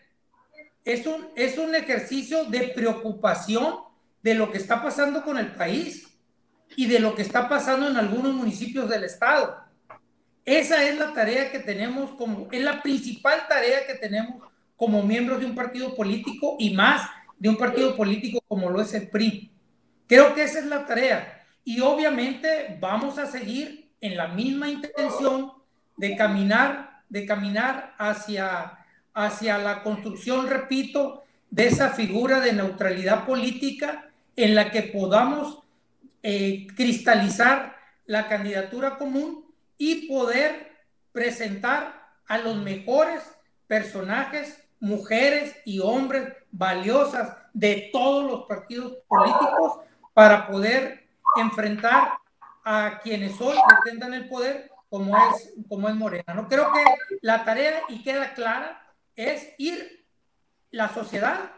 Es 0.85 1.07
un, 1.07 1.29
es 1.37 1.59
un 1.59 1.75
ejercicio 1.75 2.45
de 2.45 2.69
preocupación 2.69 3.77
de 4.23 4.35
lo 4.35 4.51
que 4.51 4.59
está 4.59 4.83
pasando 4.83 5.23
con 5.23 5.39
el 5.39 5.53
país 5.53 6.09
y 6.77 6.87
de 6.87 6.99
lo 6.99 7.15
que 7.15 7.23
está 7.23 7.49
pasando 7.49 7.89
en 7.89 7.97
algunos 7.97 8.35
municipios 8.35 8.89
del 8.89 9.05
estado. 9.05 9.57
Esa 10.45 10.85
es 10.85 10.99
la 10.99 11.13
tarea 11.15 11.51
que 11.51 11.61
tenemos 11.61 12.11
como, 12.13 12.49
es 12.51 12.63
la 12.63 12.83
principal 12.83 13.47
tarea 13.49 13.87
que 13.87 13.95
tenemos 13.95 14.43
como 14.77 15.03
miembros 15.03 15.41
de 15.41 15.47
un 15.47 15.55
partido 15.55 15.95
político 15.95 16.57
y 16.59 16.75
más 16.75 17.09
de 17.39 17.49
un 17.49 17.57
partido 17.57 17.97
político 17.97 18.41
como 18.47 18.71
lo 18.71 18.83
es 18.83 18.93
el 18.95 19.09
PRI. 19.09 19.54
Creo 20.07 20.35
que 20.35 20.43
esa 20.43 20.59
es 20.59 20.67
la 20.67 20.87
tarea. 20.87 21.43
Y 21.65 21.81
obviamente 21.81 22.77
vamos 22.81 23.19
a 23.19 23.27
seguir 23.27 23.91
en 24.01 24.17
la 24.17 24.29
misma 24.29 24.69
intención 24.69 25.53
de 25.97 26.17
caminar, 26.17 27.03
de 27.09 27.25
caminar 27.27 27.95
hacia, 27.99 28.79
hacia 29.15 29.59
la 29.59 29.83
construcción, 29.83 30.49
repito, 30.49 31.25
de 31.51 31.69
esa 31.69 31.91
figura 31.91 32.41
de 32.41 32.53
neutralidad 32.53 33.25
política 33.25 34.11
en 34.37 34.55
la 34.55 34.71
que 34.71 34.83
podamos 34.83 35.61
eh, 36.23 36.67
cristalizar 36.77 37.77
la 38.07 38.29
candidatura 38.29 38.99
común 38.99 39.47
y 39.79 40.09
poder 40.09 40.73
presentar 41.13 42.09
a 42.27 42.39
los 42.39 42.57
mejores 42.57 43.23
personajes, 43.67 44.59
mujeres 44.81 45.55
y 45.65 45.79
hombres 45.79 46.33
valiosas 46.51 47.37
de 47.53 47.91
todos 47.93 48.31
los 48.31 48.47
partidos 48.47 48.95
políticos 49.09 49.79
para 50.15 50.47
poder 50.47 51.09
enfrentar 51.37 52.19
a 52.65 53.01
quienes 53.03 53.39
hoy 53.41 53.57
detentan 53.85 54.15
el 54.15 54.29
poder 54.29 54.71
como 54.89 55.17
es, 55.17 55.53
como 55.69 55.89
es 55.89 55.95
Morena. 55.97 56.35
¿no? 56.35 56.49
Creo 56.49 56.73
que 56.73 56.85
la 57.21 57.45
tarea, 57.45 57.83
y 57.89 58.03
queda 58.03 58.33
clara, 58.33 58.81
es 59.17 59.53
ir 59.59 60.07
la 60.71 60.89
sociedad, 60.89 61.51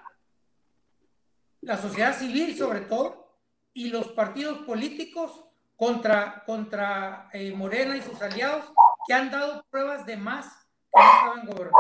la 1.61 1.77
sociedad 1.77 2.17
civil 2.17 2.57
sobre 2.57 2.81
todo, 2.81 3.27
y 3.73 3.91
los 3.91 4.09
partidos 4.09 4.59
políticos 4.61 5.45
contra, 5.77 6.43
contra 6.47 7.29
eh, 7.33 7.53
Morena 7.53 7.97
y 7.97 8.03
sus 8.03 8.21
aliados 8.23 8.73
que 9.07 9.13
han 9.13 9.31
dado 9.31 9.65
pruebas 9.71 10.07
de 10.07 10.17
más 10.17 10.47
que 10.93 10.99
no 10.99 11.21
saben 11.21 11.47
gobernar. 11.47 11.73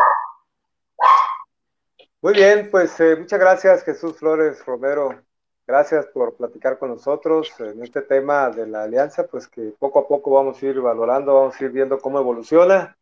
Muy 2.20 2.34
bien, 2.34 2.70
pues 2.70 2.98
eh, 3.00 3.16
muchas 3.16 3.40
gracias 3.40 3.82
Jesús 3.82 4.18
Flores 4.18 4.64
Romero. 4.66 5.22
Gracias 5.66 6.06
por 6.06 6.36
platicar 6.36 6.78
con 6.78 6.90
nosotros 6.90 7.52
en 7.58 7.82
este 7.82 8.00
tema 8.02 8.50
de 8.50 8.68
la 8.68 8.84
alianza, 8.84 9.26
pues 9.26 9.48
que 9.48 9.72
poco 9.76 9.98
a 9.98 10.06
poco 10.06 10.30
vamos 10.30 10.62
a 10.62 10.66
ir 10.66 10.80
valorando, 10.80 11.34
vamos 11.34 11.60
a 11.60 11.64
ir 11.64 11.72
viendo 11.72 11.98
cómo 11.98 12.20
evoluciona. 12.20 12.96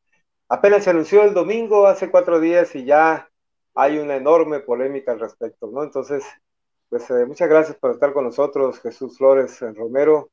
Apenas 0.48 0.84
se 0.84 0.90
anunció 0.90 1.22
el 1.24 1.34
domingo, 1.34 1.86
hace 1.86 2.10
cuatro 2.10 2.40
días, 2.40 2.74
y 2.74 2.86
ya 2.86 3.28
hay 3.74 3.98
una 3.98 4.16
enorme 4.16 4.60
polémica 4.60 5.12
al 5.12 5.20
respecto, 5.20 5.66
¿no? 5.70 5.82
Entonces, 5.82 6.24
pues 6.88 7.10
eh, 7.10 7.26
muchas 7.26 7.50
gracias 7.50 7.76
por 7.76 7.90
estar 7.90 8.14
con 8.14 8.24
nosotros, 8.24 8.80
Jesús 8.80 9.18
Flores 9.18 9.60
Romero, 9.60 10.30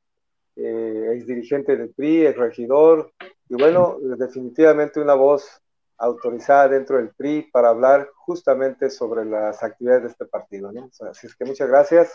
eh, 0.56 1.12
ex 1.14 1.26
dirigente 1.26 1.76
del 1.76 1.90
PRI, 1.90 2.26
ex 2.28 2.38
regidor, 2.38 3.12
y 3.50 3.56
bueno, 3.56 3.98
definitivamente 4.00 5.00
una 5.00 5.14
voz 5.14 5.61
autorizada 6.02 6.68
dentro 6.68 6.96
del 6.96 7.10
PRI 7.10 7.48
para 7.52 7.68
hablar 7.68 8.10
justamente 8.16 8.90
sobre 8.90 9.24
las 9.24 9.62
actividades 9.62 10.02
de 10.02 10.08
este 10.08 10.26
partido. 10.26 10.72
¿no? 10.72 10.90
así 11.08 11.28
es 11.28 11.36
que 11.36 11.44
muchas 11.44 11.68
gracias. 11.68 12.12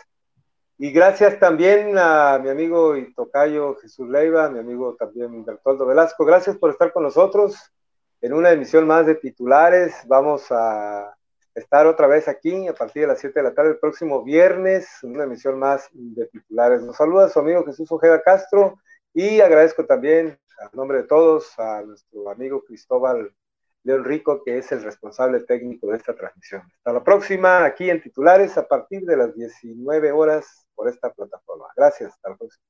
Y 0.78 0.92
gracias 0.92 1.40
también 1.40 1.98
a 1.98 2.38
mi 2.38 2.50
amigo 2.50 2.98
y 2.98 3.14
tocayo 3.14 3.76
Jesús 3.76 4.08
Leiva, 4.10 4.50
mi 4.50 4.60
amigo 4.60 4.96
también 5.00 5.44
Bertoldo 5.44 5.86
Velasco. 5.86 6.26
Gracias 6.26 6.58
por 6.58 6.70
estar 6.70 6.92
con 6.92 7.04
nosotros 7.04 7.56
en 8.22 8.34
una 8.34 8.52
emisión 8.52 8.86
más 8.86 9.06
de 9.06 9.16
titulares. 9.16 9.96
Vamos 10.06 10.46
a 10.52 11.16
estar 11.56 11.88
otra 11.88 12.08
vez 12.08 12.28
aquí 12.28 12.68
a 12.68 12.74
partir 12.74 13.04
de 13.04 13.08
las 13.08 13.20
7 13.20 13.40
de 13.40 13.44
la 13.44 13.56
tarde 13.56 13.72
el 13.72 13.80
próximo 13.80 14.22
viernes, 14.22 14.88
una 15.02 15.24
emisión 15.24 15.58
más 15.58 15.90
de 15.94 16.28
titulares. 16.28 16.82
Nos 16.84 16.98
saluda 16.98 17.30
su 17.30 17.40
amigo 17.40 17.64
Jesús 17.64 17.90
Ojeda 17.90 18.22
Castro 18.22 18.78
y 19.14 19.40
agradezco 19.40 19.86
también, 19.86 20.38
a 20.60 20.76
nombre 20.76 20.98
de 21.00 21.04
todos, 21.06 21.58
a 21.58 21.82
nuestro 21.84 22.30
amigo 22.30 22.64
Cristóbal 22.66 23.34
León 23.88 24.04
Rico, 24.04 24.44
que 24.44 24.58
es 24.58 24.70
el 24.74 24.84
responsable 24.84 25.40
técnico 25.46 25.88
de 25.88 25.96
esta 25.96 26.14
transmisión. 26.14 26.62
Hasta 26.62 26.92
la 26.92 27.04
próxima, 27.06 27.64
aquí 27.64 27.90
en 27.90 28.02
titulares, 28.02 28.58
a 28.58 28.68
partir 28.68 29.04
de 29.06 29.16
las 29.16 29.34
19 29.34 30.12
horas 30.12 30.68
por 30.76 30.90
esta 30.90 31.10
plataforma. 31.14 31.68
Gracias, 31.74 32.12
hasta 32.12 32.32
la 32.32 32.36
próxima. 32.36 32.66